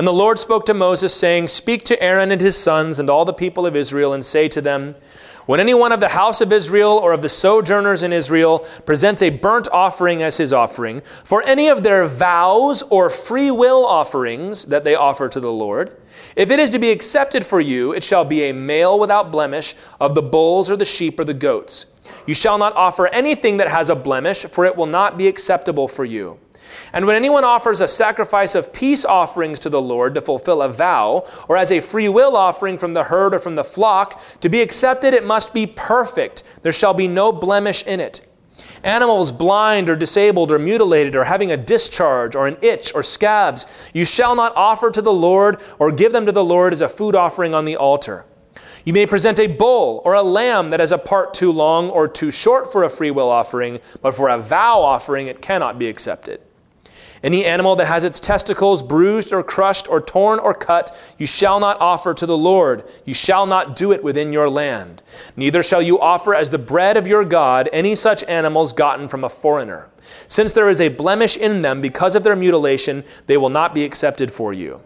And 0.00 0.06
the 0.06 0.14
Lord 0.14 0.38
spoke 0.38 0.64
to 0.64 0.72
Moses, 0.72 1.12
saying, 1.12 1.48
Speak 1.48 1.84
to 1.84 2.02
Aaron 2.02 2.32
and 2.32 2.40
his 2.40 2.56
sons 2.56 2.98
and 2.98 3.10
all 3.10 3.26
the 3.26 3.34
people 3.34 3.66
of 3.66 3.76
Israel, 3.76 4.14
and 4.14 4.24
say 4.24 4.48
to 4.48 4.62
them, 4.62 4.94
When 5.44 5.60
any 5.60 5.74
one 5.74 5.92
of 5.92 6.00
the 6.00 6.08
house 6.08 6.40
of 6.40 6.54
Israel 6.54 6.92
or 6.92 7.12
of 7.12 7.20
the 7.20 7.28
sojourners 7.28 8.02
in 8.02 8.10
Israel 8.10 8.60
presents 8.86 9.20
a 9.20 9.28
burnt 9.28 9.68
offering 9.70 10.22
as 10.22 10.38
his 10.38 10.54
offering, 10.54 11.02
for 11.22 11.42
any 11.42 11.68
of 11.68 11.82
their 11.82 12.06
vows 12.06 12.80
or 12.84 13.10
free 13.10 13.50
will 13.50 13.84
offerings 13.84 14.64
that 14.64 14.84
they 14.84 14.94
offer 14.94 15.28
to 15.28 15.38
the 15.38 15.52
Lord, 15.52 15.94
if 16.34 16.50
it 16.50 16.58
is 16.58 16.70
to 16.70 16.78
be 16.78 16.92
accepted 16.92 17.44
for 17.44 17.60
you, 17.60 17.92
it 17.92 18.02
shall 18.02 18.24
be 18.24 18.44
a 18.44 18.54
male 18.54 18.98
without 18.98 19.30
blemish 19.30 19.74
of 20.00 20.14
the 20.14 20.22
bulls 20.22 20.70
or 20.70 20.78
the 20.78 20.86
sheep 20.86 21.20
or 21.20 21.24
the 21.24 21.34
goats. 21.34 21.84
You 22.26 22.32
shall 22.32 22.56
not 22.56 22.74
offer 22.74 23.08
anything 23.08 23.58
that 23.58 23.68
has 23.68 23.90
a 23.90 23.96
blemish, 23.96 24.46
for 24.46 24.64
it 24.64 24.76
will 24.76 24.86
not 24.86 25.18
be 25.18 25.28
acceptable 25.28 25.88
for 25.88 26.06
you. 26.06 26.38
And 26.92 27.06
when 27.06 27.16
anyone 27.16 27.44
offers 27.44 27.80
a 27.80 27.88
sacrifice 27.88 28.54
of 28.54 28.72
peace 28.72 29.04
offerings 29.04 29.60
to 29.60 29.68
the 29.68 29.80
Lord 29.80 30.14
to 30.14 30.20
fulfill 30.20 30.62
a 30.62 30.68
vow, 30.68 31.24
or 31.48 31.56
as 31.56 31.70
a 31.70 31.80
free 31.80 32.08
will 32.08 32.36
offering 32.36 32.78
from 32.78 32.94
the 32.94 33.04
herd 33.04 33.34
or 33.34 33.38
from 33.38 33.54
the 33.54 33.64
flock, 33.64 34.20
to 34.40 34.48
be 34.48 34.60
accepted 34.60 35.14
it 35.14 35.24
must 35.24 35.54
be 35.54 35.66
perfect. 35.66 36.42
There 36.62 36.72
shall 36.72 36.94
be 36.94 37.08
no 37.08 37.32
blemish 37.32 37.84
in 37.84 38.00
it. 38.00 38.26
Animals 38.82 39.30
blind 39.30 39.90
or 39.90 39.96
disabled 39.96 40.50
or 40.50 40.58
mutilated 40.58 41.14
or 41.14 41.24
having 41.24 41.52
a 41.52 41.56
discharge 41.56 42.34
or 42.34 42.46
an 42.46 42.56
itch 42.62 42.94
or 42.94 43.02
scabs, 43.02 43.90
you 43.92 44.04
shall 44.04 44.34
not 44.34 44.56
offer 44.56 44.90
to 44.90 45.02
the 45.02 45.12
Lord 45.12 45.60
or 45.78 45.92
give 45.92 46.12
them 46.12 46.26
to 46.26 46.32
the 46.32 46.44
Lord 46.44 46.72
as 46.72 46.80
a 46.80 46.88
food 46.88 47.14
offering 47.14 47.54
on 47.54 47.64
the 47.64 47.76
altar. 47.76 48.24
You 48.84 48.94
may 48.94 49.06
present 49.06 49.38
a 49.38 49.46
bull 49.46 50.00
or 50.04 50.14
a 50.14 50.22
lamb 50.22 50.70
that 50.70 50.80
has 50.80 50.92
a 50.92 50.98
part 50.98 51.34
too 51.34 51.52
long 51.52 51.90
or 51.90 52.08
too 52.08 52.30
short 52.30 52.72
for 52.72 52.84
a 52.84 52.90
free 52.90 53.10
will 53.10 53.28
offering, 53.28 53.80
but 54.00 54.14
for 54.14 54.28
a 54.28 54.38
vow 54.38 54.80
offering 54.80 55.26
it 55.26 55.42
cannot 55.42 55.78
be 55.78 55.88
accepted. 55.88 56.40
Any 57.22 57.44
animal 57.44 57.76
that 57.76 57.86
has 57.86 58.02
its 58.02 58.18
testicles 58.18 58.82
bruised 58.82 59.32
or 59.32 59.42
crushed 59.42 59.88
or 59.88 60.00
torn 60.00 60.38
or 60.38 60.54
cut, 60.54 60.96
you 61.18 61.26
shall 61.26 61.60
not 61.60 61.78
offer 61.80 62.14
to 62.14 62.24
the 62.24 62.38
Lord. 62.38 62.84
You 63.04 63.12
shall 63.12 63.46
not 63.46 63.76
do 63.76 63.92
it 63.92 64.02
within 64.02 64.32
your 64.32 64.48
land. 64.48 65.02
Neither 65.36 65.62
shall 65.62 65.82
you 65.82 66.00
offer 66.00 66.34
as 66.34 66.48
the 66.48 66.58
bread 66.58 66.96
of 66.96 67.06
your 67.06 67.24
God 67.26 67.68
any 67.72 67.94
such 67.94 68.24
animals 68.24 68.72
gotten 68.72 69.06
from 69.06 69.24
a 69.24 69.28
foreigner. 69.28 69.90
Since 70.28 70.54
there 70.54 70.70
is 70.70 70.80
a 70.80 70.88
blemish 70.88 71.36
in 71.36 71.60
them 71.60 71.82
because 71.82 72.16
of 72.16 72.24
their 72.24 72.36
mutilation, 72.36 73.04
they 73.26 73.36
will 73.36 73.50
not 73.50 73.74
be 73.74 73.84
accepted 73.84 74.32
for 74.32 74.54
you. 74.54 74.80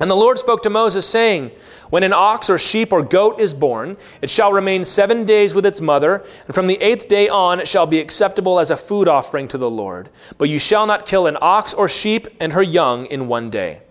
And 0.00 0.10
the 0.10 0.16
Lord 0.16 0.38
spoke 0.38 0.62
to 0.62 0.70
Moses, 0.70 1.08
saying, 1.08 1.50
When 1.90 2.04
an 2.04 2.12
ox 2.12 2.48
or 2.48 2.58
sheep 2.58 2.92
or 2.92 3.02
goat 3.02 3.40
is 3.40 3.52
born, 3.52 3.96
it 4.22 4.30
shall 4.30 4.52
remain 4.52 4.84
seven 4.84 5.24
days 5.24 5.54
with 5.54 5.66
its 5.66 5.80
mother, 5.80 6.24
and 6.46 6.54
from 6.54 6.68
the 6.68 6.80
eighth 6.80 7.08
day 7.08 7.28
on 7.28 7.58
it 7.60 7.66
shall 7.66 7.86
be 7.86 7.98
acceptable 7.98 8.60
as 8.60 8.70
a 8.70 8.76
food 8.76 9.08
offering 9.08 9.48
to 9.48 9.58
the 9.58 9.70
Lord. 9.70 10.08
But 10.36 10.48
you 10.48 10.58
shall 10.58 10.86
not 10.86 11.06
kill 11.06 11.26
an 11.26 11.36
ox 11.40 11.74
or 11.74 11.88
sheep 11.88 12.28
and 12.38 12.52
her 12.52 12.62
young 12.62 13.06
in 13.06 13.26
one 13.26 13.50
day. 13.50 13.82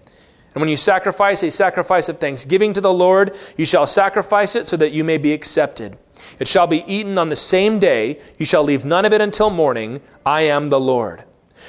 And 0.54 0.62
when 0.62 0.70
you 0.70 0.78
sacrifice 0.78 1.44
a 1.44 1.52
sacrifice 1.52 2.10
of 2.10 2.20
thanksgiving 2.20 2.74
to 2.74 2.82
the 2.82 2.94
Lord, 2.94 3.36
you 3.58 3.66
shall 3.66 3.86
sacrifice 3.86 4.56
it 4.56 4.66
so 4.66 4.78
that 4.78 4.92
you 4.92 5.04
may 5.04 5.18
be 5.18 5.34
accepted. 5.34 5.98
It 6.40 6.48
shall 6.48 6.68
be 6.68 6.84
eaten 6.92 7.18
on 7.18 7.30
the 7.30 7.36
same 7.36 7.80
day. 7.80 8.20
You 8.40 8.46
shall 8.46 8.64
leave 8.64 8.84
none 8.84 9.06
of 9.06 9.14
it 9.14 9.22
until 9.22 9.50
morning. 9.50 10.02
I 10.26 10.42
am 10.42 10.70
the 10.70 10.80
Lord. 10.80 11.24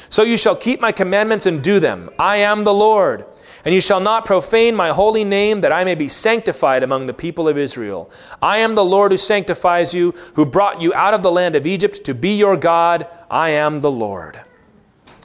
So 0.08 0.22
you 0.22 0.36
shall 0.36 0.56
keep 0.56 0.80
my 0.80 0.92
commandments 0.92 1.44
and 1.44 1.62
do 1.62 1.80
them. 1.80 2.08
I 2.18 2.36
am 2.36 2.64
the 2.64 2.72
Lord. 2.72 3.26
And 3.68 3.74
you 3.74 3.82
shall 3.82 4.00
not 4.00 4.24
profane 4.24 4.74
my 4.74 4.88
holy 4.92 5.24
name, 5.24 5.60
that 5.60 5.72
I 5.72 5.84
may 5.84 5.94
be 5.94 6.08
sanctified 6.08 6.82
among 6.82 7.04
the 7.04 7.12
people 7.12 7.46
of 7.46 7.58
Israel. 7.58 8.10
I 8.40 8.56
am 8.56 8.74
the 8.74 8.82
Lord 8.82 9.12
who 9.12 9.18
sanctifies 9.18 9.92
you, 9.92 10.12
who 10.36 10.46
brought 10.46 10.80
you 10.80 10.94
out 10.94 11.12
of 11.12 11.22
the 11.22 11.30
land 11.30 11.54
of 11.54 11.66
Egypt 11.66 12.02
to 12.04 12.14
be 12.14 12.38
your 12.38 12.56
God. 12.56 13.06
I 13.30 13.50
am 13.50 13.80
the 13.80 13.90
Lord. 13.90 14.40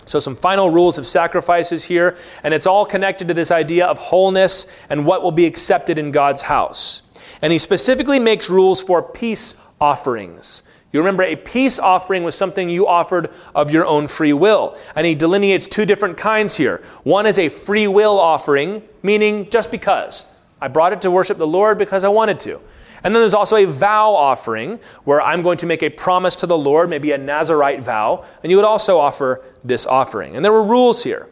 So, 0.04 0.20
some 0.20 0.36
final 0.36 0.70
rules 0.70 0.98
of 0.98 1.08
sacrifices 1.08 1.86
here, 1.86 2.18
and 2.44 2.54
it's 2.54 2.68
all 2.68 2.86
connected 2.86 3.30
to 3.30 3.34
this 3.34 3.50
idea 3.50 3.86
of 3.86 3.98
wholeness 3.98 4.68
and 4.90 5.06
what 5.06 5.24
will 5.24 5.32
be 5.32 5.46
accepted 5.46 5.98
in 5.98 6.12
God's 6.12 6.42
house. 6.42 7.04
And 7.42 7.54
he 7.54 7.58
specifically 7.58 8.20
makes 8.20 8.50
rules 8.50 8.84
for 8.84 9.02
peace 9.02 9.56
offerings. 9.80 10.64
You 10.94 11.00
remember 11.00 11.24
a 11.24 11.36
peace 11.36 11.80
offering 11.80 12.24
was 12.24 12.36
something 12.36 12.70
you 12.70 12.88
offered 12.88 13.32
of 13.56 13.72
your 13.72 13.86
own 13.86 14.08
free 14.08 14.32
will. 14.32 14.78
And 14.96 15.08
he 15.08 15.16
delineates 15.16 15.68
two 15.68 15.86
different 15.86 16.18
kinds 16.18 16.56
here. 16.56 16.84
One 17.04 17.26
is 17.26 17.40
a 17.40 17.50
free 17.50 17.88
will 17.88 18.20
offering, 18.20 18.88
meaning 19.02 19.50
just 19.50 19.72
because. 19.72 20.28
I 20.62 20.68
brought 20.68 20.94
it 20.94 21.02
to 21.02 21.12
worship 21.12 21.40
the 21.40 21.48
Lord 21.48 21.80
because 21.80 22.04
I 22.04 22.10
wanted 22.10 22.40
to. 22.42 22.62
And 23.04 23.14
then 23.14 23.22
there's 23.22 23.34
also 23.34 23.58
a 23.58 23.66
vow 23.66 24.14
offering 24.14 24.80
where 25.04 25.20
I'm 25.20 25.42
going 25.42 25.58
to 25.58 25.66
make 25.66 25.82
a 25.84 25.90
promise 25.90 26.38
to 26.38 26.48
the 26.48 26.58
Lord, 26.58 26.90
maybe 26.90 27.12
a 27.12 27.18
Nazarite 27.18 27.84
vow, 27.84 28.24
and 28.44 28.52
you 28.52 28.56
would 28.56 28.66
also 28.66 29.00
offer 29.00 29.44
this 29.64 29.86
offering. 29.86 30.36
And 30.36 30.46
there 30.46 30.54
were 30.54 30.64
rules 30.64 31.04
here. 31.04 31.28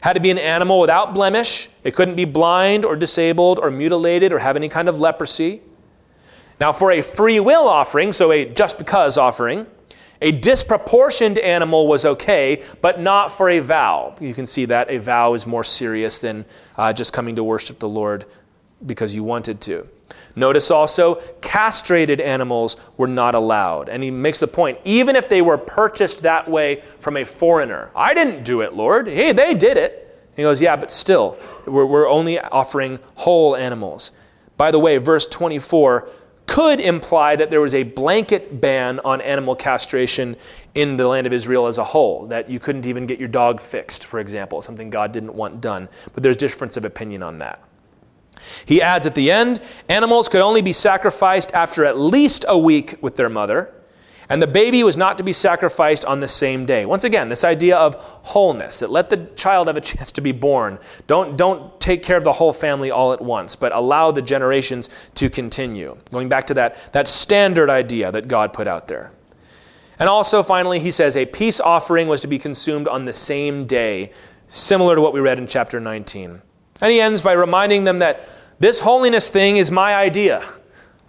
Had 0.00 0.14
to 0.14 0.20
be 0.20 0.30
an 0.30 0.38
animal 0.38 0.80
without 0.80 1.12
blemish. 1.12 1.68
It 1.82 1.94
couldn't 1.94 2.14
be 2.14 2.24
blind 2.24 2.86
or 2.86 2.96
disabled 2.96 3.58
or 3.58 3.70
mutilated 3.70 4.32
or 4.32 4.38
have 4.38 4.56
any 4.56 4.68
kind 4.70 4.88
of 4.88 4.98
leprosy. 4.98 5.60
Now, 6.60 6.72
for 6.72 6.92
a 6.92 7.00
free 7.00 7.40
will 7.40 7.66
offering, 7.66 8.12
so 8.12 8.30
a 8.32 8.44
just 8.44 8.76
because 8.76 9.16
offering, 9.16 9.66
a 10.20 10.32
disproportioned 10.32 11.38
animal 11.38 11.88
was 11.88 12.04
okay, 12.04 12.62
but 12.82 13.00
not 13.00 13.32
for 13.32 13.48
a 13.48 13.60
vow. 13.60 14.14
You 14.20 14.34
can 14.34 14.44
see 14.44 14.66
that 14.66 14.90
a 14.90 14.98
vow 14.98 15.32
is 15.32 15.46
more 15.46 15.64
serious 15.64 16.18
than 16.18 16.44
uh, 16.76 16.92
just 16.92 17.14
coming 17.14 17.36
to 17.36 17.44
worship 17.44 17.78
the 17.78 17.88
Lord 17.88 18.26
because 18.84 19.14
you 19.14 19.24
wanted 19.24 19.62
to. 19.62 19.86
Notice 20.36 20.70
also, 20.70 21.16
castrated 21.40 22.20
animals 22.20 22.76
were 22.98 23.08
not 23.08 23.34
allowed. 23.34 23.88
And 23.88 24.02
he 24.02 24.10
makes 24.10 24.38
the 24.38 24.46
point, 24.46 24.78
even 24.84 25.16
if 25.16 25.28
they 25.28 25.40
were 25.40 25.56
purchased 25.56 26.22
that 26.22 26.48
way 26.48 26.80
from 27.00 27.16
a 27.16 27.24
foreigner. 27.24 27.90
I 27.96 28.12
didn't 28.12 28.44
do 28.44 28.60
it, 28.60 28.74
Lord. 28.74 29.08
Hey, 29.08 29.32
they 29.32 29.54
did 29.54 29.78
it. 29.78 30.06
He 30.36 30.42
goes, 30.42 30.60
Yeah, 30.60 30.76
but 30.76 30.90
still, 30.90 31.38
we're, 31.66 31.86
we're 31.86 32.08
only 32.08 32.38
offering 32.38 32.98
whole 33.16 33.56
animals. 33.56 34.12
By 34.56 34.70
the 34.70 34.78
way, 34.78 34.98
verse 34.98 35.26
24 35.26 36.08
could 36.50 36.80
imply 36.80 37.36
that 37.36 37.48
there 37.48 37.60
was 37.60 37.76
a 37.76 37.84
blanket 37.84 38.60
ban 38.60 38.98
on 39.04 39.20
animal 39.20 39.54
castration 39.54 40.36
in 40.74 40.96
the 40.96 41.06
land 41.06 41.24
of 41.24 41.32
Israel 41.32 41.68
as 41.68 41.78
a 41.78 41.84
whole, 41.84 42.26
that 42.26 42.50
you 42.50 42.58
couldn't 42.58 42.86
even 42.86 43.06
get 43.06 43.20
your 43.20 43.28
dog 43.28 43.60
fixed, 43.60 44.04
for 44.04 44.18
example, 44.18 44.60
something 44.60 44.90
God 44.90 45.12
didn't 45.12 45.34
want 45.34 45.60
done. 45.60 45.88
But 46.12 46.24
there's 46.24 46.36
difference 46.36 46.76
of 46.76 46.84
opinion 46.84 47.22
on 47.22 47.38
that. 47.38 47.62
He 48.66 48.82
adds 48.82 49.06
at 49.06 49.14
the 49.14 49.30
end 49.30 49.62
animals 49.88 50.28
could 50.28 50.40
only 50.40 50.60
be 50.60 50.72
sacrificed 50.72 51.54
after 51.54 51.84
at 51.84 51.96
least 51.96 52.44
a 52.48 52.58
week 52.58 52.96
with 53.00 53.14
their 53.14 53.28
mother 53.28 53.72
and 54.30 54.40
the 54.40 54.46
baby 54.46 54.84
was 54.84 54.96
not 54.96 55.18
to 55.18 55.24
be 55.24 55.32
sacrificed 55.32 56.04
on 56.04 56.20
the 56.20 56.28
same 56.28 56.64
day. 56.64 56.86
Once 56.86 57.02
again, 57.02 57.28
this 57.28 57.42
idea 57.42 57.76
of 57.76 57.96
wholeness, 57.96 58.78
that 58.78 58.88
let 58.88 59.10
the 59.10 59.26
child 59.34 59.66
have 59.66 59.76
a 59.76 59.80
chance 59.80 60.12
to 60.12 60.20
be 60.20 60.30
born. 60.30 60.78
Don't, 61.08 61.36
don't 61.36 61.78
take 61.80 62.04
care 62.04 62.16
of 62.16 62.22
the 62.22 62.32
whole 62.32 62.52
family 62.52 62.92
all 62.92 63.12
at 63.12 63.20
once, 63.20 63.56
but 63.56 63.72
allow 63.74 64.12
the 64.12 64.22
generations 64.22 64.88
to 65.16 65.28
continue. 65.28 65.96
Going 66.12 66.28
back 66.28 66.46
to 66.46 66.54
that, 66.54 66.92
that 66.92 67.08
standard 67.08 67.68
idea 67.68 68.12
that 68.12 68.28
God 68.28 68.52
put 68.52 68.68
out 68.68 68.86
there. 68.86 69.10
And 69.98 70.08
also, 70.08 70.44
finally, 70.44 70.78
he 70.78 70.92
says 70.92 71.16
a 71.16 71.26
peace 71.26 71.60
offering 71.60 72.06
was 72.06 72.20
to 72.20 72.28
be 72.28 72.38
consumed 72.38 72.86
on 72.86 73.06
the 73.06 73.12
same 73.12 73.66
day, 73.66 74.12
similar 74.46 74.94
to 74.94 75.00
what 75.00 75.12
we 75.12 75.18
read 75.18 75.38
in 75.38 75.48
chapter 75.48 75.80
19. 75.80 76.40
And 76.80 76.92
he 76.92 77.00
ends 77.00 77.20
by 77.20 77.32
reminding 77.32 77.82
them 77.82 77.98
that 77.98 78.28
this 78.60 78.78
holiness 78.78 79.28
thing 79.28 79.56
is 79.56 79.72
my 79.72 79.96
idea. 79.96 80.48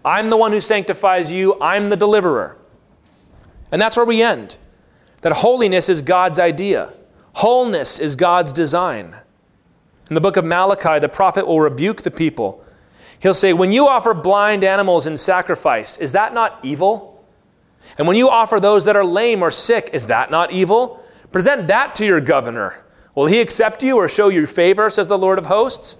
I'm 0.04 0.32
the 0.32 0.38
one 0.38 0.52
who 0.52 0.60
sanctifies 0.60 1.32
you, 1.32 1.62
I'm 1.62 1.90
the 1.90 1.96
deliverer. 1.96 2.58
And 3.72 3.82
that's 3.82 3.96
where 3.96 4.06
we 4.06 4.22
end. 4.22 4.58
That 5.22 5.34
holiness 5.34 5.88
is 5.88 6.02
God's 6.02 6.40
idea, 6.40 6.94
wholeness 7.34 8.00
is 8.00 8.16
God's 8.16 8.52
design. 8.52 9.16
In 10.10 10.16
the 10.16 10.22
book 10.22 10.36
of 10.36 10.44
Malachi, 10.44 11.00
the 11.00 11.08
prophet 11.08 11.48
will 11.48 11.62
rebuke 11.62 12.02
the 12.02 12.12
people. 12.12 12.66
He'll 13.20 13.34
say, 13.34 13.54
When 13.54 13.72
you 13.72 13.88
offer 13.88 14.14
blind 14.14 14.64
animals 14.64 15.08
in 15.08 15.16
sacrifice, 15.16 15.98
is 15.98 16.12
that 16.12 16.34
not 16.34 16.60
evil? 16.64 17.24
And 17.98 18.08
when 18.08 18.18
you 18.18 18.30
offer 18.30 18.60
those 18.60 18.86
that 18.86 18.96
are 18.96 19.06
lame 19.06 19.42
or 19.42 19.52
sick, 19.52 19.90
is 19.94 20.08
that 20.08 20.30
not 20.32 20.52
evil? 20.52 21.04
Present 21.32 21.68
that 21.70 21.96
to 21.96 22.06
your 22.06 22.20
governor. 22.20 22.84
Will 23.16 23.28
he 23.28 23.40
accept 23.40 23.84
you 23.84 23.98
or 23.98 24.08
show 24.08 24.30
you 24.30 24.46
favor, 24.46 24.90
says 24.90 25.08
the 25.08 25.18
Lord 25.18 25.40
of 25.40 25.46
hosts? 25.46 25.98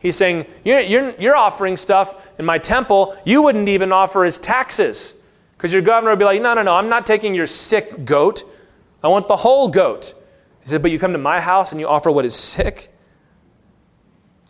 He's 0.00 0.16
saying, 0.16 0.46
You're, 0.64 0.80
you're, 0.80 1.14
you're 1.18 1.36
offering 1.36 1.76
stuff 1.76 2.30
in 2.38 2.44
my 2.44 2.58
temple 2.58 3.16
you 3.24 3.42
wouldn't 3.42 3.68
even 3.68 3.92
offer 3.92 4.24
as 4.24 4.38
taxes. 4.38 5.22
Because 5.64 5.72
your 5.72 5.80
governor 5.80 6.10
will 6.10 6.18
be 6.18 6.26
like, 6.26 6.42
no, 6.42 6.52
no, 6.52 6.62
no, 6.62 6.74
I'm 6.74 6.90
not 6.90 7.06
taking 7.06 7.34
your 7.34 7.46
sick 7.46 8.04
goat. 8.04 8.44
I 9.02 9.08
want 9.08 9.28
the 9.28 9.36
whole 9.36 9.68
goat. 9.68 10.12
He 10.60 10.68
said, 10.68 10.82
But 10.82 10.90
you 10.90 10.98
come 10.98 11.12
to 11.12 11.18
my 11.18 11.40
house 11.40 11.72
and 11.72 11.80
you 11.80 11.88
offer 11.88 12.10
what 12.10 12.26
is 12.26 12.34
sick? 12.34 12.92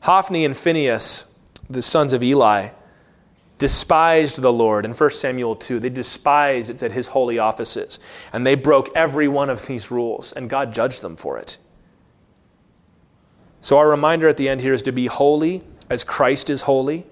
Hophni 0.00 0.44
and 0.44 0.56
Phinehas, 0.56 1.32
the 1.70 1.82
sons 1.82 2.14
of 2.14 2.24
Eli, 2.24 2.70
despised 3.58 4.42
the 4.42 4.52
Lord 4.52 4.84
in 4.84 4.92
1 4.92 5.10
Samuel 5.10 5.54
2. 5.54 5.78
They 5.78 5.88
despised, 5.88 6.68
it 6.68 6.80
said, 6.80 6.90
his 6.90 7.06
holy 7.06 7.38
offices. 7.38 8.00
And 8.32 8.44
they 8.44 8.56
broke 8.56 8.90
every 8.96 9.28
one 9.28 9.50
of 9.50 9.64
these 9.68 9.92
rules, 9.92 10.32
and 10.32 10.50
God 10.50 10.74
judged 10.74 11.00
them 11.00 11.14
for 11.14 11.38
it. 11.38 11.58
So, 13.60 13.78
our 13.78 13.88
reminder 13.88 14.26
at 14.26 14.36
the 14.36 14.48
end 14.48 14.62
here 14.62 14.74
is 14.74 14.82
to 14.82 14.90
be 14.90 15.06
holy 15.06 15.62
as 15.88 16.02
Christ 16.02 16.50
is 16.50 16.62
holy 16.62 17.06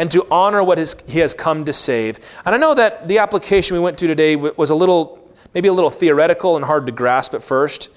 and 0.00 0.10
to 0.10 0.26
honor 0.30 0.64
what 0.64 0.78
his, 0.78 0.96
he 1.06 1.18
has 1.18 1.34
come 1.34 1.66
to 1.66 1.74
save. 1.74 2.18
And 2.46 2.54
I 2.54 2.58
know 2.58 2.72
that 2.72 3.06
the 3.06 3.18
application 3.18 3.76
we 3.76 3.82
went 3.82 3.98
to 3.98 4.06
today 4.06 4.34
was 4.34 4.70
a 4.70 4.74
little, 4.74 5.30
maybe 5.52 5.68
a 5.68 5.74
little 5.74 5.90
theoretical 5.90 6.56
and 6.56 6.64
hard 6.64 6.86
to 6.86 6.92
grasp 6.92 7.34
at 7.34 7.42
first. 7.42 7.90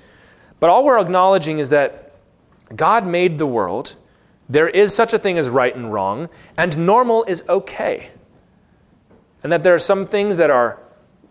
But 0.59 0.69
all 0.69 0.83
we're 0.83 0.99
acknowledging 0.99 1.59
is 1.59 1.69
that 1.69 2.11
God 2.75 3.07
made 3.07 3.37
the 3.37 3.45
world. 3.45 3.95
There 4.49 4.67
is 4.67 4.93
such 4.93 5.13
a 5.13 5.17
thing 5.17 5.37
as 5.37 5.47
right 5.47 5.73
and 5.73 5.93
wrong, 5.93 6.27
and 6.57 6.77
normal 6.77 7.23
is 7.23 7.41
okay. 7.47 8.09
And 9.41 9.49
that 9.53 9.63
there 9.63 9.73
are 9.73 9.79
some 9.79 10.03
things 10.03 10.35
that 10.35 10.49
are, 10.49 10.81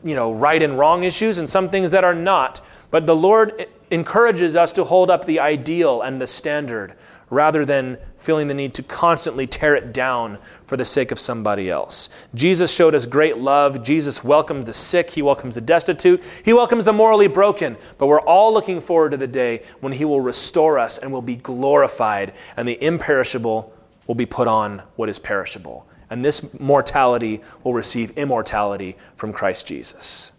you 0.02 0.14
know, 0.14 0.32
right 0.32 0.62
and 0.62 0.78
wrong 0.78 1.04
issues 1.04 1.36
and 1.36 1.46
some 1.46 1.68
things 1.68 1.90
that 1.90 2.02
are 2.02 2.14
not. 2.14 2.62
But 2.90 3.04
the 3.04 3.14
Lord 3.14 3.66
encourages 3.90 4.56
us 4.56 4.72
to 4.72 4.84
hold 4.84 5.10
up 5.10 5.26
the 5.26 5.38
ideal 5.38 6.00
and 6.00 6.18
the 6.18 6.26
standard 6.26 6.94
rather 7.28 7.66
than 7.66 7.98
feeling 8.22 8.46
the 8.46 8.54
need 8.54 8.72
to 8.74 8.82
constantly 8.82 9.46
tear 9.46 9.74
it 9.74 9.92
down 9.92 10.38
for 10.66 10.76
the 10.76 10.84
sake 10.84 11.10
of 11.10 11.18
somebody 11.18 11.68
else. 11.68 12.08
Jesus 12.34 12.72
showed 12.72 12.94
us 12.94 13.04
great 13.04 13.38
love. 13.38 13.82
Jesus 13.82 14.22
welcomes 14.24 14.64
the 14.64 14.72
sick, 14.72 15.10
he 15.10 15.22
welcomes 15.22 15.56
the 15.56 15.60
destitute, 15.60 16.22
he 16.44 16.52
welcomes 16.52 16.84
the 16.84 16.92
morally 16.92 17.26
broken. 17.26 17.76
But 17.98 18.06
we're 18.06 18.20
all 18.20 18.54
looking 18.54 18.80
forward 18.80 19.10
to 19.10 19.16
the 19.16 19.26
day 19.26 19.62
when 19.80 19.92
he 19.92 20.04
will 20.04 20.20
restore 20.20 20.78
us 20.78 20.98
and 20.98 21.12
will 21.12 21.22
be 21.22 21.36
glorified, 21.36 22.32
and 22.56 22.66
the 22.66 22.82
imperishable 22.82 23.72
will 24.06 24.14
be 24.14 24.26
put 24.26 24.48
on 24.48 24.82
what 24.96 25.08
is 25.08 25.18
perishable. 25.18 25.86
And 26.08 26.24
this 26.24 26.58
mortality 26.60 27.40
will 27.64 27.74
receive 27.74 28.16
immortality 28.18 28.96
from 29.16 29.32
Christ 29.32 29.66
Jesus. 29.66 30.32